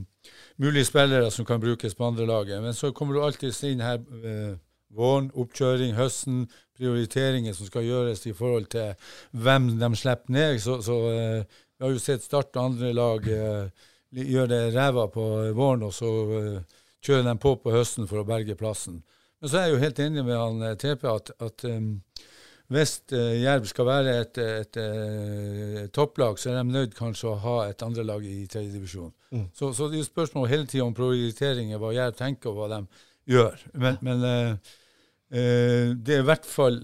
mulige 0.56 0.84
spillere 0.84 1.30
som 1.30 1.44
kan 1.44 1.60
brukes 1.60 1.94
på 1.94 2.04
andre 2.04 2.26
laget. 2.26 2.62
Men 2.62 2.74
så 2.74 2.92
kommer 2.92 3.14
du 3.14 3.22
alltid 3.22 3.64
inn 3.64 3.84
her 3.84 4.00
eh, 4.24 4.56
våren, 4.96 5.30
oppkjøring, 5.34 5.94
høsten, 5.96 6.46
prioriteringer 6.76 7.56
som 7.56 7.68
skal 7.68 7.86
gjøres 7.86 8.24
i 8.28 8.34
forhold 8.36 8.68
til 8.72 9.10
hvem 9.32 9.72
de 9.80 9.90
slipper 9.96 10.32
ned. 10.36 10.58
Så, 10.62 10.78
så 10.84 10.96
uh, 10.96 11.60
vi 11.76 11.84
har 11.84 11.92
jo 11.92 12.02
sett 12.02 12.24
Start 12.24 12.56
og 12.56 12.70
andre 12.70 12.92
lag 12.96 13.28
uh, 13.28 13.90
gjøre 14.16 14.50
det 14.52 14.62
ræva 14.76 15.08
på 15.12 15.26
våren, 15.56 15.86
og 15.88 15.94
så 15.94 16.12
uh, 16.30 16.80
kjører 17.04 17.28
de 17.30 17.36
på 17.42 17.56
på 17.62 17.74
høsten 17.74 18.08
for 18.10 18.22
å 18.22 18.28
berge 18.28 18.58
plassen. 18.58 19.02
Men 19.40 19.52
så 19.52 19.60
er 19.60 19.66
jeg 19.66 19.76
jo 19.76 19.84
helt 19.84 20.00
enig 20.00 20.24
med 20.24 20.40
han 20.40 20.78
TP 20.80 21.04
at, 21.10 21.30
at 21.44 21.66
um, 21.68 21.90
hvis 22.72 22.96
Jerv 23.12 23.66
skal 23.70 23.86
være 23.86 24.14
et, 24.22 24.38
et, 24.42 24.76
et, 24.76 24.78
et, 25.84 25.90
topplag, 25.94 26.38
så 26.40 26.50
er 26.50 26.56
de 26.56 26.72
nødt 26.72 26.96
kanskje 26.98 27.28
å 27.30 27.36
ha 27.44 27.58
et 27.68 27.84
andrelag 27.86 28.24
i 28.26 28.40
tredjedivisjon. 28.50 29.12
Mm. 29.30 29.44
Så, 29.54 29.70
så 29.76 29.86
det 29.86 30.00
er 30.00 30.02
jo 30.02 30.08
spørsmål 30.08 30.48
hele 30.50 30.66
tida 30.66 30.88
om 30.88 30.96
prioriteringer, 30.96 31.78
hva 31.78 31.92
Jerv 31.94 32.16
tenker 32.18 32.50
og 32.50 32.58
hva 32.58 32.70
de 32.72 32.80
gjør. 33.36 33.62
Men, 33.78 34.00
men 34.02 34.26
uh, 34.26 34.74
det 35.30 36.14
er 36.14 36.20
i 36.22 36.26
hvert 36.26 36.46
fall 36.46 36.76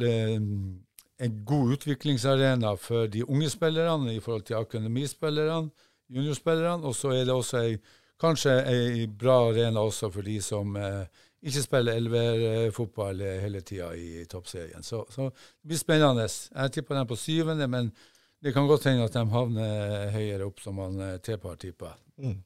en 1.22 1.44
god 1.44 1.72
utviklingsarena 1.76 2.76
for 2.76 3.06
de 3.06 3.24
unge 3.24 3.50
spillerne 3.50 4.14
i 4.14 4.20
forhold 4.20 4.42
til 4.48 4.58
akademispillerne, 4.58 5.70
juniorspillerne. 6.10 6.84
Og 6.84 6.94
så 6.94 7.12
er 7.14 7.26
det 7.26 7.34
også 7.34 7.62
ei, 7.62 7.76
kanskje 8.20 8.56
ei 8.70 9.06
bra 9.06 9.38
arena 9.50 9.84
også 9.86 10.10
for 10.10 10.26
de 10.26 10.40
som 10.42 10.76
eh, 10.76 11.04
ikke 11.42 11.62
spiller 11.62 11.98
elverfotball 11.98 13.22
hele 13.42 13.60
tida 13.66 13.92
i 13.98 14.24
toppserien. 14.30 14.82
Så, 14.82 15.04
så, 15.10 15.28
det 15.30 15.72
blir 15.72 15.78
spennende. 15.78 16.28
Jeg 16.54 16.72
tipper 16.72 16.98
dem 16.98 17.10
på 17.10 17.18
syvende, 17.18 17.68
men 17.68 17.92
det 18.42 18.54
kan 18.54 18.66
godt 18.66 18.88
hende 18.90 19.06
at 19.06 19.14
de 19.14 19.26
havner 19.30 20.10
høyere 20.14 20.46
opp, 20.46 20.60
som 20.62 20.78
han 20.82 21.00
eh, 21.00 21.18
Tepa 21.22 21.54
tipper. 21.54 21.94
Mm. 22.18 22.40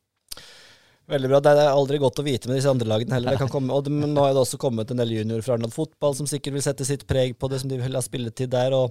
Veldig 1.06 1.28
bra. 1.30 1.38
Det 1.42 1.52
er 1.54 1.68
aldri 1.70 2.00
godt 2.02 2.18
å 2.18 2.24
vite 2.26 2.50
med 2.50 2.58
disse 2.58 2.70
andre 2.72 2.88
lagene 2.90 3.14
heller. 3.18 3.38
Komme, 3.50 3.74
og 3.74 3.86
det, 3.86 3.92
nå 3.94 4.24
har 4.24 4.34
det 4.34 4.42
også 4.42 4.58
kommet 4.58 4.90
en 4.90 4.98
del 4.98 5.14
juniorer 5.14 5.44
fra 5.46 5.54
Arendal 5.54 5.74
fotball 5.74 6.16
som 6.18 6.26
sikkert 6.26 6.56
vil 6.56 6.64
sette 6.66 6.86
sitt 6.88 7.06
preg 7.06 7.36
på 7.38 7.50
det, 7.52 7.60
som 7.62 7.70
de 7.70 7.78
vil 7.78 7.98
ha 7.98 8.02
spilletid 8.02 8.50
der. 8.50 8.74
og 8.74 8.90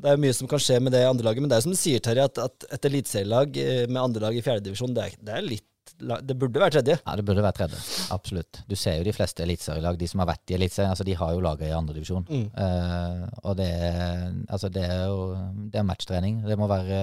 Det 0.00 0.14
er 0.14 0.22
mye 0.22 0.36
som 0.36 0.48
kan 0.48 0.62
skje 0.62 0.78
med 0.80 0.96
det 0.96 1.04
andre 1.04 1.28
laget. 1.28 1.44
Men 1.44 1.52
det 1.52 1.58
er 1.58 1.66
som 1.66 1.74
du 1.74 1.80
sier, 1.80 2.00
Terje, 2.04 2.24
at, 2.30 2.40
at 2.40 2.68
et 2.78 2.88
eliteserielag 2.88 3.60
eh, 3.60 3.84
med 3.90 4.00
andre 4.02 4.24
lag 4.24 4.38
i 4.38 4.44
fjerdedivisjon, 4.46 4.96
det, 4.96 5.10
det 5.20 5.36
er 5.36 5.44
litt 5.44 5.66
det 6.00 6.36
burde 6.38 6.60
være 6.60 6.74
tredje. 6.78 6.96
Ja, 7.00 7.14
det 7.16 7.24
burde 7.26 7.42
være 7.44 7.56
tredje. 7.58 7.78
Absolutt. 8.14 8.60
Du 8.68 8.76
ser 8.78 8.98
jo 8.98 9.06
de 9.06 9.14
fleste 9.14 9.44
eliteserielag, 9.44 9.98
de 10.00 10.08
som 10.08 10.22
har 10.22 10.30
vært 10.30 10.52
i 10.52 10.56
eliteserien, 10.56 10.92
altså 10.94 11.06
de 11.06 11.16
har 11.18 11.32
jo 11.34 11.42
laget 11.44 11.68
i 11.68 11.76
andredivisjon. 11.76 12.26
Mm. 12.28 12.46
Uh, 12.56 13.24
og 13.42 13.56
det, 13.58 13.70
altså 14.48 14.70
det, 14.72 14.84
er 14.86 15.02
jo 15.10 15.24
det 15.72 15.80
er 15.80 15.88
matchtrening. 15.88 16.42
Det 16.46 16.58
må 16.60 16.68
være, 16.70 17.00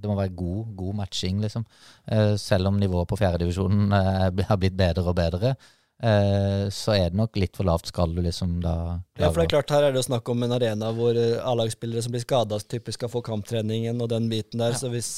det 0.00 0.10
må 0.10 0.16
være 0.18 0.34
god, 0.38 0.72
god 0.78 0.96
matching, 1.02 1.42
liksom. 1.44 1.66
Uh, 2.10 2.34
selv 2.40 2.70
om 2.70 2.80
nivået 2.80 3.10
på 3.10 3.20
fjerdedivisjonen 3.20 3.92
uh, 3.92 4.46
har 4.48 4.58
blitt 4.60 4.78
bedre 4.78 5.06
og 5.06 5.14
bedre. 5.18 5.54
Uh, 6.00 6.66
så 6.72 6.96
er 6.96 7.10
det 7.12 7.20
nok 7.20 7.36
litt 7.36 7.58
for 7.58 7.68
lavt 7.68 7.90
skal 7.90 8.14
du 8.16 8.22
liksom 8.24 8.56
da 8.64 8.74
Ja, 9.20 9.28
for 9.28 9.42
det 9.42 9.42
er 9.42 9.50
klart 9.52 9.72
Her 9.74 9.84
er 9.84 9.92
det 9.92 10.00
jo 10.00 10.06
snakk 10.06 10.30
om 10.32 10.46
en 10.46 10.54
arena 10.56 10.88
hvor 10.96 11.12
A-lagsspillere 11.12 12.00
som 12.00 12.14
blir 12.14 12.24
skada, 12.24 12.56
typisk 12.56 13.02
skal 13.02 13.12
få 13.12 13.20
kamptreningen 13.26 14.00
og 14.00 14.08
den 14.08 14.30
biten 14.32 14.64
der. 14.64 14.72
Ja. 14.72 14.80
Så 14.80 14.88
hvis 14.88 15.12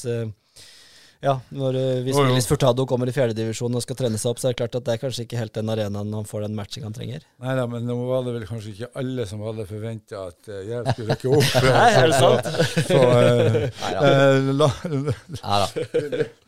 ja, 1.22 1.36
når, 1.54 1.76
eh, 1.78 2.00
hvis 2.02 2.16
oh, 2.18 2.26
Willis 2.26 2.48
Furtado 2.50 2.82
kommer 2.90 3.06
i 3.06 3.14
fjerdedivisjon 3.14 3.78
og 3.78 3.84
skal 3.84 3.98
trene 3.98 4.18
seg 4.18 4.32
opp, 4.32 4.40
så 4.42 4.48
er 4.48 4.56
det 4.56 4.58
klart 4.58 4.78
at 4.80 4.88
det 4.88 4.96
er 4.96 5.02
kanskje 5.04 5.26
ikke 5.26 5.38
helt 5.38 5.54
den 5.54 5.70
arenaen 5.70 6.16
han 6.18 6.26
får 6.26 6.48
den 6.48 6.56
matching 6.58 6.86
han 6.88 6.96
trenger. 6.96 7.22
Nei 7.44 7.54
da, 7.58 7.68
men 7.70 7.86
nå 7.86 7.96
var 8.08 8.26
det 8.26 8.34
vel 8.40 8.46
kanskje 8.48 8.74
ikke 8.74 8.90
alle 8.98 9.26
som 9.30 9.44
hadde 9.46 9.68
forventa 9.70 10.26
at 10.32 10.50
uh, 10.50 10.60
jeg 10.66 10.96
skulle 10.96 11.14
rykke 11.14 11.32
opp. 11.38 11.56
Nei, 11.68 11.88
er 12.00 12.10
det 12.10 12.18
sant? 12.18 12.50
Så, 12.50 12.86
så 12.90 13.02
uh, 13.06 13.60
uh, 14.02 14.54
la, 14.58 14.72
ja, 15.38 15.62
da. 15.62 16.30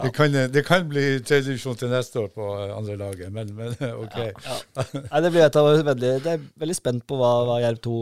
Det 0.00 0.10
kan, 0.16 0.34
det 0.54 0.64
kan 0.66 0.88
bli 0.88 1.04
tredjedivisjon 1.26 1.78
til 1.80 1.92
neste 1.92 2.22
år 2.22 2.30
på 2.34 2.48
andre 2.76 2.96
laget, 3.00 3.32
men, 3.34 3.52
men 3.56 3.76
OK. 4.04 4.18
Ja, 4.18 4.56
ja. 4.78 4.86
Nei, 4.96 5.22
det, 5.26 5.30
blir 5.34 5.46
et 5.46 5.60
av 5.60 5.70
veldig, 5.90 6.16
det 6.24 6.34
er 6.36 6.48
veldig 6.62 6.76
spent 6.78 7.06
på 7.08 7.18
hva, 7.20 7.32
hva 7.48 7.60
Jerv 7.64 7.82
2 7.86 8.00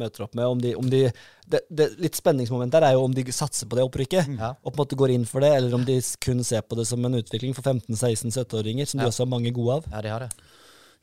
møter 0.00 0.26
opp 0.26 0.38
med. 0.38 0.46
Om 0.48 0.62
de, 0.64 0.74
om 0.78 0.92
de 0.92 1.04
det, 1.48 1.62
det, 1.72 1.88
litt 2.02 2.18
spenningsmoment 2.18 2.72
der 2.74 2.84
er 2.84 2.96
jo 2.96 3.06
om 3.06 3.14
de 3.16 3.24
satser 3.32 3.68
på 3.68 3.78
det 3.78 3.86
opprykket, 3.86 4.34
ja. 4.36 4.52
og 4.60 4.72
på 4.72 4.76
en 4.76 4.82
måte 4.82 4.98
går 5.00 5.14
inn 5.14 5.26
for 5.28 5.44
det, 5.44 5.54
eller 5.56 5.76
om 5.78 5.84
de 5.86 5.96
kun 6.24 6.42
ser 6.44 6.64
på 6.66 6.76
det 6.78 6.84
som 6.90 7.04
en 7.08 7.18
utvikling 7.20 7.56
for 7.56 7.64
15-16-17-åringer, 7.64 8.90
som 8.90 9.00
ja. 9.00 9.06
de 9.06 9.12
også 9.12 9.24
har 9.24 9.32
mange 9.32 9.52
gode 9.56 9.78
av. 9.80 9.90
Ja, 9.94 10.04
de 10.04 10.12
har 10.12 10.26
det. 10.26 10.32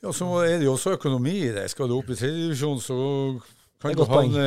Ja, 0.04 0.14
Så 0.14 0.28
er 0.44 0.60
det 0.60 0.68
jo 0.68 0.76
også 0.76 0.98
økonomi 1.00 1.38
i 1.48 1.54
det. 1.56 1.70
Skal 1.74 1.90
du 1.90 1.98
opp 1.98 2.12
i 2.14 2.18
tredjedivisjon, 2.20 2.82
så 2.84 2.98
kan 3.82 3.98
du 3.98 4.06
havne 4.10 4.46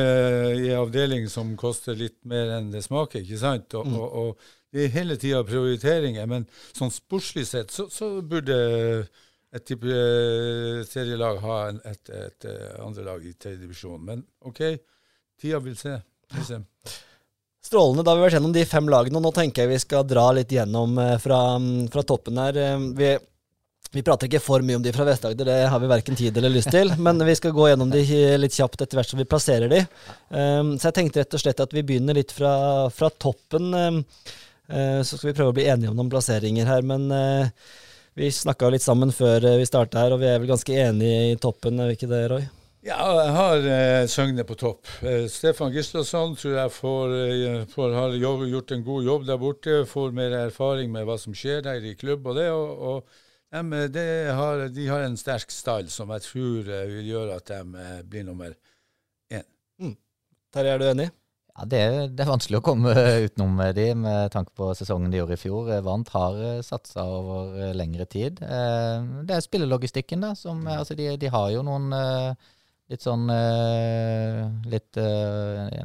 i 0.55 0.69
en 0.69 0.79
avdeling 0.81 1.27
som 1.31 1.51
koster 1.59 1.97
litt 1.99 2.17
mer 2.27 2.55
enn 2.57 2.71
det 2.73 2.83
smaker, 2.85 3.23
ikke 3.23 3.41
sant? 3.41 3.75
Og, 3.75 3.87
mm. 3.87 3.99
og, 3.99 4.15
og 4.23 4.55
det 4.73 4.85
er 4.85 4.93
hele 4.93 5.17
tida 5.17 5.41
prioriteringer, 5.47 6.27
men 6.29 6.45
sånn 6.77 6.93
sportslig 6.93 7.47
sett 7.49 7.73
så, 7.73 7.87
så 7.89 8.19
burde 8.21 8.57
et 9.49 9.65
type 9.65 10.01
serielag 10.91 11.39
ha 11.41 11.57
en, 11.71 11.79
et, 11.89 12.11
et, 12.13 12.45
et 12.45 12.79
andre 12.83 13.05
lag 13.07 13.23
i 13.25 13.33
tredjedivisjon. 13.33 14.03
Men 14.05 14.21
OK, 14.45 14.61
Tida 15.39 15.59
vil 15.63 15.77
se. 15.77 15.95
se. 16.47 16.59
Strålende. 17.63 18.03
Da 18.03 18.11
har 18.11 18.19
vi 18.19 18.25
vært 18.27 18.37
gjennom 18.37 18.53
de 18.55 18.65
fem 18.67 18.91
lagene, 18.91 19.19
og 19.19 19.25
nå 19.25 19.31
tenker 19.35 19.63
jeg 19.63 19.73
vi 19.73 19.81
skal 19.81 20.07
dra 20.07 20.29
litt 20.35 20.51
gjennom 20.51 20.97
eh, 20.99 21.15
fra, 21.21 21.39
fra 21.91 22.03
toppen 22.07 22.39
her. 22.41 22.59
Eh, 22.59 22.83
vi, 22.99 23.13
vi, 23.93 24.03
prater 24.03 24.27
ikke 24.27 24.43
for 24.43 24.65
mye 24.65 24.79
om 24.79 24.83
de 24.83 24.93
fra 24.95 25.07
Vest-Agder, 25.07 25.47
det 25.47 25.57
har 25.71 25.81
vi 25.81 25.91
verken 25.91 26.19
tid 26.19 26.37
eller 26.37 26.53
lyst 26.53 26.71
til. 26.75 26.91
Men 27.05 27.23
vi 27.23 27.37
skal 27.39 27.55
gå 27.55 27.69
gjennom 27.71 27.93
de 27.93 28.03
litt 28.41 28.59
kjapt 28.59 28.83
etter 28.83 28.99
hvert 28.99 29.13
som 29.13 29.21
vi 29.21 29.27
plasserer 29.29 29.71
de. 29.71 29.81
Så 30.29 30.89
jeg 30.89 30.97
tenkte 30.99 31.23
rett 31.23 31.39
og 31.39 31.43
slett 31.45 31.63
at 31.63 31.75
vi 31.75 31.85
begynner 31.87 32.19
litt 32.19 32.35
fra, 32.35 32.53
fra 32.93 33.09
toppen. 33.15 33.71
Så 34.69 35.17
skal 35.17 35.31
vi 35.31 35.35
prøve 35.37 35.53
å 35.53 35.55
bli 35.57 35.65
enige 35.65 35.89
om 35.89 35.97
noen 35.97 36.11
plasseringer 36.11 36.69
her. 36.69 36.83
Men 36.85 37.07
uh, 37.09 37.73
vi 38.13 38.29
snakka 38.33 38.69
litt 38.69 38.85
sammen 38.85 39.09
før 39.15 39.47
vi 39.57 39.65
starta 39.65 40.03
her, 40.03 40.13
og 40.13 40.21
vi 40.21 40.29
er 40.29 40.37
vel 40.37 40.51
ganske 40.51 40.79
enige 40.83 41.33
i 41.33 41.37
toppen, 41.41 41.81
er 41.81 41.89
vi 41.89 41.97
ikke 41.97 42.11
det, 42.11 42.23
Roy? 42.29 42.47
Ja, 42.79 42.95
jeg 43.11 43.31
har 43.35 43.65
eh, 43.67 44.05
Søgne 44.07 44.45
på 44.47 44.55
topp. 44.55 44.87
Eh, 45.03 45.25
Stefan 45.27 45.73
Gislason 45.75 46.37
tror 46.39 46.53
jeg 46.55 46.71
får, 46.71 47.15
eh, 47.25 47.65
får, 47.67 47.95
har 47.97 48.15
jobb, 48.15 48.45
gjort 48.47 48.71
en 48.71 48.85
god 48.85 49.03
jobb 49.03 49.25
der 49.27 49.39
borte. 49.41 49.73
Får 49.85 50.15
mer 50.15 50.35
erfaring 50.45 50.93
med 50.93 51.03
hva 51.09 51.17
som 51.19 51.35
skjer 51.35 51.65
der 51.65 51.83
i 51.83 51.97
klubb 51.99 52.29
og 52.31 52.39
det. 52.39 52.47
Og, 52.55 52.85
og 52.91 53.19
de, 53.51 53.81
de, 53.91 54.05
har, 54.31 54.63
de, 54.71 54.87
har, 54.87 55.03
en 55.03 55.19
sterk 55.19 55.51
style 55.51 55.91
som 55.91 56.13
jeg 56.15 56.23
tror 56.29 56.71
eh, 56.71 56.85
vil 56.93 57.11
gjøre 57.11 57.41
at 57.41 57.51
de 57.51 57.83
eh, 57.83 57.99
blir 58.07 58.23
nummer 58.29 58.55
én. 59.27 59.43
Mm. 59.83 59.97
Terje, 60.55 60.77
er 60.77 60.79
du 60.79 60.87
enig? 60.93 61.09
Ja, 61.59 61.65
det 61.67 61.79
er, 61.83 61.95
det 62.07 62.23
er, 62.23 62.29
vanskelig 62.29 62.61
å 62.61 62.63
komme 62.63 62.93
utenom 63.25 63.57
med 63.59 63.73
de 63.75 63.89
med 63.99 64.29
tanke 64.31 64.53
på 64.55 64.69
sesongen 64.79 65.11
de 65.11 65.19
gjorde 65.19 65.35
i 65.35 65.41
fjor. 65.41 65.71
Vant 65.83 66.07
har 66.13 66.37
satsa 66.63 67.03
over 67.03 67.73
lengre 67.75 68.05
tid. 68.07 68.39
Det 68.39 69.35
er 69.35 69.43
spillelogistikken, 69.43 70.23
da. 70.23 70.31
Som, 70.39 70.63
altså 70.71 70.95
de, 70.95 71.09
de, 71.19 71.31
har 71.33 71.49
jo 71.51 71.65
noen 71.67 71.91
litt 72.89 73.03
sånn 73.03 73.27
litt 74.71 75.01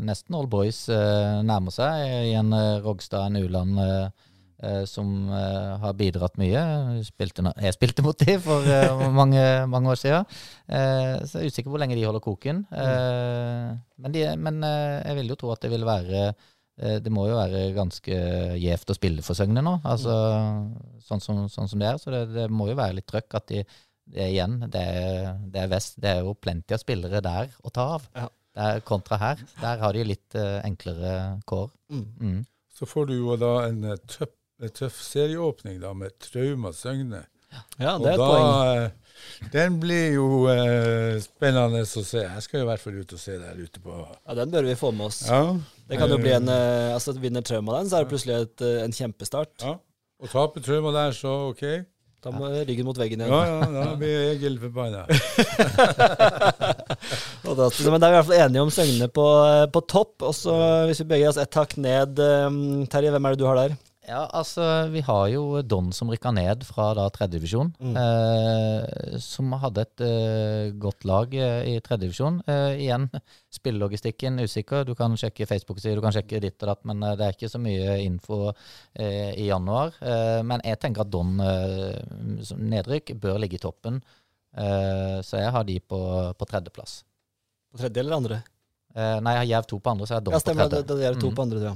Nesten 0.07 0.39
All 0.39 0.47
Boys 0.53 0.85
nærmer 0.87 1.75
seg. 1.75 2.07
I 2.31 2.37
en 2.39 2.55
Rogstad, 2.87 3.33
en 3.33 3.43
Uland 3.43 3.83
som 4.89 5.29
har 5.83 5.95
bidratt 5.99 6.39
mye. 6.41 6.63
Spilte, 7.07 7.45
jeg 7.61 7.77
spilte 7.77 8.05
mot 8.07 8.19
dem 8.19 8.41
for 8.43 8.67
mange, 9.21 9.43
mange, 9.71 9.93
år 9.93 10.01
siden. 10.01 10.27
så 10.67 11.39
jeg 11.39 11.45
er 11.45 11.53
usikker 11.53 11.69
på 11.69 11.77
hvor 11.77 11.83
lenge 11.83 11.99
de 11.99 12.05
holder 12.07 12.25
koken. 12.25 12.65
men, 12.71 14.11
de, 14.15 14.27
men 14.41 14.61
jeg 14.65 15.19
vil 15.21 15.33
jo 15.35 15.39
tro 15.41 15.55
at 15.55 15.65
det 15.65 15.73
vil 15.75 15.87
være 15.89 16.27
det 16.75 17.11
må 17.15 17.29
jo 17.29 17.37
være 17.39 17.69
ganske 17.77 18.17
gjevt 18.59 18.91
å 18.91 18.97
spille 18.97 19.23
for 19.23 19.39
Søgne 19.39 19.63
nå, 19.63 19.77
altså, 19.87 20.15
sånn, 21.07 21.21
som, 21.23 21.45
sånn 21.47 21.71
som 21.71 21.83
det 21.83 21.87
er. 21.93 22.01
Så 22.03 22.11
det, 22.11 22.25
det 22.35 22.49
må 22.51 22.67
jo 22.67 22.79
være 22.81 22.97
litt 22.99 23.07
trøkk 23.07 23.37
at 23.39 23.53
de 23.53 23.63
det 24.05 24.21
er 24.21 24.33
igjen, 24.33 24.57
det 24.69 24.81
er, 24.81 25.29
det 25.51 25.61
er, 25.63 25.69
vest. 25.73 25.99
Det 26.01 26.11
er 26.11 26.25
jo 26.27 26.35
plenty 26.37 26.77
av 26.77 26.83
spillere 26.83 27.23
der 27.25 27.53
å 27.65 27.73
ta 27.73 27.87
av. 27.97 28.09
Ja. 28.17 28.29
er 28.67 28.83
kontra 28.87 29.19
her. 29.19 29.45
Der 29.61 29.81
har 29.81 29.97
de 29.97 30.05
litt 30.07 30.37
uh, 30.39 30.61
enklere 30.63 31.15
kår. 31.49 31.71
Mm. 31.91 32.05
Mm. 32.21 32.41
Så 32.75 32.87
får 32.91 33.09
du 33.11 33.15
jo 33.17 33.37
da 33.41 33.55
en 33.69 33.81
uh, 33.89 33.97
tøff, 34.75 35.01
serieåpning 35.03 35.81
da 35.83 35.93
med 35.97 36.15
Trauma 36.23 36.73
Søgne. 36.75 37.25
Ja, 37.79 37.95
det 38.03 38.11
er 38.11 38.17
et 38.17 38.21
da, 38.21 38.27
poeng. 38.27 38.47
Uh, 38.51 39.49
den 39.55 39.79
blir 39.79 40.17
jo 40.17 40.27
eh, 40.51 41.21
spennende 41.23 41.85
å 41.85 41.87
se. 41.87 42.25
Jeg 42.25 42.43
skal 42.43 42.65
i 42.65 42.67
hvert 42.67 42.83
fall 42.83 42.97
ut 42.99 43.15
og 43.15 43.21
se 43.23 43.37
der 43.39 43.61
ute 43.61 43.83
på 43.83 43.95
Ja, 43.95 44.35
Den 44.41 44.51
bør 44.51 44.67
vi 44.67 44.75
få 44.79 44.91
med 44.91 45.07
oss. 45.07 45.23
Ja. 45.29 45.55
Det 45.87 46.01
kan 46.01 46.11
jo 46.11 46.19
bli 46.19 46.33
en 46.35 46.51
altså 46.51 47.15
Vinner 47.23 47.45
Trauma 47.47 47.79
den, 47.79 47.91
så 47.91 48.01
er 48.01 48.05
det 48.05 48.11
plutselig 48.11 48.41
et, 48.43 48.65
en 48.83 48.97
kjempestart. 48.97 49.55
Ja. 49.63 49.77
Og 50.19 50.33
taper 50.33 50.65
Trauma 50.67 50.91
der, 50.97 51.15
så 51.15 51.35
OK. 51.53 51.65
Da 52.25 52.33
må 52.33 52.49
jeg 52.49 52.65
ryggen 52.71 52.87
mot 52.89 52.97
veggen 52.97 53.21
igjen. 53.21 53.33
Ja, 53.35 53.57
ja, 53.61 53.85
da 53.85 53.97
blir 54.01 54.31
Egil 54.31 54.55
forbanna. 54.63 55.03
men 57.45 57.59
da 57.61 57.67
er 57.69 57.83
vi 57.85 57.99
i 57.99 58.17
hvert 58.17 58.29
fall 58.31 58.39
enige 58.47 58.63
om 58.65 58.73
Søgne 58.73 59.09
på, 59.13 59.27
på 59.75 59.83
topp. 59.93 60.25
Og 60.25 60.33
så 60.37 60.55
hvis 60.89 61.03
vi 61.03 61.11
beveger 61.11 61.35
oss 61.35 61.41
ett 61.43 61.59
hakk 61.61 61.77
ned, 61.77 62.23
Terje, 62.93 63.13
hvem 63.13 63.29
er 63.29 63.37
det 63.37 63.43
du 63.43 63.47
har 63.51 63.61
der? 63.61 63.77
Ja, 64.05 64.27
altså 64.37 64.65
vi 64.93 65.01
har 65.01 65.29
jo 65.33 65.63
Don 65.65 65.87
som 65.97 66.11
rykka 66.13 66.29
ned 66.37 66.65
fra 66.69 66.91
da 66.97 67.07
tredjedivisjon. 67.09 67.71
Mm. 67.81 67.95
Eh, 67.97 69.15
som 69.25 69.53
hadde 69.63 69.81
et 69.87 70.03
eh, 70.05 70.73
godt 70.77 71.07
lag 71.09 71.33
eh, 71.33 71.71
i 71.73 71.79
tredjedivisjon. 71.81 72.43
Eh, 72.45 72.83
igjen, 72.85 73.07
spillelogistikken 73.55 74.37
usikker. 74.45 74.85
Du 74.85 74.93
kan 74.99 75.17
sjekke 75.17 75.47
Facebook-sider, 75.49 75.97
du 75.97 76.05
kan 76.05 76.13
sjekke 76.13 76.43
ditt 76.45 76.61
og 76.67 76.69
datt, 76.75 76.83
men 76.91 77.01
eh, 77.03 77.15
det 77.17 77.25
er 77.31 77.39
ikke 77.39 77.49
så 77.55 77.61
mye 77.65 77.95
info 78.05 78.43
eh, 78.51 79.33
i 79.41 79.49
januar. 79.49 79.97
Eh, 80.05 80.43
men 80.45 80.61
jeg 80.69 80.83
tenker 80.85 81.07
at 81.07 81.13
Don 81.15 81.41
som 82.45 82.61
nedrykk 82.61 83.15
bør 83.25 83.41
ligge 83.41 83.57
i 83.57 83.63
toppen. 83.65 84.03
Eh, 84.55 85.17
så 85.25 85.41
jeg 85.41 85.51
har 85.57 85.65
de 85.65 85.79
på, 85.81 86.03
på 86.37 86.51
tredjeplass. 86.53 87.01
På 87.73 87.81
tredje 87.81 88.05
eller 88.05 88.21
andre? 88.21 88.43
Eh, 88.95 89.17
nei, 89.25 89.33
jeg 89.39 89.41
har 89.47 89.51
Jerv 89.57 89.73
to 89.73 89.81
på 89.83 89.91
andre, 89.97 90.07
så 90.07 90.13
jeg 90.15 90.21
har 90.21 90.29
Don 90.29 90.37
Ja, 90.37 90.45
på 90.45 90.45
stemmer. 90.45 90.69
tredje. 90.69 90.85
Det, 90.93 91.01
det 91.01 91.09
er 91.09 91.21
to 91.25 91.33
Mm. 91.33 91.37
på 91.41 91.49
andre, 91.49 91.65
ja. 91.73 91.75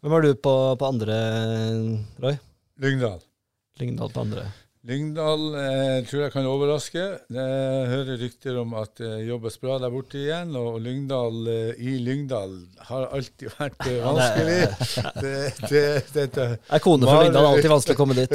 Hvem 0.00 0.14
er 0.16 0.24
du 0.24 0.30
på, 0.40 0.52
på 0.80 0.88
andre, 0.88 1.14
Roy? 2.24 2.38
Lyngdal. 2.80 3.20
Lyngdal 3.76 4.12
på 4.14 4.22
andre. 4.22 4.44
Lyngdal 4.88 5.42
eh, 5.60 5.98
tror 6.08 6.22
jeg 6.22 6.32
kan 6.32 6.46
overraske. 6.48 7.02
Jeg 7.36 7.88
hører 7.90 8.16
rykter 8.22 8.56
om 8.62 8.72
at 8.80 8.94
det 8.96 9.26
jobbes 9.26 9.58
bra 9.60 9.74
der 9.82 9.92
borte 9.92 10.16
igjen. 10.16 10.54
Og 10.56 10.78
Lyngdal 10.80 11.50
eh, 11.52 11.82
i 11.84 11.98
Lyngdal 12.00 12.54
har 12.88 13.10
alltid 13.12 13.52
vært 13.58 13.76
vanskelig. 14.06 14.54
det, 15.20 15.34
det-. 15.68 16.06
Det, 16.14 16.24
det, 16.38 16.48
Er 16.48 16.84
kone 16.86 17.04
fra 17.04 17.18
Lyngdal 17.26 17.50
alltid 17.50 17.74
vanskelig 17.74 17.98
å 17.98 18.00
komme 18.00 18.16
dit? 18.22 18.32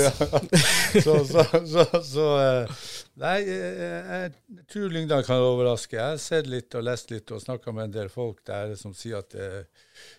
så, 1.07 1.17
så, 1.25 1.47
så, 1.65 1.87
så 2.11 2.27
eh, 2.43 2.85
Nei, 3.25 3.39
eh, 3.41 4.13
jeg 4.13 4.69
tror 4.69 4.93
Lyngdal 4.93 5.25
kan 5.25 5.41
overraske. 5.41 5.97
Jeg 5.97 6.13
har 6.13 6.21
sett 6.21 6.45
litt 6.51 6.77
og 6.77 6.85
lest 6.85 7.09
litt 7.09 7.33
og 7.33 7.41
snakka 7.41 7.73
med 7.73 7.89
en 7.89 7.97
del 7.97 8.13
folk 8.13 8.45
der 8.45 8.77
som 8.77 8.93
sier 8.93 9.25
at 9.25 9.33
det 9.33 9.49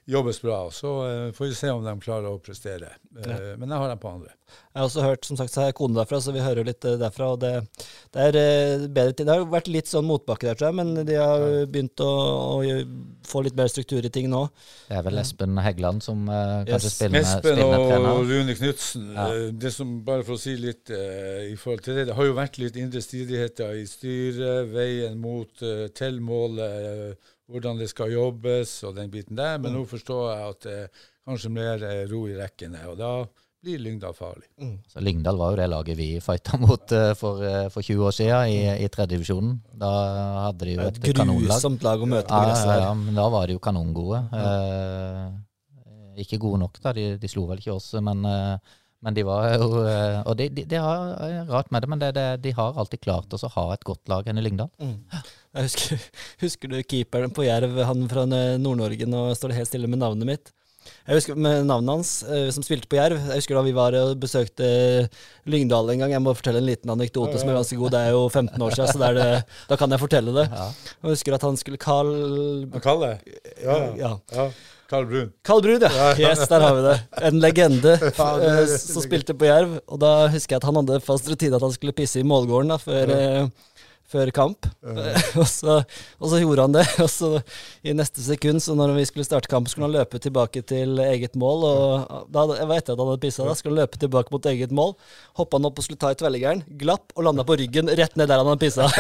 jobbes 0.07 0.41
bra. 0.43 0.61
Så 0.75 0.93
eh, 1.09 1.33
får 1.37 1.49
vi 1.51 1.55
se 1.59 1.71
om 1.75 1.85
de 1.85 1.95
klarer 2.03 2.31
å 2.33 2.39
prestere. 2.43 2.95
Ja. 3.17 3.39
Men 3.57 3.71
jeg 3.73 3.79
har 3.83 3.93
dem 3.93 4.01
på 4.03 4.11
andre. 4.11 4.33
Jeg 4.47 4.79
har 4.79 4.87
også 4.87 5.03
hørt, 5.03 5.25
som 5.27 5.37
sagt, 5.41 5.51
så 5.51 5.65
er 5.65 5.73
kone 5.75 5.97
derfra, 5.97 6.21
så 6.23 6.33
vi 6.35 6.43
hører 6.45 6.67
litt 6.69 6.85
eh, 6.87 6.99
derfra. 7.01 7.33
og 7.35 7.41
det, 7.43 7.53
det 8.15 8.27
er 8.29 8.39
eh, 8.41 8.87
bedre 8.87 9.15
tid. 9.17 9.27
Det 9.27 9.35
har 9.35 9.47
vært 9.51 9.71
litt 9.73 9.91
sånn 9.91 10.07
motbakke 10.07 10.47
der, 10.51 10.59
tror 10.61 10.71
jeg, 10.71 10.79
men 10.83 11.07
de 11.09 11.17
har 11.19 11.47
begynt 11.73 12.03
å, 12.05 12.11
å 12.61 12.61
få 13.27 13.43
litt 13.47 13.57
mer 13.59 13.71
struktur 13.73 14.05
i 14.07 14.13
ting 14.13 14.29
nå. 14.31 14.45
Det 14.87 14.99
er 15.01 15.07
vel 15.07 15.19
Espen 15.23 15.59
Heggeland 15.65 16.05
som 16.05 16.27
uh, 16.31 16.63
kanskje 16.69 16.87
Yes. 16.87 16.95
spiller 16.99 17.15
med, 17.17 17.27
Espen 17.27 17.43
spiller 17.43 17.73
og 17.73 17.87
trener. 17.91 18.21
Rune 18.31 18.55
Knutsen. 18.61 19.07
Ja. 19.17 19.27
eh, 19.33 19.49
Det 19.67 19.73
som, 19.75 19.97
bare 20.07 20.23
for 20.29 20.37
å 20.37 20.41
si 20.41 20.55
litt 20.61 20.93
uh, 20.95 21.43
i 21.51 21.57
forhold 21.59 21.83
til 21.87 21.99
det, 21.99 22.07
det 22.11 22.17
har 22.19 22.29
jo 22.31 22.37
vært 22.37 22.61
litt 22.63 22.77
indre 22.81 23.03
stridigheter 23.03 23.81
i 23.81 23.87
styret, 23.91 24.71
veien 24.73 25.19
mot 25.23 25.65
uh, 25.67 25.87
til 25.97 26.21
målet, 26.23 26.87
eh, 26.87 27.33
hvordan 27.51 27.79
det 27.81 27.89
skal 27.93 28.13
jobbes 28.15 28.77
og 28.89 28.97
den 28.99 29.11
biten 29.13 29.37
der. 29.39 29.59
Men 29.63 29.77
nå 29.77 29.85
forstår 29.89 30.23
jeg 30.33 30.47
at 30.53 30.63
det 30.67 30.77
er 30.85 31.03
kanskje 31.27 31.51
mer 31.55 31.83
eh, 31.87 32.05
ro 32.11 32.25
i 32.31 32.37
rekkene, 32.39 32.85
og 32.91 32.97
da 33.01 33.11
blir 33.67 33.81
Lyngdal 33.83 34.15
farlig. 34.15 34.47
Så 34.93 35.01
Lyngdal 35.03 35.39
var 35.41 35.55
jo 35.55 35.59
det 35.59 35.67
laget 35.73 35.99
vi 35.99 36.09
fighta 36.23 36.59
mot 36.63 36.93
uh, 36.95 37.09
for, 37.19 37.41
uh, 37.43 37.65
for 37.73 37.83
20 37.83 38.05
år 38.07 38.15
siden 38.15 38.53
i, 38.53 38.61
i 38.85 38.91
tredjedivisjonen. 38.93 39.57
Da 39.75 39.91
hadde 40.45 40.69
de 40.69 40.77
jo 40.77 40.85
Et 40.85 41.01
et, 41.01 41.09
kanonlag. 41.17 41.49
grusomt 41.49 41.83
lag 41.87 42.05
å 42.05 42.07
møte 42.13 42.29
på 42.31 42.39
Ja, 42.39 42.47
gresset 42.47 42.69
ja, 42.69 42.77
der. 42.77 42.85
ja, 42.85 42.95
men 43.01 43.19
da 43.19 43.27
var 43.35 43.49
de 43.51 43.57
jo 43.57 43.63
kanongode. 43.65 44.23
Uh, 44.31 46.23
ikke 46.23 46.39
gode 46.41 46.61
nok, 46.63 46.79
da. 46.81 46.93
De, 46.97 47.07
de 47.21 47.29
slo 47.31 47.47
vel 47.51 47.59
ikke 47.61 47.75
oss, 47.75 47.91
men, 48.01 48.23
eh, 48.25 48.77
men 49.05 49.17
de 49.19 49.25
var 49.29 49.51
jo 49.53 49.83
eh, 49.85 50.21
Og 50.25 50.37
de, 50.39 50.47
de, 50.57 50.65
de 50.71 50.79
har 50.81 51.11
eh, 51.27 51.43
rart 51.51 51.69
med 51.75 51.85
det, 51.85 51.91
men 51.93 52.01
det, 52.01 52.09
det, 52.17 52.25
de 52.47 52.55
har 52.57 52.79
alltid 52.81 53.03
klart 53.05 53.37
å 53.37 53.51
ha 53.59 53.67
et 53.75 53.85
godt 53.85 54.09
lag 54.09 54.29
enn 54.31 54.41
i 54.41 54.45
Lyngdal. 54.47 54.71
Mm. 54.81 54.95
Jeg 55.57 55.71
husker, 55.71 56.05
husker 56.45 56.73
du 56.73 56.77
keeperen 56.85 57.33
på 57.35 57.47
Jerv, 57.47 57.79
han 57.89 58.05
fra 58.11 58.27
Nord-Norge, 58.29 59.09
nå 59.09 59.31
står 59.39 59.53
det 59.53 59.63
helt 59.63 59.73
stille 59.73 59.91
med 59.91 60.03
navnet 60.05 60.29
mitt. 60.29 60.53
Jeg 61.07 61.19
husker 61.19 61.39
med 61.39 61.65
navnet 61.67 61.97
hans, 61.97 62.11
eh, 62.23 62.47
som 62.55 62.63
spilte 62.63 62.87
på 62.91 62.99
Jerv. 62.99 63.19
Jeg 63.19 63.41
husker 63.41 63.59
da 63.59 63.63
vi 63.67 63.75
var 63.75 63.97
og 63.99 64.13
besøkte 64.23 64.69
Lyngdal 65.51 65.91
en 65.91 66.05
gang. 66.05 66.15
Jeg 66.15 66.23
må 66.23 66.35
fortelle 66.37 66.63
en 66.63 66.69
liten 66.69 66.93
anekdote 66.95 67.41
som 67.41 67.51
er 67.51 67.59
ganske 67.59 67.79
god. 67.81 67.95
Det 67.95 68.05
er 68.05 68.15
jo 68.15 68.23
15 68.29 68.63
år 68.69 68.77
siden, 68.77 68.93
så 68.93 69.03
det 69.03 69.09
er 69.09 69.19
det, 69.19 69.27
da 69.73 69.81
kan 69.81 69.97
jeg 69.97 70.03
fortelle 70.05 70.37
det. 70.37 70.47
Ja. 70.53 70.71
Jeg 71.03 71.17
husker 71.17 71.39
at 71.39 71.47
han 71.49 71.59
skulle 71.59 71.83
Carl 71.83 72.15
Carl? 72.83 73.07
Ja, 73.65 73.79
ja. 73.99 74.15
ja. 74.15 74.15
Carl 74.31 74.55
Karl 74.87 75.07
Brun. 75.07 75.31
Carl 75.43 75.63
Brun, 75.63 75.83
ja. 75.83 76.13
Yes, 76.15 76.45
der 76.49 76.63
har 76.63 76.75
vi 76.77 76.83
det. 76.85 76.97
En 77.27 77.41
legende 77.43 77.97
eh, 78.07 78.75
som 78.79 79.03
spilte 79.03 79.35
på 79.35 79.49
Jerv. 79.49 79.81
Og 79.91 79.99
da 80.03 80.13
husker 80.31 80.55
jeg 80.55 80.63
at 80.63 80.69
han 80.69 80.79
hadde 80.79 81.01
fast 81.03 81.27
rutine 81.31 81.59
at 81.59 81.65
han 81.67 81.75
skulle 81.75 81.95
pisse 81.97 82.23
i 82.23 82.27
målgården 82.27 82.71
da, 82.71 82.79
før, 82.79 83.11
eh, 83.17 83.73
før 84.11 84.31
kamp. 84.35 84.67
og, 85.41 85.47
så, 85.51 85.77
og 86.21 86.27
så 86.31 86.37
gjorde 86.43 86.63
han 86.67 86.75
det. 86.77 86.87
Og 87.05 87.11
så 87.11 87.29
i 87.87 87.93
neste 87.97 88.21
sekund, 88.25 88.61
så 88.63 88.75
når 88.79 88.89
vi 88.97 89.05
skulle 89.09 89.27
starte 89.27 89.51
kamp, 89.51 89.69
skulle 89.71 89.87
han 89.89 89.97
løpe 89.97 90.17
tilbake 90.23 90.61
til 90.67 90.99
eget 91.03 91.35
mål. 91.39 91.59
Og 91.69 91.81
da, 92.33 92.41
jeg 92.59 92.69
var 92.71 92.77
etter 92.81 92.93
at 92.95 93.01
han 93.03 93.11
hadde 93.13 93.23
pissa, 93.23 93.47
da 93.47 93.55
skulle 93.59 93.75
han 93.77 93.83
løpe 93.85 93.97
tilbake 94.03 94.33
mot 94.35 94.45
eget 94.51 94.73
mål. 94.75 94.93
Hoppa 95.39 95.55
han 95.61 95.69
opp 95.69 95.79
og 95.81 95.85
skulle 95.87 96.03
ta 96.03 96.09
i 96.15 96.19
tvellegeren, 96.19 96.61
glapp 96.81 97.07
og 97.17 97.23
landa 97.29 97.43
på 97.47 97.59
ryggen 97.61 97.87
rett 97.99 98.15
ned 98.19 98.27
der 98.31 98.39
han 98.43 98.51
hadde 98.51 98.65
pissa. 98.65 98.85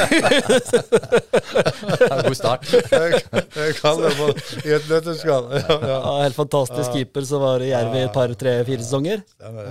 God 2.26 2.38
start. 2.38 2.62
Jeg, 2.70 3.22
jeg 3.56 3.70
kan 3.80 3.96
det 4.02 4.12
på, 4.18 4.26
i 4.62 4.70
et 4.76 4.86
nøtteskall. 4.90 5.44
Ja, 5.56 5.60
ja. 5.66 5.96
Ja, 5.96 6.14
helt 6.24 6.38
fantastisk 6.38 6.88
keeper 6.96 7.22
som 7.28 7.38
var 7.44 7.58
i 7.64 7.72
Jerv 7.72 7.92
i 7.96 8.04
et 8.06 8.14
par, 8.14 8.28
tre, 8.38 8.52
fire 8.68 8.82
sesonger. 8.84 9.18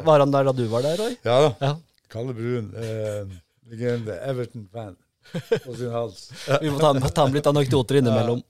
Var 0.05 0.17
han 0.25 0.33
der 0.33 0.43
da 0.49 0.53
du 0.55 0.65
var 0.71 0.81
der, 0.85 0.95
Roy? 1.01 1.13
Ja 1.25 1.37
da. 1.47 1.51
Ja. 1.61 1.73
Kalle 2.11 2.33
Brun. 2.37 2.67
Eh, 2.79 3.21
legende. 3.71 4.13
Everton-fan. 4.29 4.93
På 5.65 5.75
sin 5.75 5.91
hals. 5.91 6.29
Vi 6.61 6.69
må 6.71 6.79
ta, 6.79 6.93
ta 7.09 7.25
med 7.25 7.39
litt 7.39 7.49
anekdoter 7.49 7.99
innimellom. 8.01 8.43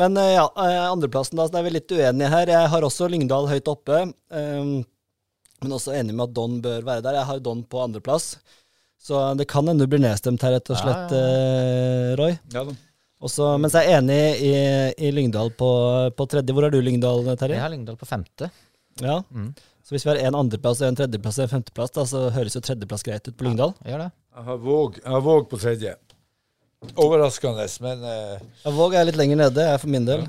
Men 0.00 0.16
eh, 0.20 0.34
ja, 0.36 0.46
eh, 0.64 0.84
andreplassen, 0.90 1.40
da, 1.40 1.48
så 1.48 1.60
er 1.60 1.66
vi 1.66 1.74
litt 1.74 1.92
uenige 1.92 2.30
her. 2.32 2.54
Jeg 2.54 2.70
har 2.72 2.86
også 2.86 3.10
Lyngdal 3.10 3.50
høyt 3.50 3.70
oppe, 3.70 4.06
Um, 4.30 4.84
men 5.60 5.72
også 5.74 5.92
enig 5.92 6.14
med 6.14 6.28
at 6.28 6.34
Don 6.36 6.60
bør 6.64 6.84
være 6.86 7.02
der. 7.04 7.16
Jeg 7.18 7.28
har 7.28 7.40
Don 7.44 7.64
på 7.68 7.80
andreplass. 7.82 8.30
Så 9.00 9.18
det 9.36 9.48
kan 9.50 9.66
hende 9.68 9.84
du 9.84 9.90
blir 9.90 10.00
nedstemt 10.00 10.40
her, 10.44 10.54
rett 10.54 10.70
og 10.72 10.78
slett, 10.78 11.12
ja, 11.12 11.24
ja. 11.26 12.14
Roy. 12.20 12.36
Ja 12.54 12.62
da. 12.68 12.76
Også, 13.20 13.50
mens 13.60 13.74
jeg 13.76 13.84
er 13.84 13.98
enig 13.98 14.20
i, 14.40 14.52
i 15.04 15.10
Lyngdal 15.12 15.52
på, 15.58 15.68
på 16.16 16.26
tredje. 16.32 16.54
Hvor 16.56 16.64
er 16.64 16.72
du, 16.72 16.78
Lyngdal, 16.80 17.26
Jeg 17.34 17.60
har 17.60 17.72
Lyngdal 17.72 17.98
på 18.00 18.08
femte. 18.08 18.48
Ja. 19.02 19.18
Mm. 19.28 19.50
Så 19.84 19.94
hvis 19.94 20.06
vi 20.06 20.12
har 20.14 20.22
en 20.24 20.38
andreplass, 20.38 20.80
en 20.86 20.96
tredjeplass 20.96 21.40
og 21.40 21.44
en 21.44 21.52
femteplass, 21.52 21.92
da, 21.96 22.06
så 22.08 22.22
høres 22.32 22.56
jo 22.56 22.62
tredjeplass 22.64 23.04
greit 23.04 23.28
ut 23.28 23.36
på 23.36 23.44
Lyngdal. 23.44 23.74
Våg, 24.64 25.00
jeg 25.02 25.12
har 25.12 25.24
Våg 25.26 25.50
på 25.50 25.60
tredje. 25.60 25.92
Overraskende, 26.96 27.66
men 27.84 28.04
uh... 28.04 28.36
Ja, 28.64 28.70
Våg 28.72 28.94
er 28.96 29.04
litt 29.08 29.18
lenger 29.20 29.36
nede, 29.42 29.64
jeg 29.68 29.80
for 29.82 29.92
min 29.92 30.06
del. 30.08 30.22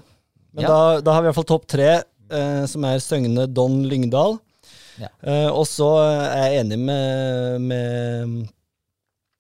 Men 0.52 0.66
Ja. 0.66 0.72
da, 0.72 0.80
da 1.06 1.14
har 1.16 1.24
vi 1.24 1.30
i 1.30 1.32
hvert 1.32 1.40
fall 1.40 1.52
topp 1.54 1.68
tre, 1.72 1.92
uh, 2.34 2.64
som 2.68 2.84
er 2.90 3.00
Søgne, 3.04 3.46
Don, 3.48 3.78
Lyngdal. 3.88 4.36
Ja. 5.00 5.08
Uh, 5.24 5.50
og 5.56 5.64
så 5.70 5.88
er 6.04 6.52
jeg 6.52 6.66
enig 6.66 6.78
med, 6.84 7.62
med, 7.72 8.36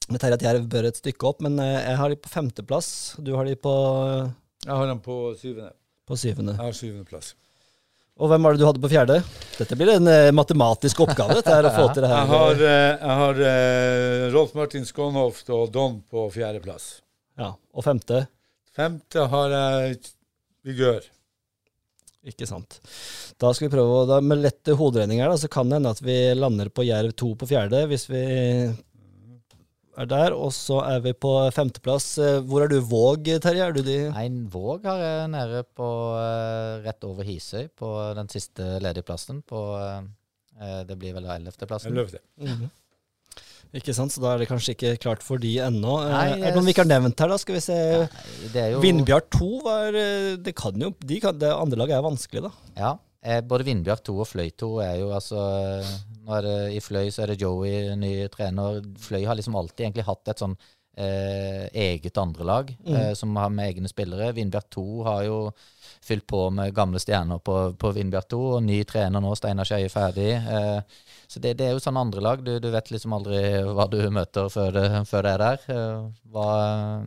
med 0.07 0.23
Terje 0.23 0.39
at 0.39 0.45
Jerv 0.47 0.69
bør 0.71 0.87
et 0.89 1.01
stykke 1.01 1.27
opp, 1.27 1.43
men 1.43 1.59
eh, 1.61 1.75
jeg 1.83 1.99
har 1.99 2.09
de 2.11 2.17
på 2.23 2.31
femteplass. 2.31 2.89
Du 3.19 3.35
har 3.35 3.45
de 3.47 3.57
på, 3.59 3.75
jeg 4.65 4.71
har 4.71 4.87
dem 4.89 5.03
på 5.03 5.19
syvende. 5.39 5.71
på 6.07 6.17
syvende. 6.19 6.55
Jeg 6.57 6.63
har 6.71 6.75
syvendeplass. 6.79 7.35
Og 8.19 8.29
hvem 8.29 8.43
var 8.43 8.53
det 8.53 8.61
du 8.61 8.67
hadde 8.67 8.81
på 8.83 8.91
fjerde? 8.91 9.21
Dette 9.55 9.77
blir 9.79 9.93
en 9.95 10.09
uh, 10.09 10.33
matematisk 10.35 10.99
oppgave. 11.05 11.37
dette 11.39 11.53
her, 11.53 11.69
å 11.69 11.73
få 11.75 11.87
til 11.93 12.05
det 12.05 12.11
her. 12.11 12.19
Jeg 12.19 12.31
har, 12.33 12.65
eh, 12.67 12.89
jeg 12.91 13.17
har 13.21 13.41
uh, 13.45 14.25
Rolf 14.35 14.53
Martin 14.57 14.85
Skånhoft 14.87 15.49
og 15.55 15.71
Don 15.73 16.01
på 16.11 16.27
fjerdeplass. 16.33 16.91
Ja, 17.39 17.53
og 17.55 17.87
femte. 17.87 18.25
Femte 18.75 19.25
har 19.31 19.55
jeg 19.55 19.97
Vigør. 20.67 21.07
Ikke 22.29 22.45
sant. 22.45 22.77
Da 23.41 23.49
skal 23.57 23.67
vi 23.67 23.73
prøve, 23.73 24.03
da 24.05 24.19
med 24.21 24.43
lette 24.43 24.75
hoderegninger 24.77 25.31
da, 25.31 25.39
så 25.41 25.49
kan 25.49 25.71
det 25.71 25.79
hende 25.79 25.93
at 25.95 26.03
vi 26.05 26.17
lander 26.37 26.69
på 26.69 26.85
Jerv 26.85 27.15
2 27.17 27.31
på 27.41 27.49
fjerde, 27.49 27.87
hvis 27.89 28.05
vi 28.11 28.21
er 29.99 30.07
der. 30.09 30.33
Og 30.35 30.51
så 30.55 30.79
er 30.85 30.99
vi 31.03 31.13
på 31.13 31.31
femteplass. 31.55 32.17
Eh, 32.21 32.39
Hvor 32.47 32.63
er 32.65 32.71
du 32.71 32.79
Våg, 32.81 33.27
Terje? 33.43 33.67
Er 33.67 33.75
du 33.75 33.81
de 33.85 33.97
Nei, 34.11 34.27
Våg 34.51 34.85
har 34.87 35.01
jeg 35.03 35.31
nede 35.33 35.63
på 35.77 35.87
eh, 36.19 36.81
rett 36.85 37.07
over 37.07 37.27
Hisøy, 37.27 37.67
på 37.77 37.89
den 38.17 38.29
siste 38.31 38.77
ledige 38.83 39.05
plassen. 39.07 39.41
På, 39.47 39.63
eh, 39.79 40.83
det 40.87 40.97
blir 40.99 41.15
vel 41.17 41.25
ellevteplassen. 41.25 41.91
Ellevte. 41.95 42.23
Mhm. 42.41 42.69
Ikke 43.71 43.93
sant, 43.95 44.11
så 44.11 44.19
da 44.19 44.33
er 44.33 44.41
det 44.41 44.49
kanskje 44.49 44.73
ikke 44.75 44.97
klart 44.99 45.21
for 45.23 45.39
de 45.39 45.53
ennå. 45.63 45.93
Nei, 46.03 46.25
er 46.33 46.49
det 46.49 46.57
noen 46.57 46.65
vi 46.67 46.73
ikke 46.73 46.83
har 46.83 46.89
nevnt 46.91 47.21
her, 47.23 47.29
da? 47.31 47.37
Skal 47.39 47.55
vi 47.55 47.61
se. 47.63 47.77
Nei, 48.01 48.49
Det 48.51 48.63
er 48.65 48.73
jo 48.73 48.81
Vindbjart 48.83 49.29
2 49.31 49.47
var 49.63 49.95
Det 50.43 50.53
kan 50.59 50.75
jo 50.75 50.89
de 50.99 51.19
kan, 51.23 51.37
Det 51.39 51.47
andre 51.55 51.79
laget 51.79 51.95
er 51.95 52.03
vanskelig, 52.03 52.43
da. 52.49 52.51
Ja. 52.75 52.91
Eh, 53.23 53.41
både 53.45 53.63
Vindbjart 53.67 54.03
2 54.07 54.15
og 54.23 54.27
Fløy 54.31 54.49
2 54.57 54.67
er 54.81 54.95
jo 55.03 55.11
altså 55.13 55.37
Nå 56.25 56.37
er 56.39 56.45
det 56.47 56.55
I 56.77 56.79
Fløy 56.81 57.11
så 57.13 57.21
er 57.25 57.33
det 57.33 57.41
Joey, 57.41 57.91
ny 58.01 58.13
trener. 58.33 58.79
Fløy 59.01 59.25
har 59.29 59.37
liksom 59.37 59.55
alltid 59.59 59.85
egentlig 59.87 60.05
hatt 60.07 60.31
et 60.33 60.41
sånn 60.41 60.55
eh, 60.97 61.67
eget 61.73 62.17
andrelag 62.17 62.73
Mm. 62.81 62.95
eh, 62.97 63.13
som 63.17 63.35
har 63.37 63.49
med 63.53 63.69
egne 63.69 63.89
spillere. 63.89 64.31
Vindbjart 64.33 64.69
2 64.73 65.03
har 65.05 65.23
jo 65.27 65.37
fylt 66.01 66.25
på 66.27 66.49
med 66.51 66.73
gamle 66.73 66.99
stjerner 66.99 67.39
på, 67.45 67.55
på 67.77 67.91
Vindbjart 67.93 68.29
2, 68.33 68.41
og 68.57 68.63
ny 68.65 68.81
trener 68.89 69.21
nå, 69.21 69.35
Steinar 69.37 69.65
Skeie, 69.69 69.89
ferdig. 69.93 70.31
Eh, 70.33 70.81
så 71.29 71.39
det, 71.39 71.55
det 71.61 71.67
er 71.69 71.73
jo 71.77 71.79
sånn 71.83 71.97
andrelag. 72.01 72.41
Du, 72.45 72.55
du 72.59 72.69
vet 72.73 72.89
liksom 72.91 73.13
aldri 73.13 73.39
hva 73.69 73.85
du 73.91 73.99
møter 74.09 74.49
før 74.49 74.71
det, 74.77 74.85
før 75.09 75.25
det 75.27 75.31
er 75.37 75.43
der. 75.45 75.65
Eh, 75.77 76.05
hva, 76.33 76.47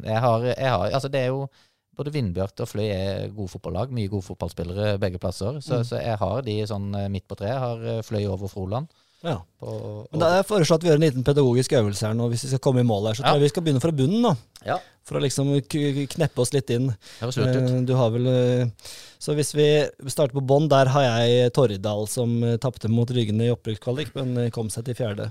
jeg 0.06 0.20
har, 0.28 0.46
jeg 0.54 0.70
har 0.76 0.90
Altså, 0.94 1.10
det 1.10 1.24
er 1.26 1.32
jo 1.34 1.48
både 1.96 2.12
Vindbjart 2.14 2.60
og 2.60 2.68
Fløy 2.68 2.88
er 2.90 3.28
gode 3.34 3.48
fotballag. 3.52 3.90
Mye 3.94 4.08
gode 4.12 4.26
fotballspillere 4.26 4.98
begge 5.02 5.18
plasser. 5.22 5.60
Så, 5.62 5.78
Mm. 5.80 5.84
så 5.88 6.00
jeg 6.02 6.18
har 6.18 6.42
de 6.42 6.58
sånn 6.66 6.94
eh, 6.94 7.08
midt 7.08 7.26
på 7.28 7.36
treet. 7.36 7.58
Har 7.58 7.78
eh, 7.84 8.02
Fløy 8.02 8.26
over 8.28 8.48
Froland. 8.48 8.88
Ja. 9.24 9.38
På, 9.58 10.06
Men 10.12 10.20
da 10.20 10.26
er 10.28 10.42
jeg 10.42 10.48
foreslått 10.50 10.82
at 10.82 10.82
vi 10.84 10.88
gjør 10.90 10.98
en 11.00 11.06
liten 11.06 11.24
pedagogisk 11.24 11.72
øvelse 11.72 12.04
her 12.06 12.12
nå, 12.14 12.26
hvis 12.28 12.42
vi 12.44 12.48
skal 12.52 12.58
komme 12.60 12.80
i 12.80 12.84
mål 12.84 13.06
her. 13.08 13.14
Så 13.14 13.22
Ja. 13.24 13.30
tror 13.30 13.38
jeg 13.40 13.46
vi 13.46 13.48
skal 13.54 13.62
begynne 13.62 13.80
fra 13.80 13.90
bunnen, 13.92 14.22
da. 14.22 14.34
Ja, 14.66 14.78
For 15.04 15.18
å 15.18 15.22
liksom 15.22 15.48
kneppe 15.60 16.38
oss 16.40 16.52
litt 16.52 16.70
inn. 16.70 16.90
Eh, 17.20 17.80
Du 17.84 17.94
har 17.94 18.10
vel 18.10 18.72
Så 19.18 19.34
hvis 19.34 19.54
vi 19.54 19.88
starter 20.10 20.32
på 20.34 20.44
bånn, 20.46 20.68
der 20.68 20.86
har 20.86 21.02
jeg 21.02 21.52
Torridal 21.52 22.06
som 22.08 22.40
tapte 22.58 22.88
mot 22.90 23.08
Ryggene 23.08 23.46
i 23.48 23.54
opprykkskvalik, 23.54 24.14
men 24.14 24.50
kom 24.50 24.68
seg 24.68 24.84
til 24.84 24.94
fjerde. 24.94 25.30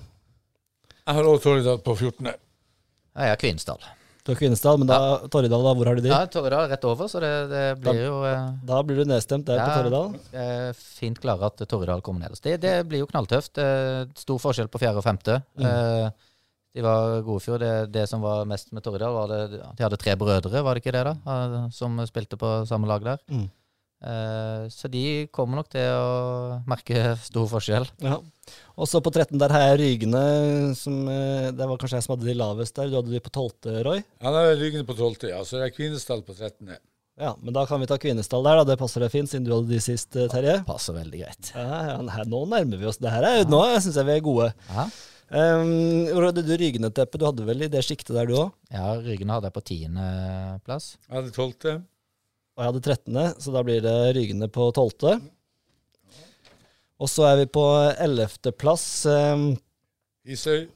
Jeg 1.05 1.15
har 1.15 1.23
òg 1.23 1.41
Torridal 1.41 1.77
på 1.79 1.95
14. 1.97 2.25
Jeg 2.25 3.29
har 3.29 3.35
Kvinesdal. 3.35 3.77
Du 4.23 4.31
har 4.31 4.37
Kvinesdal, 4.39 4.77
men 4.79 4.87
da, 4.87 4.97
Torridal, 5.27 5.63
da, 5.65 5.71
hvor 5.75 5.89
har 5.89 5.97
du 5.99 6.01
de? 6.05 6.11
Ja, 6.13 6.21
Torridal 6.31 6.69
rett 6.71 6.85
over, 6.87 7.09
så 7.11 7.19
det, 7.19 7.31
det 7.51 7.63
blir 7.83 8.05
jo 8.05 8.21
eh, 8.23 8.45
Da 8.69 8.77
blir 8.87 9.01
du 9.01 9.09
nedstemt 9.09 9.43
der 9.49 9.59
på 9.59 9.65
Ja. 9.67 9.81
Torridal. 9.81 10.13
eh, 10.31 10.69
fint 10.79 11.19
klare 11.19 11.49
at 11.49 11.63
Torridal 11.67 11.99
kommer 12.05 12.23
nederst. 12.23 12.43
Det, 12.47 12.53
det 12.63 12.75
blir 12.87 13.03
jo 13.03 13.09
knalltøft. 13.11 13.59
Eh, 13.59 14.05
stor 14.15 14.39
forskjell 14.39 14.69
på 14.71 14.79
fjerde 14.79 15.01
og 15.01 15.03
femte. 15.03 15.41
Mm. 15.59 15.65
Eh, 15.67 16.29
de 16.73 16.81
var 16.85 17.19
gode 17.27 17.41
i 17.43 17.45
fjor. 17.45 17.59
Det, 17.59 17.73
det 17.93 18.05
som 18.09 18.23
var 18.23 18.45
mest 18.49 18.71
med 18.73 18.81
Torridal, 18.87 19.11
var 19.13 19.33
at 19.35 19.57
de 19.77 19.83
hadde 19.83 19.99
tre 19.99 20.15
brødre, 20.15 20.63
var 20.65 20.73
det 20.79 20.85
ikke 20.85 20.95
det, 20.95 21.03
da? 21.11 21.17
eh, 21.35 21.67
Som 21.75 21.99
spilte 22.07 22.39
på 22.39 22.53
samme 22.71 22.87
lag 22.87 23.03
der. 23.03 23.19
Mm. 23.29 23.49
Eh, 24.03 24.63
så 24.73 24.89
de 24.91 25.03
kommer 25.31 25.61
nok 25.61 25.69
til 25.71 25.87
å 25.95 26.61
merke 26.69 27.13
stor 27.23 27.47
forskjell. 27.51 27.87
Ja. 28.03 28.17
Og 28.75 28.89
så 28.89 28.99
på 29.03 29.13
13 29.13 29.37
der 29.39 29.53
har 29.55 29.61
jeg 29.69 29.79
Rygene, 29.79 30.23
som 30.75 31.05
eh, 31.07 31.51
Det 31.55 31.67
var 31.69 31.77
kanskje 31.79 31.99
jeg 32.01 32.05
som 32.07 32.15
hadde 32.17 32.27
de 32.27 32.35
lavest 32.35 32.75
der. 32.75 32.89
Du 32.91 32.97
hadde 32.99 33.13
de 33.13 33.21
på 33.23 33.31
12., 33.31 33.77
Roy? 33.87 34.01
Ja, 34.19 34.33
da 34.35 34.41
er 34.49 34.59
Rygene 34.59 34.87
på 34.87 34.97
12., 34.97 35.29
ja. 35.31 35.39
Så 35.47 35.59
er 35.59 35.67
det 35.67 35.77
Kvinesdal 35.77 36.25
på 36.27 36.35
13. 36.35 36.73
Ja, 37.21 37.31
men 37.45 37.53
da 37.55 37.63
kan 37.69 37.79
vi 37.79 37.87
ta 37.87 37.99
Kvinesdal 38.01 38.43
der, 38.43 38.59
da. 38.59 38.67
Det 38.73 38.79
passer 38.81 39.05
deg 39.05 39.13
fint, 39.13 39.31
siden 39.31 39.47
du 39.47 39.53
hadde 39.55 39.71
de 39.71 39.79
sist, 39.85 40.11
Terje. 40.11 40.59
Ja, 40.59 40.67
Passer 40.67 40.97
veldig 40.97 41.23
greit. 41.23 41.53
Ja, 41.55 41.79
ja, 41.93 42.27
nå 42.27 42.43
nærmer 42.51 42.81
vi 42.81 42.89
oss. 42.89 42.99
Det 42.99 43.13
her 43.13 43.27
er, 43.29 43.43
Nå 43.47 43.63
syns 43.77 44.01
jeg 44.01 44.09
vi 44.09 44.15
er 44.19 44.23
gode. 44.25 44.51
Ja, 44.73 44.87
Um, 45.33 46.03
hvor 46.11 46.27
hadde 46.27 46.43
du 46.45 46.51
Rygene-teppet? 46.53 47.17
Du 47.17 47.23
hadde 47.25 47.45
vel 47.47 47.63
i 47.65 47.69
det 47.71 47.79
sjiktet 47.81 48.13
der, 48.13 48.27
du 48.29 48.35
òg? 48.37 48.51
ja 48.69 48.91
Rygene 49.01 49.33
hadde 49.33 49.49
jeg 49.49 49.55
på 49.55 49.63
tiendeplass. 49.65 50.91
Jeg 51.07 51.15
hadde 51.15 51.31
12. 51.33 51.79
Og 52.53 52.61
jeg 52.61 52.69
hadde 52.69 52.83
13., 52.85 53.41
så 53.41 53.53
da 53.55 53.63
blir 53.65 53.79
det 53.81 53.93
Rygene 54.17 54.47
på 54.53 54.67
12. 54.75 55.15
Og 57.01 57.09
så 57.09 57.25
er 57.31 57.39
vi 57.41 57.47
på 57.49 57.63
11. 57.97 58.51
plass. 58.61 58.83
Hisøy. 60.27 60.67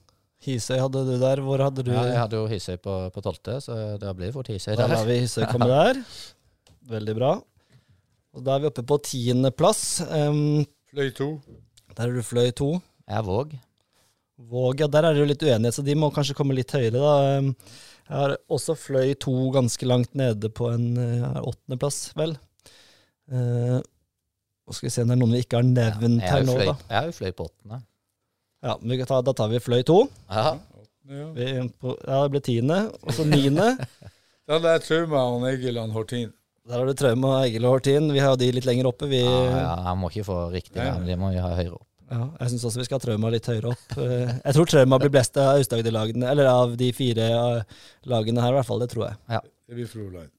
Hisøy 0.48 0.80
hadde 0.82 1.04
du 1.08 1.14
der. 1.22 1.42
Hvor 1.46 1.62
hadde 1.62 1.84
du 1.86 1.92
Ja, 1.94 2.04
jeg 2.10 2.18
hadde 2.20 2.40
jo 2.42 2.48
Hisøy 2.50 2.80
på, 2.82 2.96
på 3.14 3.24
tolvte, 3.26 3.60
så 3.64 3.78
da 4.02 4.14
blir 4.18 4.30
det 4.32 4.36
fort 4.36 4.50
Hisøy 4.52 4.74
Da 4.76 4.88
der. 4.88 4.96
lar 4.96 5.06
vi 5.08 5.20
Hisøy 5.22 5.46
komme 5.52 5.70
der. 5.70 6.02
Veldig 6.90 7.16
bra. 7.18 7.32
Og 8.38 8.44
da 8.46 8.56
er 8.58 8.66
vi 8.66 8.70
oppe 8.72 8.84
på 8.86 8.98
tiendeplass. 9.06 9.84
Um, 10.10 10.66
Fløy 10.92 11.10
2. 11.18 11.30
der 11.98 12.04
er 12.10 12.18
du 12.18 12.26
Fløy 12.26 12.52
2. 12.58 12.72
Jeg 13.08 13.18
er 13.22 13.26
Våg. 13.28 13.54
Våg, 14.38 14.82
ja, 14.84 14.88
der 14.94 15.08
er 15.08 15.16
det 15.16 15.22
jo 15.24 15.30
litt 15.32 15.42
uenighet, 15.46 15.74
så 15.74 15.82
de 15.86 15.96
må 15.98 16.12
kanskje 16.14 16.36
komme 16.38 16.54
litt 16.54 16.70
høyere, 16.76 17.00
da. 17.02 17.42
Jeg 18.08 18.16
har 18.16 18.36
også 18.54 18.76
Fløy 18.80 19.14
2 19.20 19.36
ganske 19.56 19.88
langt 19.90 20.14
nede 20.16 20.50
på 20.50 20.70
en 20.72 20.88
uh, 20.96 21.42
åttendeplass, 21.44 22.14
vel. 22.16 22.38
Uh, 23.28 23.80
skal 24.72 24.88
vi 24.88 24.94
se 24.94 25.04
om 25.04 25.12
det 25.12 25.16
er 25.18 25.22
noen 25.22 25.36
vi 25.36 25.44
ikke 25.44 25.60
har 25.60 25.68
nevnt 25.68 26.24
ja, 26.24 26.32
her 26.32 26.42
er 26.42 26.48
nå, 26.48 26.56
fløy, 26.58 26.66
da. 26.70 26.76
jeg 26.90 26.98
har 26.98 27.06
jo 27.10 27.16
fløy 27.20 27.32
på 27.36 27.48
åttende. 27.48 27.82
Ja, 28.68 28.74
men 28.82 28.92
vi 28.92 28.98
kan 29.00 29.10
ta, 29.12 29.20
Da 29.24 29.34
tar 29.38 29.52
vi 29.52 29.60
Fløy 29.64 29.84
2. 29.88 29.98
Ja. 30.34 30.48
Ja. 31.08 31.28
Vi, 31.38 31.46
er 31.46 31.68
på, 31.80 31.94
ja, 32.02 32.24
det 32.26 32.32
ble 32.34 32.42
tiende. 32.44 32.80
Og 33.04 33.14
så 33.16 33.24
niende. 33.28 33.68
Da 34.48 34.58
hadde 34.58 34.74
jeg 34.74 34.84
Trauma 34.88 35.22
og 35.36 35.46
Egeland 35.52 35.94
Hortin. 35.96 36.34
Der 36.68 36.82
har 36.82 36.90
du 36.90 36.94
Trauma 37.00 37.30
og 37.38 37.46
Egil 37.48 37.64
og 37.64 37.78
Hortin. 37.78 38.10
Vi 38.12 38.20
har 38.20 38.34
jo 38.34 38.40
de 38.42 38.50
litt 38.58 38.66
lenger 38.68 38.90
oppe. 38.90 39.08
Vi, 39.08 39.22
Ja, 39.24 39.36
ja, 39.46 39.60
ja, 39.62 39.76
han 39.86 40.02
må 40.02 40.10
ikke 40.12 40.26
få 40.28 40.40
riktig, 40.52 40.82
Ja. 40.84 40.98
men 40.98 41.08
de 41.08 41.16
må 41.20 41.30
vi 41.32 41.40
ha 41.40 41.54
høyere 41.56 41.78
opp. 41.78 41.87
Jeg 42.12 42.54
syns 42.54 42.66
også 42.70 42.80
vi 42.82 42.88
skal 42.88 43.00
ha 43.00 43.04
Trauma 43.04 43.34
litt 43.34 43.50
høyere 43.52 43.74
opp. 43.74 43.98
Uh, 43.98 44.32
Jeg 44.46 44.56
tror 44.56 44.72
Trauma 44.72 45.00
blir 45.02 45.14
best 45.14 45.38
av 45.42 45.58
Aust-Agder-lagene, 45.58 46.30
eller 46.32 46.50
av 46.52 46.78
de 46.80 46.90
fire 46.96 47.28
uh, 47.36 47.86
lagene 48.08 48.44
her, 48.44 48.56
i 48.56 48.60
hvert 48.60 48.70
fall. 48.70 48.84
Det 48.84 48.92
tror 48.94 49.10
jeg. 49.10 49.44
Det 49.68 49.76
blir 49.76 49.88
Froland. 49.92 50.30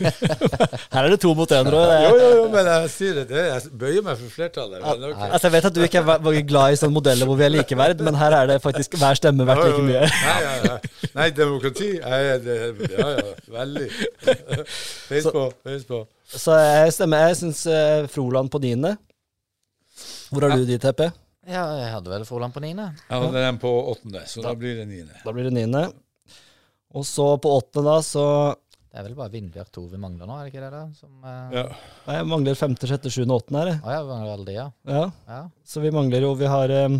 Her 0.94 1.04
er 1.04 1.10
det 1.12 1.18
to 1.20 1.34
mot 1.36 1.50
én, 1.52 1.66
tror 1.68 1.82
jeg. 1.84 2.04
Jo, 2.06 2.12
jo, 2.16 2.28
jo, 2.38 2.44
men 2.48 2.68
jeg 2.70 2.86
sier 2.94 3.18
det. 3.18 3.24
det 3.28 3.42
jeg 3.44 3.72
bøyer 3.82 4.06
meg 4.06 4.16
for 4.16 4.32
flertallet. 4.32 4.80
Men 4.80 5.04
ok. 5.10 5.18
Altså, 5.26 5.42
jeg 5.46 5.52
vet 5.52 5.66
at 5.68 5.76
du 5.76 5.80
ikke 5.84 6.02
er 6.14 6.38
glad 6.48 6.72
i 6.72 6.78
sånne 6.80 6.96
modeller 6.96 7.28
hvor 7.28 7.36
vi 7.36 7.44
er 7.44 7.52
likeverd, 7.52 8.00
men 8.06 8.16
her 8.16 8.38
er 8.38 8.48
det 8.48 8.56
faktisk 8.64 8.96
hver 8.96 9.20
stemme 9.20 9.44
verdt 9.50 9.66
like 9.66 9.84
mye. 9.84 10.08
Nei, 10.08 10.38
ja, 10.46 10.54
ja. 10.64 11.10
Nei 11.18 11.28
demokrati 11.36 11.90
er 12.00 12.40
det, 12.46 12.56
Ja, 12.94 13.10
ja. 13.18 13.36
Veldig. 13.58 13.90
Peis 15.10 15.28
på. 15.28 15.44
Peis 15.68 15.84
på. 15.84 16.00
Så 16.32 16.56
jeg 16.56 16.96
stemmer. 16.96 17.28
Jeg 17.28 17.40
syns 17.42 17.66
uh, 17.68 18.08
Froland 18.08 18.48
på 18.48 18.64
niende. 18.64 18.96
Hvor 20.30 20.46
har 20.46 20.56
du 20.56 20.64
de, 20.66 20.78
TP? 20.78 21.06
Ja, 21.50 21.64
jeg 21.80 21.90
hadde 21.94 22.12
vel 22.12 22.24
Froland 22.28 22.54
på 22.54 22.62
niende. 22.62 22.90
Jeg 23.08 23.22
hadde 23.24 23.42
den 23.42 23.58
på 23.62 23.70
åttende, 23.90 24.22
så 24.30 24.44
da 24.44 24.54
blir 24.58 24.76
det 24.78 24.86
niende. 24.90 25.16
Da 25.24 25.34
blir 25.34 25.48
det 25.48 25.54
niende. 25.56 25.88
Og 26.94 27.06
så 27.06 27.26
på 27.42 27.52
åttende, 27.58 27.86
da, 27.86 27.96
så 28.02 28.24
Det 28.90 28.98
er 28.98 29.06
vel 29.06 29.16
bare 29.18 29.30
Vindbjart 29.30 29.70
2 29.74 29.84
vi 29.92 29.98
mangler 30.02 30.26
nå, 30.26 30.36
er 30.36 30.46
det 30.46 30.52
ikke 30.52 30.62
det? 30.64 30.70
da? 30.74 30.82
Som, 30.98 31.10
uh... 31.22 31.52
Ja. 31.54 31.64
Nei, 32.06 32.16
Jeg 32.18 32.28
mangler 32.30 32.58
femte, 32.58 32.88
sjette, 32.90 33.12
sjuende, 33.14 33.36
åttende 33.38 33.62
her. 33.62 33.76
Å 33.78 33.92
ja, 33.94 34.00
vi 34.02 34.10
mangler 34.10 34.32
alle 34.34 34.48
de, 34.48 34.56
ja. 34.56 34.66
Ja. 34.90 35.04
ja. 35.30 35.42
Så 35.62 35.82
vi 35.84 35.92
mangler 35.94 36.26
jo 36.26 36.32
Vi 36.38 36.50
har 36.50 36.74
um, 36.88 36.96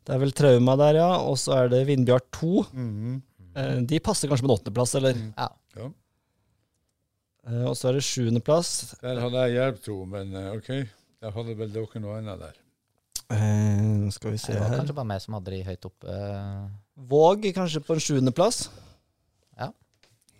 Det 0.00 0.14
er 0.16 0.22
vel 0.24 0.32
Trauma 0.36 0.76
der, 0.80 1.00
ja. 1.02 1.10
Og 1.28 1.36
så 1.40 1.58
er 1.58 1.72
det 1.72 1.82
Vindbjart 1.90 2.30
2. 2.38 2.52
-hmm. 2.72 3.18
uh, 3.56 3.80
de 3.92 4.00
passer 4.00 4.28
kanskje 4.28 4.46
på 4.46 4.50
en 4.52 4.56
åttendeplass, 4.56 4.94
eller? 5.00 5.20
ja. 5.36 5.50
Eh, 7.48 7.64
og 7.66 7.74
så 7.76 7.90
er 7.90 7.98
det 7.98 8.06
sjuendeplass. 8.06 8.72
Der 9.02 9.20
hadde 9.22 9.46
jeg 9.46 9.56
hjelp, 9.56 9.80
tro, 9.82 9.96
men 10.08 10.34
eh, 10.38 10.52
OK. 10.54 10.70
Der 11.22 11.30
hadde 11.36 11.54
vel 11.58 11.70
dere 11.72 12.00
noe 12.02 12.18
annet 12.18 12.40
der. 12.42 12.56
Eh, 13.32 14.10
skal 14.12 14.34
vi 14.34 14.38
se 14.42 14.52
Det 14.52 14.60
var 14.60 14.68
her. 14.72 14.78
kanskje 14.82 14.94
bare 14.98 15.08
meg 15.08 15.20
som 15.22 15.34
hadde 15.38 15.52
de 15.54 15.60
høyt 15.64 15.86
oppe. 15.88 16.08
eh. 16.10 16.68
Våg 17.08 17.46
kanskje 17.56 17.80
på 17.86 17.94
en 17.96 18.02
sjuendeplass. 18.02 18.64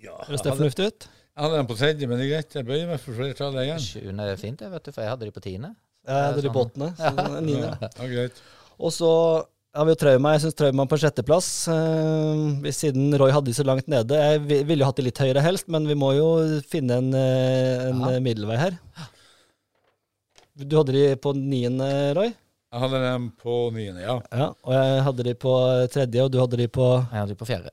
Ja, 0.02 0.16
Høres 0.26 0.40
jeg 0.42 0.48
det 0.48 0.52
fornuftig 0.58 0.86
ut? 0.90 1.04
jeg 1.06 1.42
hadde 1.44 1.56
den 1.60 1.66
på 1.70 1.76
tredje, 1.78 2.06
men 2.10 2.18
det 2.18 2.24
er 2.26 2.30
greit. 2.34 2.54
Jeg 2.58 2.66
bøyer 2.66 2.88
meg 2.90 2.98
for 3.00 3.14
flertallet 3.14 3.62
igjen. 3.68 3.78
Sjuende 3.84 4.24
er 4.32 4.36
fint, 4.40 4.60
jeg 4.60 4.70
vet 4.72 4.82
du, 4.82 4.90
for 4.90 5.00
jeg 5.04 5.10
hadde 5.12 5.28
de 5.28 5.30
på 5.36 5.42
tiende. 5.44 5.70
Jeg 6.02 6.24
hadde 6.26 6.42
de 6.42 6.48
sånn. 6.48 6.56
på 6.56 6.64
åttende. 6.66 6.88
Så 6.98 7.12
det 7.14 7.42
niende. 7.46 7.70
Ja, 7.78 7.88
ja, 8.02 8.08
greit. 8.10 8.40
Og 8.82 8.90
så 8.90 9.10
har 9.78 9.86
vi 9.86 9.94
jo 9.94 10.00
Trauma. 10.02 10.32
Jeg 10.34 10.42
syns 10.42 10.58
Trauma 10.58 10.86
på 10.90 10.98
sjetteplass. 10.98 11.48
Eh, 11.70 12.72
siden 12.74 13.14
Roy 13.22 13.30
hadde 13.30 13.46
de 13.46 13.54
så 13.54 13.64
langt 13.64 13.86
nede. 13.86 14.18
Jeg 14.18 14.42
ville 14.66 14.82
jo 14.82 14.88
hatt 14.90 14.98
de 14.98 15.06
litt 15.06 15.22
høyere 15.22 15.40
helst, 15.46 15.70
men 15.70 15.86
vi 15.86 15.94
må 15.94 16.10
jo 16.18 16.26
finne 16.66 16.98
en, 16.98 17.14
eh, 17.14 17.86
en 17.92 18.00
Ja. 18.02 18.18
middelvei 18.26 18.58
her. 18.58 18.78
Du 20.58 20.76
hadde 20.76 20.92
de 20.92 21.04
på 21.16 21.32
niende, 21.36 21.86
Roy? 22.16 22.32
Jeg 22.72 22.80
hadde 22.80 22.98
dem 23.04 23.30
på 23.40 23.54
niende, 23.72 24.00
ja. 24.04 24.18
Ja. 24.32 24.48
Og 24.64 24.72
jeg 24.76 25.02
hadde 25.06 25.24
de 25.28 25.34
på 25.40 25.52
tredje, 25.92 26.24
og 26.26 26.30
du 26.32 26.38
hadde 26.40 26.58
de 26.60 26.68
på 26.72 26.86
Jeg 27.00 27.18
hadde 27.20 27.32
de 27.34 27.40
på 27.40 27.48
fjerde. 27.48 27.72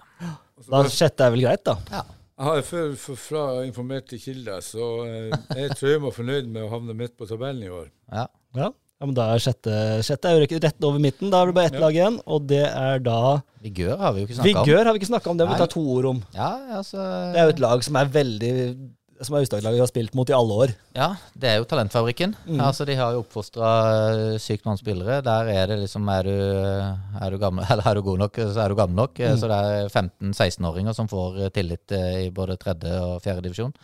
Da 0.70 0.82
sjette 0.92 1.26
er 1.28 1.32
vel 1.36 1.44
greit, 1.48 1.64
da. 1.68 1.76
Ja. 1.92 2.04
Jeg 2.40 2.48
har 2.48 2.62
før 2.64 2.92
fra 3.20 3.42
informerte 3.68 4.16
kilder, 4.20 4.62
så 4.64 4.86
jeg 5.60 5.74
tror 5.76 5.90
jeg 5.92 6.02
var 6.06 6.14
fornøyd 6.16 6.48
med 6.48 6.64
å 6.64 6.70
havne 6.72 6.96
midt 6.96 7.18
på 7.20 7.28
tabellen 7.28 7.66
i 7.68 7.72
år. 7.82 7.90
ja. 8.16 8.28
Ja. 8.56 8.70
ja 8.72 9.06
men 9.06 9.14
da 9.16 9.26
er 9.36 9.42
sjette, 9.44 9.74
sjette 10.08 10.26
er 10.32 10.38
jo 10.40 10.46
rett- 10.46 10.64
rett 10.64 10.86
over 10.88 11.00
midten. 11.04 11.30
Da 11.32 11.42
er 11.44 11.52
det 11.52 11.56
bare 11.60 11.68
ett 11.70 11.76
Ja. 11.76 11.82
lag 11.84 11.94
igjen, 12.00 12.22
og 12.26 12.48
det 12.48 12.64
er 12.68 13.00
da 13.00 13.20
Vigør 13.62 13.98
har 14.00 14.14
vi 14.16 14.22
jo 14.24 14.28
ikke 14.28 14.38
snakka 14.40 14.60
om. 14.60 14.66
Vigør 14.66 14.86
har 14.86 14.94
vi 14.96 15.00
ikke 15.04 15.12
snakka 15.12 15.30
om, 15.30 15.38
det 15.38 15.48
må 15.48 15.54
vi 15.54 15.60
ta 15.60 15.68
to 15.68 15.84
ord 15.98 16.06
om. 16.14 16.24
Ja, 16.34 16.50
altså 16.80 16.98
Det 17.34 17.40
er 17.40 17.44
jo 17.44 17.56
et 17.58 17.60
lag 17.60 17.84
som 17.84 17.96
er 18.00 18.06
veldig 18.06 18.54
Som 19.20 19.36
Aust-Agder-laget 19.36 19.84
har 19.84 19.90
spilt 19.92 20.14
mot 20.16 20.30
i 20.32 20.36
alle 20.36 20.58
år. 20.64 20.74
Ja, 20.96 21.10
det 21.36 21.50
er 21.50 21.58
jo 21.60 21.68
Talentfabrikken. 21.68 22.36
Mm. 22.48 22.60
Altså, 22.64 22.86
De 22.88 22.96
har 22.96 23.16
jo 23.16 23.24
oppfostra 23.26 23.70
sykt 24.40 24.64
mange 24.68 24.80
spillere. 24.80 25.20
Der 25.26 25.52
er 25.52 25.68
det 25.68 25.80
liksom 25.82 26.08
Er 26.14 26.24
du, 26.30 26.36
er 27.20 27.30
du, 27.34 27.38
gammel, 27.42 27.66
eller 27.72 27.88
er 27.90 28.00
du 28.00 28.04
god 28.06 28.22
nok, 28.26 28.40
så 28.54 28.64
er 28.64 28.72
du 28.72 28.78
gammel 28.80 28.96
nok. 29.02 29.20
Mm. 29.20 29.40
Så 29.42 29.50
det 29.52 29.60
er 29.60 29.90
15-16-åringer 29.92 30.96
som 30.96 31.12
får 31.12 31.42
eh, 31.44 31.52
tillit 31.56 31.92
eh, 31.92 32.28
i 32.28 32.30
både 32.32 32.56
tredje 32.62 32.96
og 33.04 33.20
fjerde 33.26 33.44
divisjon. 33.48 33.76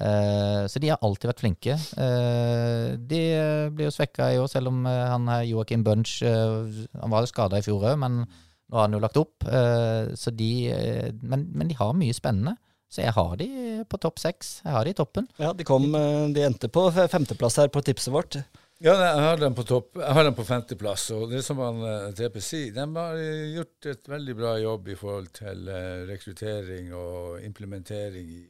Eh, 0.00 0.62
så 0.72 0.80
de 0.80 0.88
har 0.92 1.02
alltid 1.04 1.28
vært 1.32 1.42
flinke. 1.42 1.74
Eh, 1.76 2.86
de 2.96 3.20
eh, 3.36 3.66
blir 3.72 3.88
jo 3.90 3.96
svekka 3.96 4.30
i 4.32 4.38
år, 4.40 4.48
selv 4.52 4.72
om 4.72 4.86
eh, 4.88 5.04
han 5.12 5.28
her 5.28 5.44
Joakim 5.50 5.84
Bunch 5.84 6.20
eh, 6.24 6.86
Han 7.00 7.12
var 7.12 7.24
jo 7.24 7.32
skada 7.32 7.60
i 7.60 7.64
fjor 7.66 7.84
òg, 7.90 7.98
men 8.00 8.22
nå 8.22 8.78
har 8.78 8.86
han 8.86 8.96
jo 8.96 9.02
lagt 9.04 9.20
opp. 9.20 9.44
Eh, 9.44 10.12
så 10.16 10.32
de, 10.32 10.52
eh, 10.72 11.08
men, 11.20 11.44
men 11.52 11.68
de 11.68 11.76
har 11.76 11.92
mye 11.96 12.16
spennende. 12.16 12.56
Så 12.92 13.00
jeg 13.00 13.14
har 13.16 13.36
de 13.40 13.46
på 13.88 13.98
topp 14.00 14.18
seks. 14.20 14.58
Jeg 14.66 14.74
har 14.74 14.84
de 14.84 14.92
i 14.92 14.96
toppen. 14.98 15.28
Ja, 15.40 15.52
De 15.56 15.64
kom, 15.64 15.86
eh, 15.96 16.26
de 16.36 16.42
endte 16.44 16.68
på 16.68 16.90
femteplass 16.92 17.56
her 17.62 17.70
på 17.72 17.80
tipset 17.86 18.12
vårt. 18.12 18.36
Ja, 18.82 18.96
jeg 18.98 19.22
har 19.22 19.36
dem 19.38 19.54
på 19.54 19.62
topp. 19.64 19.94
Jeg 19.96 20.12
har 20.18 20.24
dem 20.26 20.34
på 20.36 20.44
femteplass. 20.44 21.06
Og 21.16 21.30
det 21.30 21.40
som 21.46 21.60
han 21.62 21.78
eh, 21.86 22.10
TP 22.18 22.36
sier, 22.42 22.72
de 22.76 22.84
har 22.98 23.16
gjort 23.54 23.88
et 23.94 24.08
veldig 24.12 24.34
bra 24.36 24.56
jobb 24.60 24.88
i 24.92 24.96
forhold 24.98 25.30
til 25.38 25.68
eh, 25.72 26.02
rekruttering 26.10 26.92
og 26.98 27.40
implementering 27.46 28.28
i, 28.28 28.42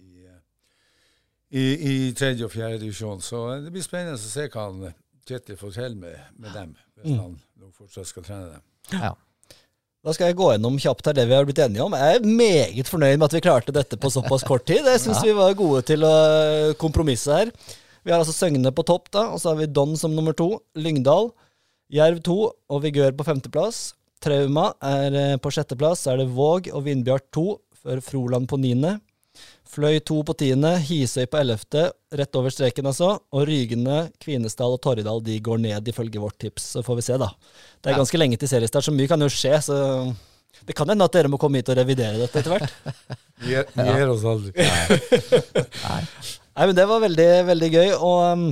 i, 1.52 1.62
i, 1.62 1.94
tredje 2.16 2.46
og 2.48 2.52
fjerde 2.54 2.80
divisjon. 2.82 3.20
Så 3.22 3.44
det 3.62 3.70
blir 3.74 3.84
spennende 3.84 4.16
å 4.18 4.24
se 4.24 4.48
hva 4.48 4.68
han 4.70 4.92
Kjetil 5.22 5.54
får 5.54 5.76
til 5.76 5.92
med, 5.94 6.16
med 6.42 6.50
dem, 6.50 6.72
hvis 6.98 7.12
Mm. 7.12 7.18
han 7.20 7.70
fortsatt 7.76 8.08
skal 8.10 8.24
trene 8.26 8.48
dem. 8.56 8.62
Ja. 8.98 9.12
Da 10.02 10.10
skal 10.10 10.32
jeg 10.32 10.38
gå 10.40 10.48
gjennom 10.50 10.78
kjapt 10.82 11.06
her 11.06 11.14
det 11.14 11.28
vi 11.30 11.34
har 11.36 11.44
blitt 11.46 11.60
enige 11.62 11.84
om. 11.84 11.92
Jeg 11.94 12.16
er 12.18 12.24
meget 12.26 12.88
fornøyd 12.90 13.20
med 13.20 13.26
at 13.28 13.36
vi 13.36 13.42
klarte 13.44 13.74
dette 13.74 13.98
på 14.02 14.10
såpass 14.10 14.42
kort 14.42 14.64
tid. 14.66 14.82
Jeg 14.82 14.98
syns 14.98 15.20
Ja. 15.22 15.28
vi 15.28 15.36
var 15.38 15.54
gode 15.54 15.82
til 15.86 16.02
å 16.02 16.74
kompromisse 16.74 17.30
her. 17.30 17.52
Vi 18.02 18.10
har 18.10 18.18
altså 18.18 18.34
Søgne 18.34 18.72
på 18.74 18.82
topp, 18.84 19.12
da, 19.14 19.28
og 19.30 19.38
så 19.38 19.52
har 19.52 19.60
vi 19.60 19.66
Don 19.70 19.94
som 19.96 20.10
nummer 20.10 20.34
to. 20.34 20.58
Lyngdal. 20.74 21.30
Jerv 21.92 22.20
to 22.26 22.50
og 22.50 22.82
Vigør 22.82 23.14
på 23.14 23.24
femteplass. 23.24 23.94
Trauma 24.20 24.72
er 24.82 25.14
eh, 25.14 25.36
på 25.36 25.52
sjetteplass. 25.54 26.02
Så 26.02 26.12
er 26.14 26.16
det 26.24 26.34
Våg 26.34 26.66
og 26.74 26.82
Vindbjart 26.82 27.30
to, 27.30 27.60
før 27.84 28.02
Froland 28.02 28.48
på 28.50 28.58
niende. 28.58 28.96
Fløy 29.72 30.02
to 30.04 30.18
på 30.28 30.34
tiende, 30.36 30.74
Hisøy 30.84 31.24
på 31.32 31.38
ellevte, 31.40 31.86
rett 32.12 32.36
over 32.36 32.52
streken 32.52 32.90
altså. 32.90 33.14
Og 33.32 33.46
Rygene, 33.48 34.10
Kvinesdal 34.20 34.74
og 34.76 34.82
Torridal 34.84 35.22
de 35.24 35.38
går 35.40 35.62
ned 35.64 35.88
ifølge 35.88 36.20
vårt 36.20 36.36
tips. 36.44 36.66
Så 36.74 36.82
får 36.84 36.98
vi 36.98 37.04
se, 37.06 37.16
da. 37.22 37.30
Det 37.80 37.88
er 37.88 37.94
Ja. 37.96 38.02
ganske 38.02 38.18
lenge 38.20 38.36
til 38.36 38.48
seriestart, 38.50 38.84
så 38.84 38.92
mye 38.92 39.08
kan 39.08 39.20
jo 39.24 39.30
skje. 39.32 39.54
Så 39.64 39.78
det 40.66 40.76
kan 40.76 40.88
hende 40.92 41.04
at 41.08 41.12
dere 41.16 41.28
må 41.32 41.38
komme 41.40 41.56
hit 41.62 41.70
og 41.72 41.78
revidere 41.80 42.20
dette 42.20 42.42
etter 42.42 42.52
hvert. 42.52 42.74
Vi 43.42 43.56
gir, 43.56 44.08
oss 44.12 44.22
aldri. 44.28 44.52
Nei. 44.54 46.02
Nei, 46.52 46.66
men 46.68 46.76
det 46.76 46.84
var 46.86 47.00
veldig, 47.02 47.30
veldig 47.48 47.70
gøy. 47.72 47.88
Og, 47.96 48.18
um, 48.28 48.44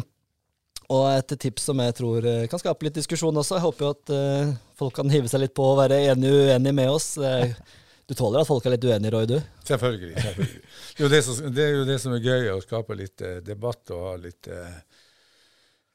og 0.90 1.04
et 1.12 1.36
tips 1.38 1.68
som 1.68 1.78
jeg 1.84 1.94
tror 2.00 2.24
eh, 2.26 2.46
kan 2.50 2.58
skape 2.58 2.88
litt 2.88 2.96
diskusjon 2.96 3.36
også. 3.36 3.58
Jeg 3.60 3.66
håper 3.68 3.84
jo 3.84 3.90
at 3.92 4.10
uh, 4.16 4.54
folk 4.80 4.96
kan 4.96 5.12
hive 5.12 5.28
seg 5.30 5.44
litt 5.44 5.54
på 5.54 5.68
og 5.68 5.78
være 5.84 6.00
enig 6.10 6.32
uenig 6.48 6.72
med 6.74 6.90
oss. 6.90 7.12
Du 8.10 8.16
tåler 8.18 8.40
at 8.42 8.48
folk 8.48 8.64
er 8.66 8.74
litt 8.74 8.82
uenige, 8.88 9.12
Roy, 9.14 9.28
du? 9.30 9.36
Selvfølgelig. 9.68 10.16
selvfølgelig. 10.18 10.62
Jo 11.00 11.08
det, 11.08 11.22
som, 11.24 11.36
det 11.48 11.64
er 11.64 11.76
jo 11.78 11.84
det 11.88 11.96
som 12.02 12.12
er 12.12 12.24
gøy, 12.24 12.50
å 12.52 12.60
skape 12.60 12.96
litt 12.98 13.22
eh, 13.24 13.38
debatt 13.44 13.92
og 13.96 14.02
ha 14.04 14.16
litt 14.20 14.50
eh, 14.52 14.74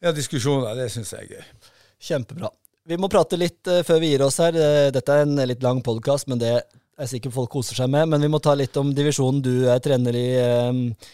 ja, 0.02 0.14
diskusjoner. 0.16 0.74
Det 0.80 0.88
syns 0.94 1.14
jeg 1.14 1.28
er 1.28 1.36
gøy. 1.36 1.74
Kjempebra. 2.08 2.50
Vi 2.86 2.98
må 3.02 3.10
prate 3.10 3.38
litt 3.38 3.70
eh, 3.70 3.84
før 3.86 4.02
vi 4.02 4.12
gir 4.14 4.24
oss 4.26 4.40
her. 4.42 4.58
Eh, 4.58 4.88
Dette 4.94 5.14
er 5.14 5.28
en 5.28 5.44
litt 5.46 5.62
lang 5.66 5.84
podkast, 5.86 6.30
men 6.32 6.42
det 6.42 6.56
er 6.58 7.12
sikkert 7.12 7.36
folk 7.38 7.54
koser 7.54 7.78
seg 7.78 7.92
med. 7.94 8.10
Men 8.10 8.26
vi 8.26 8.32
må 8.34 8.42
ta 8.42 8.56
litt 8.58 8.78
om 8.82 8.90
divisjonen 8.98 9.44
du 9.46 9.54
er 9.70 9.82
trener 9.84 10.18
i, 10.18 10.28
eh, 10.42 11.14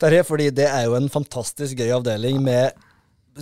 Terje. 0.00 0.24
Fordi 0.24 0.48
det 0.56 0.70
er 0.70 0.88
jo 0.88 0.96
en 0.96 1.12
fantastisk 1.12 1.80
gøy 1.80 1.92
avdeling 1.98 2.40
med 2.44 2.84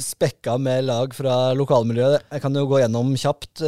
spekka 0.01 0.57
med 0.59 0.87
lag 0.89 1.13
fra 1.17 1.53
lokalmiljøet. 1.57 2.25
Jeg 2.33 2.43
kan 2.45 2.57
jo 2.57 2.67
gå 2.71 2.81
gjennom 2.83 3.13
kjapt. 3.19 3.63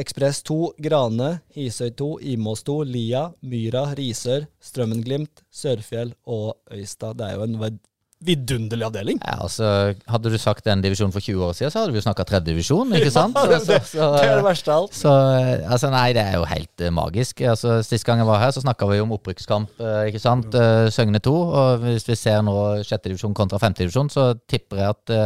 Ekspress 0.00 0.42
2, 0.48 0.58
Grane, 0.82 1.30
Hisøy 1.56 1.90
2, 1.96 2.10
Imås 2.34 2.64
2, 2.68 2.76
Lia, 2.88 3.26
Myra, 3.40 3.86
Risør, 3.98 4.48
Strømmenglimt, 4.60 5.44
Sørfjell 5.52 6.12
og 6.26 6.56
Øystad. 6.72 7.16
Det 7.20 7.28
er 7.28 7.38
jo 7.38 7.46
en 7.48 7.58
vidunderlig 8.24 8.84
avdeling. 8.84 9.20
Ja, 9.24 9.38
altså, 9.46 9.94
Hadde 10.10 10.32
du 10.32 10.36
sagt 10.40 10.66
den 10.66 10.82
divisjonen 10.84 11.12
for 11.14 11.24
20 11.24 11.44
år 11.46 11.54
siden, 11.56 11.72
så 11.72 11.82
hadde 11.82 11.94
vi 11.94 12.00
jo 12.00 12.04
snakka 12.04 12.26
tredjedivisjon, 12.28 12.92
ikke 12.98 13.12
sant? 13.14 13.38
Ja, 13.50 13.58
Så, 13.58 13.78
så, 13.88 14.10
Det 14.16 14.26
er 14.26 14.36
det 14.36 14.44
verste 14.44 14.74
av 14.74 14.84
alt. 14.84 14.94
så 14.96 15.14
altså, 15.14 15.90
nei, 15.94 16.10
det 16.16 16.24
er 16.24 16.36
jo 16.36 16.44
helt 16.50 16.84
uh, 16.84 16.90
magisk. 16.94 17.40
Altså, 17.40 17.80
Sist 17.86 18.06
gang 18.06 18.20
jeg 18.20 18.28
var 18.28 18.42
her, 18.42 18.52
så 18.54 18.62
snakka 18.64 18.88
vi 18.90 19.00
jo 19.00 19.08
om 19.08 19.16
opprykkskamp, 19.16 19.72
uh, 19.80 20.04
ikke 20.10 20.22
sant. 20.22 20.52
Uh, 20.54 20.90
Søgne 20.92 21.22
2. 21.24 21.34
Og 21.62 21.86
hvis 21.86 22.08
vi 22.08 22.18
ser 22.18 22.44
nå 22.44 22.54
sjettedivisjon 22.84 23.36
kontra 23.36 23.60
femtedivisjon, 23.62 24.12
så 24.12 24.32
tipper 24.50 24.84
jeg 24.84 24.96
at 24.96 25.16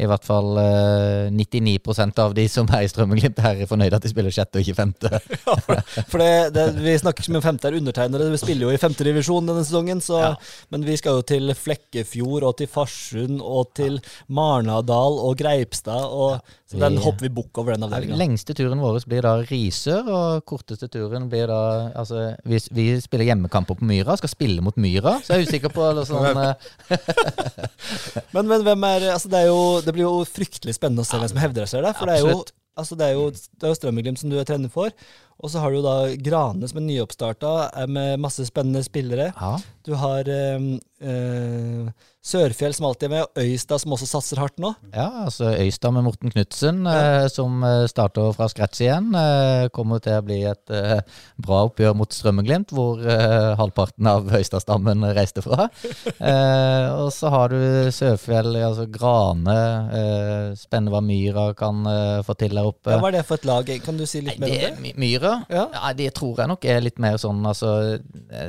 i 0.00 0.06
hvert 0.08 0.24
fall 0.24 0.58
eh, 0.60 1.28
99% 1.34 2.20
av 2.22 2.34
de 2.36 2.46
som 2.50 2.68
er 2.72 2.86
i 2.86 2.90
Strømmeglimt, 2.90 3.40
her 3.44 3.58
er 3.60 3.68
fornøyd 3.68 3.96
at 3.96 4.04
de 4.04 4.10
spiller 4.12 4.32
sjette 4.34 4.60
og 4.60 4.64
ikke 4.64 4.78
femte. 4.78 5.20
For 6.10 6.22
det, 6.22 6.30
det, 6.54 6.66
Vi 6.80 6.94
snakker 7.02 7.26
ikke 7.26 7.36
om 7.36 7.44
femte 7.44 7.68
er 7.68 7.76
undertegnere, 7.80 8.30
vi 8.32 8.40
spiller 8.40 8.68
jo 8.68 8.74
i 8.74 8.80
femte 8.80 9.06
divisjon 9.06 9.50
denne 9.50 9.64
sesongen. 9.66 10.00
Så, 10.04 10.20
Ja. 10.20 10.34
Men 10.70 10.84
vi 10.84 10.96
skal 11.00 11.18
jo 11.18 11.22
til 11.26 11.52
Flekkefjord 11.56 12.29
og 12.46 12.56
til 12.60 12.68
Farsund 12.70 13.40
og 13.42 13.72
til 13.74 13.98
Marnardal 14.30 15.18
og 15.26 15.34
Greipstad. 15.40 16.06
Og, 16.06 16.40
så 16.70 16.78
den 16.78 16.96
Vi- 16.98 17.02
hopper 17.04 17.26
vi 17.26 17.32
bukk 17.34 17.58
over, 17.58 17.74
den 17.74 17.82
avdelinga. 17.88 18.16
lengste 18.16 18.54
turen 18.54 18.78
vår 18.80 19.00
blir 19.10 19.22
da 19.26 19.34
Risør, 19.42 20.06
og 20.08 20.44
korteste 20.46 20.88
turen 20.88 21.28
blir 21.28 21.46
da 21.50 21.60
Altså, 22.00 22.36
vi, 22.46 22.60
vi 22.70 22.86
spiller 23.02 23.26
hjemmekamper 23.32 23.74
på 23.80 23.84
Myra, 23.90 24.16
skal 24.16 24.28
spille 24.32 24.62
mot 24.62 24.76
Myra, 24.76 25.18
så 25.24 25.34
jeg 25.34 25.42
er 25.42 25.50
usikker 25.50 25.74
på 25.74 25.82
eller 25.90 26.04
sånn, 26.06 26.38
eh, 26.46 26.54
Men, 28.34 28.46
men 28.46 28.62
hvem 28.66 28.84
er 28.86 29.08
altså 29.14 29.28
det, 29.32 29.40
er 29.44 29.50
jo, 29.50 29.80
det 29.84 29.92
blir 29.96 30.06
jo 30.06 30.20
fryktelig 30.28 30.76
spennende 30.78 31.02
å 31.04 31.08
se 31.08 31.18
hvem 31.20 31.32
som 31.32 31.40
hevder 31.42 31.66
seg 31.70 31.82
der. 31.84 31.96
For 31.98 32.06
det 32.10 32.18
er 32.20 32.28
jo, 32.30 32.44
altså 32.78 32.96
det 33.00 33.08
er 33.10 33.16
jo, 33.18 33.24
det 33.32 33.66
er 33.66 33.72
jo 33.74 33.78
Strømmeglimt 33.80 34.20
som 34.22 34.30
du 34.32 34.38
er 34.40 34.46
trener 34.48 34.70
for. 34.72 34.94
Og 35.40 35.48
så 35.48 35.62
har 35.62 35.72
du 35.72 35.80
da 35.82 35.94
Grane 36.20 36.68
som 36.68 36.78
er 36.82 36.84
nyoppstarta, 36.84 37.52
med 37.88 38.20
masse 38.20 38.44
spennende 38.48 38.82
spillere. 38.84 39.30
Ja. 39.32 39.54
Du 39.88 39.94
har 39.96 40.28
eh, 40.28 40.66
eh, 41.00 41.88
Sørfjell 42.20 42.74
som 42.76 42.84
alltid 42.84 43.06
er 43.08 43.12
med, 43.14 43.22
og 43.32 43.40
Øystad 43.40 43.80
som 43.80 43.94
også 43.96 44.06
satser 44.10 44.40
hardt 44.42 44.58
nå. 44.60 44.74
Ja, 44.92 45.06
altså 45.24 45.54
Øystad 45.56 45.94
med 45.96 46.04
Morten 46.04 46.28
Knutsen, 46.34 46.82
eh, 46.84 47.24
som 47.32 47.62
eh, 47.64 47.86
starter 47.88 48.34
fra 48.36 48.44
scratch 48.52 48.82
igjen. 48.84 49.06
Eh, 49.16 49.68
kommer 49.72 50.02
til 50.04 50.18
å 50.18 50.24
bli 50.26 50.36
et 50.50 50.72
eh, 50.76 51.00
bra 51.40 51.62
oppgjør 51.70 51.96
mot 51.96 52.12
Strømmeglimt, 52.12 52.74
hvor 52.76 53.00
eh, 53.00 53.54
halvparten 53.56 54.10
av 54.12 54.28
Øystad-stammen 54.36 55.06
reiste 55.16 55.44
fra. 55.46 55.68
Eh, 56.20 56.86
og 57.00 57.08
så 57.14 57.30
har 57.32 57.52
du 57.52 57.88
Sørfjell, 57.94 58.52
altså 58.60 58.84
Grane. 58.92 59.54
Eh, 59.96 60.50
spennende 60.58 60.92
hva 60.92 61.00
Myra 61.04 61.46
kan 61.56 61.80
få 62.26 62.34
til 62.38 62.52
der 62.58 62.68
oppe. 62.68 62.92
Ja, 62.92 62.98
hva 63.00 63.08
er 63.08 63.16
det 63.16 63.22
for 63.28 63.40
et 63.40 63.46
lag? 63.48 63.70
Kan 63.84 63.96
du 63.96 64.04
si 64.08 64.20
litt 64.24 64.40
Nei, 64.42 64.50
mer 64.50 64.60
det, 64.66 64.70
om 64.76 64.84
det? 64.84 64.92
Myra? 65.00 65.32
Ja. 65.48 65.64
Ja, 65.72 65.92
det 65.96 66.10
tror 66.18 66.42
jeg 66.42 66.50
nok 66.52 66.66
er 66.68 66.82
litt 66.84 67.00
mer 67.02 67.16
sånn 67.20 67.40
altså 67.48 67.72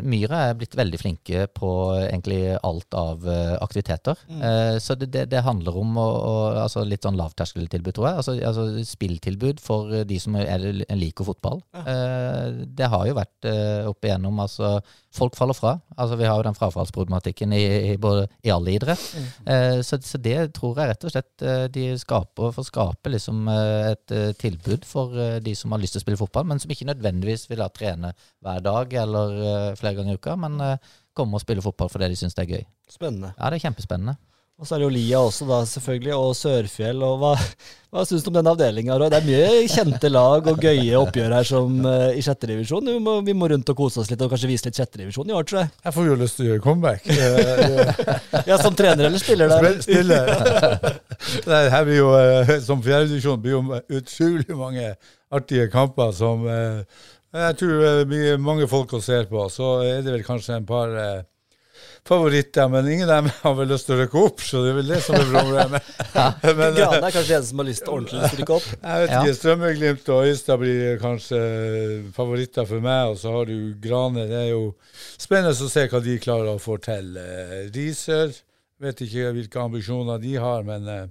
Myra 0.03 0.43
er 0.49 0.57
blitt 0.59 0.75
veldig 0.77 0.99
flinke 0.99 1.45
på 1.55 1.71
egentlig 2.01 2.41
alt 2.59 2.97
av 2.97 3.23
aktiviteter. 3.63 4.19
Mm. 4.29 4.41
Eh, 4.47 4.77
så 4.83 4.95
det, 4.99 5.11
det, 5.13 5.25
det 5.31 5.43
handler 5.45 5.77
om 5.81 5.97
å, 6.01 6.07
å, 6.07 6.33
altså 6.63 6.85
litt 6.87 7.05
sånn 7.07 7.19
lavterskeltilbud, 7.19 7.93
tror 7.97 8.09
jeg. 8.09 8.21
Altså, 8.21 8.35
altså 8.49 8.85
spilltilbud 8.87 9.61
for 9.63 10.01
de 10.07 10.19
som 10.21 10.37
er, 10.39 10.65
liker 10.97 11.27
fotball. 11.27 11.61
Eh, 11.83 12.65
det 12.77 12.91
har 12.91 13.07
jo 13.09 13.17
vært 13.17 13.49
eh, 13.49 13.89
opp 13.89 14.07
igjennom 14.07 14.43
altså 14.43 14.79
Folk 15.11 15.35
faller 15.35 15.55
fra. 15.55 15.73
Altså 15.99 16.15
Vi 16.15 16.23
har 16.23 16.37
jo 16.39 16.45
den 16.45 16.55
frafallsproblematikken 16.55 17.51
i, 17.51 17.63
i, 17.91 17.95
både, 17.99 18.29
i 18.47 18.51
all 18.53 18.67
idrett. 18.71 19.01
Mm. 19.11 19.25
Eh, 19.53 19.79
så, 19.83 19.99
så 20.07 20.19
det 20.23 20.37
tror 20.55 20.79
jeg 20.79 20.87
rett 20.87 21.03
og 21.03 21.11
slett 21.11 21.43
eh, 21.43 21.65
de 21.73 21.83
skaper 21.99 22.53
for 22.55 22.63
å 22.63 22.67
skape 22.67 23.11
liksom 23.11 23.49
eh, 23.51 23.91
et 23.91 24.15
tilbud 24.39 24.87
for 24.87 25.11
de 25.43 25.55
som 25.57 25.75
har 25.75 25.81
lyst 25.81 25.97
til 25.97 26.01
å 26.01 26.05
spille 26.05 26.19
fotball, 26.19 26.47
men 26.47 26.63
som 26.63 26.71
ikke 26.71 26.87
nødvendigvis 26.87 27.49
vil 27.51 27.63
ha 27.63 27.67
trene 27.73 28.13
hver 28.41 28.63
dag 28.63 28.95
eller 29.03 29.35
flere 29.79 29.97
ganger 29.99 30.15
i 30.15 30.21
uka, 30.21 30.37
men 30.39 30.57
komme 31.17 31.37
og 31.37 31.43
spille 31.43 31.63
fotball 31.63 31.91
fordi 31.91 32.11
de 32.11 32.19
syns 32.19 32.37
det 32.37 32.45
er 32.47 32.57
gøy. 32.57 32.67
Spennende. 32.91 33.33
Ja, 33.37 33.49
det 33.51 33.59
er 33.59 33.67
kjempespennende. 33.69 34.17
Og 34.61 34.67
så 34.69 34.75
er 34.75 34.83
det 34.83 34.85
jo 34.85 34.93
Lia 34.93 35.17
også, 35.25 35.45
da, 35.49 35.55
selvfølgelig, 35.65 36.11
og 36.13 36.35
Sørfjell. 36.37 36.99
og 37.01 37.15
Hva, 37.17 37.29
hva 37.95 38.03
syns 38.05 38.21
du 38.21 38.27
om 38.29 38.35
den 38.35 38.49
avdelinga? 38.51 38.93
Det 39.09 39.17
er 39.17 39.23
mye 39.25 39.63
kjente 39.73 40.11
lag 40.11 40.49
og 40.51 40.59
gøye 40.61 40.99
oppgjør 40.99 41.33
her 41.33 41.47
som 41.49 41.79
uh, 41.81 42.11
i 42.13 42.21
sjette 42.21 42.45
divisjon. 42.51 42.91
Vi 42.93 42.99
må, 43.01 43.15
vi 43.25 43.33
må 43.33 43.49
rundt 43.49 43.71
og 43.73 43.79
kose 43.79 44.03
oss 44.03 44.11
litt 44.11 44.21
og 44.21 44.29
kanskje 44.29 44.51
vise 44.51 44.67
litt 44.67 44.77
sjette 44.77 45.01
divisjon 45.01 45.31
i 45.31 45.33
år, 45.33 45.47
tror 45.49 45.63
jeg. 45.63 45.71
Jeg 45.87 45.95
får 45.95 46.09
jo 46.11 46.17
lyst 46.21 46.37
til 46.37 46.45
å 46.45 46.51
gjøre 46.51 46.65
comeback. 46.67 47.09
Eh, 47.09 48.45
Ja, 48.51 48.59
Som 48.61 48.77
trener 48.77 49.09
eller 49.09 49.23
spiller 49.23 49.49
der? 49.49 49.81
Spiller, 49.81 50.29
spiller. 50.29 51.01
Nei, 51.49 51.63
her 51.73 51.87
blir 51.89 51.97
jo, 51.97 52.11
eh, 52.21 52.53
som 52.61 52.85
fjerdedivisjon 52.85 53.41
blir 53.41 53.57
jo 53.57 53.81
utrolig 53.97 54.61
mange 54.61 54.91
artige 55.33 55.71
kamper 55.73 56.13
som 56.13 56.45
eh, 56.45 56.85
jeg 57.31 57.57
tror 57.61 57.83
det 57.83 58.07
blir 58.11 58.39
mange 58.43 58.67
folk 58.67 58.93
å 58.97 59.03
se 59.03 59.21
på. 59.29 59.45
Så 59.53 59.77
er 59.85 60.01
det 60.03 60.15
vel 60.17 60.25
kanskje 60.27 60.57
en 60.57 60.65
par 60.67 60.91
eh, 60.99 61.21
favoritter, 62.07 62.67
men 62.67 62.89
ingen 62.91 63.09
av 63.09 63.21
dem 63.21 63.29
har 63.43 63.55
vel 63.55 63.71
lyst 63.71 63.87
til 63.87 63.95
å 63.95 64.01
rykke 64.01 64.23
opp, 64.25 64.43
så 64.43 64.63
det 64.65 64.73
er 64.73 64.77
vel 64.79 64.91
det 64.91 64.99
som 65.05 65.17
er 65.17 65.29
problemet. 65.29 65.89
Men, 66.59 66.65
eh, 66.65 66.75
Grane 66.81 66.99
er 66.99 67.15
kanskje 67.15 67.37
den 67.37 67.47
som 67.47 67.61
har 67.61 67.69
lyst 67.69 67.85
til 67.85 67.95
ordentlig 67.95 68.21
å 68.21 68.41
rykke 68.41 68.57
opp. 68.57 68.67
jeg 68.75 69.05
vet 69.05 69.15
ikke, 69.15 69.37
Strømmeglimt 69.39 70.13
og 70.13 70.29
Øystad 70.31 70.61
blir 70.61 71.01
kanskje 71.01 71.41
favoritter 72.17 72.69
for 72.69 72.83
meg, 72.83 73.13
og 73.13 73.19
så 73.21 73.35
har 73.37 73.49
du 73.49 73.57
Grane. 73.83 74.27
Det 74.29 74.39
er 74.43 74.51
jo 74.51 74.63
spennende 75.15 75.55
å 75.55 75.73
se 75.77 75.87
hva 75.87 76.03
de 76.03 76.19
klarer 76.23 76.53
å 76.55 76.61
få 76.61 76.77
til. 76.83 77.15
Eh, 77.21 77.57
Risør, 77.71 78.35
vet 78.81 79.03
ikke 79.05 79.33
hvilke 79.37 79.61
ambisjoner 79.61 80.21
de 80.21 80.37
har, 80.41 80.65
men 80.67 80.87
eh, 80.89 81.03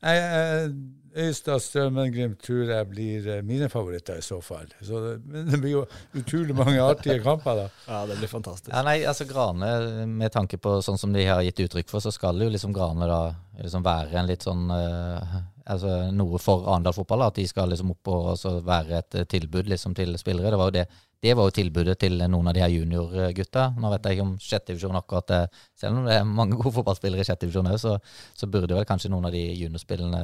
jeg, 0.00 0.24
eh, 0.24 0.72
Øystad, 1.16 1.58
Strømmenglimt 1.58 2.38
tror 2.44 2.68
jeg 2.70 2.86
blir 2.86 3.24
eh, 3.26 3.42
mine 3.42 3.68
favoritter 3.68 4.20
i 4.20 4.22
så 4.22 4.38
fall. 4.44 4.68
Så 4.80 5.00
det, 5.02 5.14
men 5.26 5.48
det 5.50 5.58
blir 5.58 5.72
jo 5.72 5.84
utrolig 6.14 6.54
mange 6.54 6.78
artige 6.82 7.18
kamper, 7.24 7.64
da. 7.64 7.68
Ja, 7.88 8.04
det 8.06 8.18
blir 8.20 8.30
fantastisk. 8.30 8.70
Ja, 8.70 8.84
nei, 8.86 9.00
altså 9.02 9.26
Grane, 9.26 10.06
med 10.06 10.30
tanke 10.36 10.60
på 10.62 10.76
sånn 10.86 11.00
som 11.02 11.14
de 11.16 11.26
har 11.26 11.42
gitt 11.42 11.64
uttrykk 11.66 11.90
for, 11.90 12.04
så 12.04 12.14
skal 12.14 12.38
jo 12.38 12.50
liksom 12.52 12.74
Grane 12.76 13.10
da 13.10 13.22
liksom 13.58 13.82
være 13.84 14.22
en 14.22 14.30
litt 14.30 14.46
sånn 14.46 14.70
uh, 14.70 15.40
altså 15.70 15.96
Noe 16.14 16.38
for 16.42 16.66
Arendal 16.70 16.94
fotball, 16.96 17.26
at 17.26 17.38
de 17.38 17.46
skal 17.48 17.70
liksom 17.72 17.92
opp 17.94 18.10
og 18.10 18.30
så 18.40 18.56
være 18.64 19.00
et 19.00 19.18
eh, 19.20 19.28
tilbud 19.30 19.70
liksom 19.70 19.94
til 19.98 20.16
spillere. 20.20 20.52
Det 20.52 20.60
var 20.60 20.70
jo 20.70 20.78
det. 20.80 20.86
Det 21.20 21.34
var 21.36 21.48
jo 21.48 21.52
tilbudet 21.52 21.98
til 22.00 22.16
noen 22.22 22.48
av 22.48 22.54
de 22.56 22.62
her 22.64 22.72
juniorgutta. 22.72 23.66
Nå 23.76 23.90
vet 23.92 24.06
jeg 24.08 24.16
ikke 24.16 24.24
om 24.24 24.36
sjettedivisjon 24.40 24.96
akkurat 24.96 25.28
det. 25.28 25.40
Selv 25.76 26.00
om 26.00 26.08
det 26.08 26.16
er 26.16 26.28
mange 26.28 26.56
gode 26.56 26.72
fotballspillere 26.78 27.20
i 27.20 27.28
sjettedivisjon 27.28 27.68
òg, 27.68 27.76
så, 27.82 27.96
så 28.32 28.48
burde 28.48 28.76
vel 28.78 28.88
kanskje 28.88 29.12
noen 29.12 29.28
av 29.28 29.36
de 29.36 29.42
juniorspillene 29.60 30.22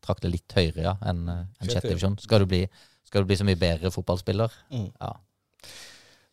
trakte 0.00 0.32
litt 0.32 0.56
høyere 0.56 0.86
ja, 0.86 0.94
enn 1.12 1.26
en 1.28 1.68
Sjette. 1.68 1.92
Skal, 2.00 2.16
skal 3.04 3.24
du 3.24 3.28
bli 3.28 3.40
så 3.40 3.48
mye 3.48 3.60
bedre 3.60 3.92
fotballspiller? 3.92 4.56
Mm. 4.72 4.88
Ja. 4.96 5.12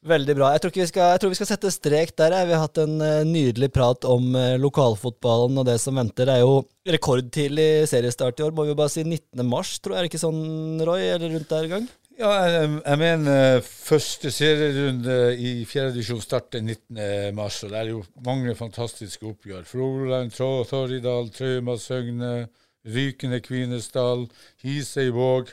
Veldig 0.08 0.36
bra. 0.38 0.53
Jeg 0.53 0.64
tror, 0.64 0.72
vi 0.78 0.88
skal, 0.88 1.12
jeg 1.12 1.22
tror 1.22 1.32
vi 1.34 1.38
skal 1.39 1.49
sette 1.49 1.72
strek 1.74 2.12
der. 2.20 2.36
Vi 2.47 2.53
har 2.55 2.64
hatt 2.64 2.80
en 2.80 2.99
eh, 3.03 3.28
nydelig 3.28 3.72
prat 3.76 4.05
om 4.08 4.30
eh, 4.38 4.55
lokalfotballen 4.62 5.58
og 5.60 5.66
det 5.68 5.80
som 5.84 5.97
venter. 5.97 6.30
Det 6.30 6.38
er 6.38 6.43
jo 6.45 6.62
rekordtidlig 6.95 7.88
seriestart 7.91 8.39
i 8.39 8.45
år, 8.45 8.53
må 8.55 8.68
vi 8.68 8.78
bare 8.78 8.93
si. 8.93 9.03
19. 9.03 9.41
mars, 9.49 9.76
tror 9.82 9.95
jeg. 9.95 9.99
Er 9.99 10.08
det 10.08 10.12
ikke 10.14 10.24
sånn, 10.24 10.43
Roy? 10.88 11.10
Eller 11.16 11.34
rundt 11.34 11.51
der 11.51 11.68
i 11.68 11.74
gang? 11.74 11.89
Ja, 12.18 12.32
jeg, 12.49 12.70
jeg 12.82 12.97
mener 12.97 13.59
første 13.61 14.32
serierunde 14.34 15.18
i 15.38 15.51
fjerdedivisjon 15.70 16.22
starter 16.24 16.63
19.3, 16.65 16.95
og 17.38 17.70
det 17.70 17.78
er 17.78 17.91
jo 17.91 17.99
mange 18.26 18.55
fantastiske 18.57 19.28
oppgjør. 19.30 19.68
Froland, 19.70 20.34
Torridal, 20.34 21.30
Trauma, 21.36 21.76
Søgne, 21.78 22.47
Rykende 22.89 23.38
Kvinesdal, 23.45 24.26
Hisøy-Våg, 24.63 25.51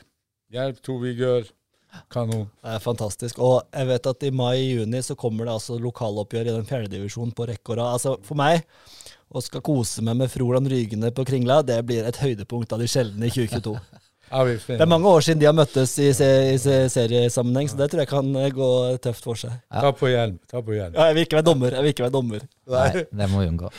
Hjelp 0.55 0.81
to 0.81 0.97
Vigør. 1.03 1.51
Kanon. 2.11 2.47
Det 2.63 2.73
er 2.73 2.81
fantastisk. 2.83 3.37
Og 3.39 3.61
jeg 3.69 3.87
vet 3.87 4.09
at 4.09 4.25
i 4.25 4.31
mai-juni 4.33 5.03
så 5.05 5.15
kommer 5.15 5.45
det 5.45 5.53
altså 5.53 5.77
lokaloppgjør 5.79 6.49
i 6.49 6.55
den 6.57 6.65
fjerdedivisjonen 6.67 7.31
på 7.37 7.45
rekke 7.51 7.75
og 7.75 7.79
rad. 7.79 7.99
Altså 7.99 8.15
for 8.25 8.41
meg, 8.41 8.65
å 9.29 9.43
skal 9.43 9.63
kose 9.65 10.03
meg 10.05 10.17
med 10.19 10.33
Froland 10.33 10.67
Rygende 10.71 11.13
på 11.15 11.27
Kringla, 11.29 11.61
det 11.61 11.77
blir 11.85 12.09
et 12.09 12.19
høydepunkt 12.19 12.73
av 12.73 12.81
de 12.81 12.89
sjeldne 12.89 13.29
i 13.29 13.35
2022. 13.37 13.77
Ja, 14.35 14.43
Det 14.43 14.83
er 14.83 14.89
mange 14.91 15.07
år 15.07 15.23
siden 15.23 15.39
de 15.39 15.47
har 15.47 15.55
møttes 15.55 15.93
i, 16.03 16.09
se 16.15 16.27
i 16.51 16.57
se 16.59 16.73
seriesammenheng, 16.91 17.69
så 17.71 17.79
det 17.79 17.87
tror 17.91 18.01
jeg 18.03 18.09
kan 18.11 18.33
eh, 18.41 18.49
gå 18.51 18.71
tøft 19.03 19.23
for 19.23 19.39
seg. 19.39 19.53
Ta 19.71 19.93
på 19.95 20.09
hjelm. 20.11 20.35
Ta 20.51 20.59
på 20.65 20.75
hjelm. 20.75 20.97
Ja, 20.97 21.07
jeg 21.09 21.15
vil 21.15 21.27
ikke 21.27 21.39
være 21.39 21.47
dommer. 21.47 21.77
Jeg 21.77 21.85
vil 21.85 21.95
ikke 21.95 22.05
være 22.07 22.15
dommer. 22.17 22.43
Nei, 22.75 22.89
det 23.21 23.29
må 23.31 23.43
vi 23.43 23.47
unngå. 23.53 23.71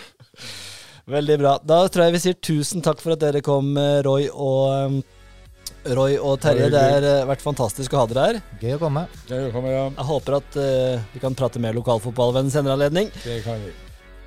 Veldig 1.17 1.37
bra. 1.43 1.53
Da 1.63 1.83
tror 1.93 2.07
jeg 2.07 2.17
vi 2.17 2.23
sier 2.25 2.39
tusen 2.49 2.83
takk 2.83 3.03
for 3.05 3.15
at 3.15 3.23
dere 3.23 3.45
kom, 3.45 3.75
eh, 3.79 4.01
Roy 4.07 4.31
og 4.33 4.97
um, 4.97 4.97
Roy 5.97 6.17
og 6.19 6.41
Terje. 6.43 6.71
Det 6.73 6.83
har 6.83 7.29
vært 7.29 7.45
fantastisk 7.45 7.95
å 7.95 8.03
ha 8.03 8.09
dere 8.11 8.25
her. 8.31 8.41
Gøy 8.63 8.79
å 8.79 8.81
komme. 8.81 9.05
Gøy 9.29 9.51
å 9.51 9.53
komme 9.55 9.75
ja. 9.75 9.85
Jeg 9.93 10.09
håper 10.09 10.39
at 10.41 10.59
uh, 10.59 11.05
vi 11.13 11.23
kan 11.23 11.37
prate 11.39 11.63
mer 11.63 11.77
lokalfotball 11.77 12.35
ved 12.35 12.49
en 12.49 12.55
senere 12.57 12.79
anledning. 12.79 13.13
Det 13.23 13.43
kan 13.45 13.61
vi. 13.63 13.75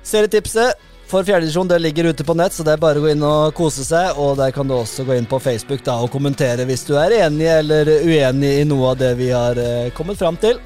Serietipset 0.06 0.78
for 1.10 1.26
fjerdedivisjon 1.26 1.70
ligger 1.82 2.04
ute 2.04 2.24
på 2.24 2.34
nett, 2.38 2.54
så 2.54 2.62
det 2.66 2.76
er 2.76 2.82
bare 2.82 3.00
å 3.00 3.04
gå 3.04 3.10
inn 3.10 3.24
og 3.26 3.54
kose 3.58 3.82
seg. 3.86 4.18
Og 4.22 4.36
der 4.38 4.54
kan 4.54 4.68
du 4.68 4.76
også 4.76 5.04
gå 5.08 5.16
inn 5.18 5.26
på 5.28 5.40
Facebook 5.42 5.82
da 5.86 5.98
og 6.04 6.12
kommentere 6.14 6.66
hvis 6.68 6.86
du 6.86 6.94
er 7.00 7.16
enig 7.24 7.48
eller 7.50 7.90
uenig 8.06 8.52
i 8.60 8.68
noe 8.68 8.92
av 8.92 9.00
det 9.00 9.14
vi 9.18 9.32
har 9.34 9.58
eh, 9.58 9.90
kommet 9.96 10.20
fram 10.20 10.38
til. 10.40 10.60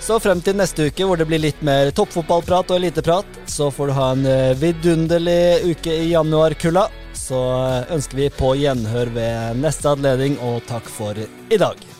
Så 0.00 0.16
frem 0.18 0.40
til 0.42 0.56
neste 0.56 0.88
uke, 0.88 1.04
hvor 1.04 1.20
det 1.20 1.28
blir 1.28 1.42
litt 1.42 1.60
mer 1.66 1.92
toppfotballprat 1.94 2.72
og 2.72 2.80
eliteprat, 2.80 3.40
så 3.44 3.68
får 3.70 3.90
du 3.90 3.96
ha 3.98 4.08
en 4.14 4.24
uh, 4.24 4.56
vidunderlig 4.56 5.74
uke 5.74 5.92
i 5.92 6.08
januarkulda. 6.14 6.88
Så 7.12 7.44
ønsker 7.92 8.24
vi 8.24 8.32
på 8.32 8.54
gjenhør 8.62 9.12
ved 9.12 9.60
neste 9.60 9.92
anledning, 9.92 10.40
og 10.40 10.64
takk 10.72 10.88
for 10.88 11.20
i 11.20 11.60
dag. 11.60 11.99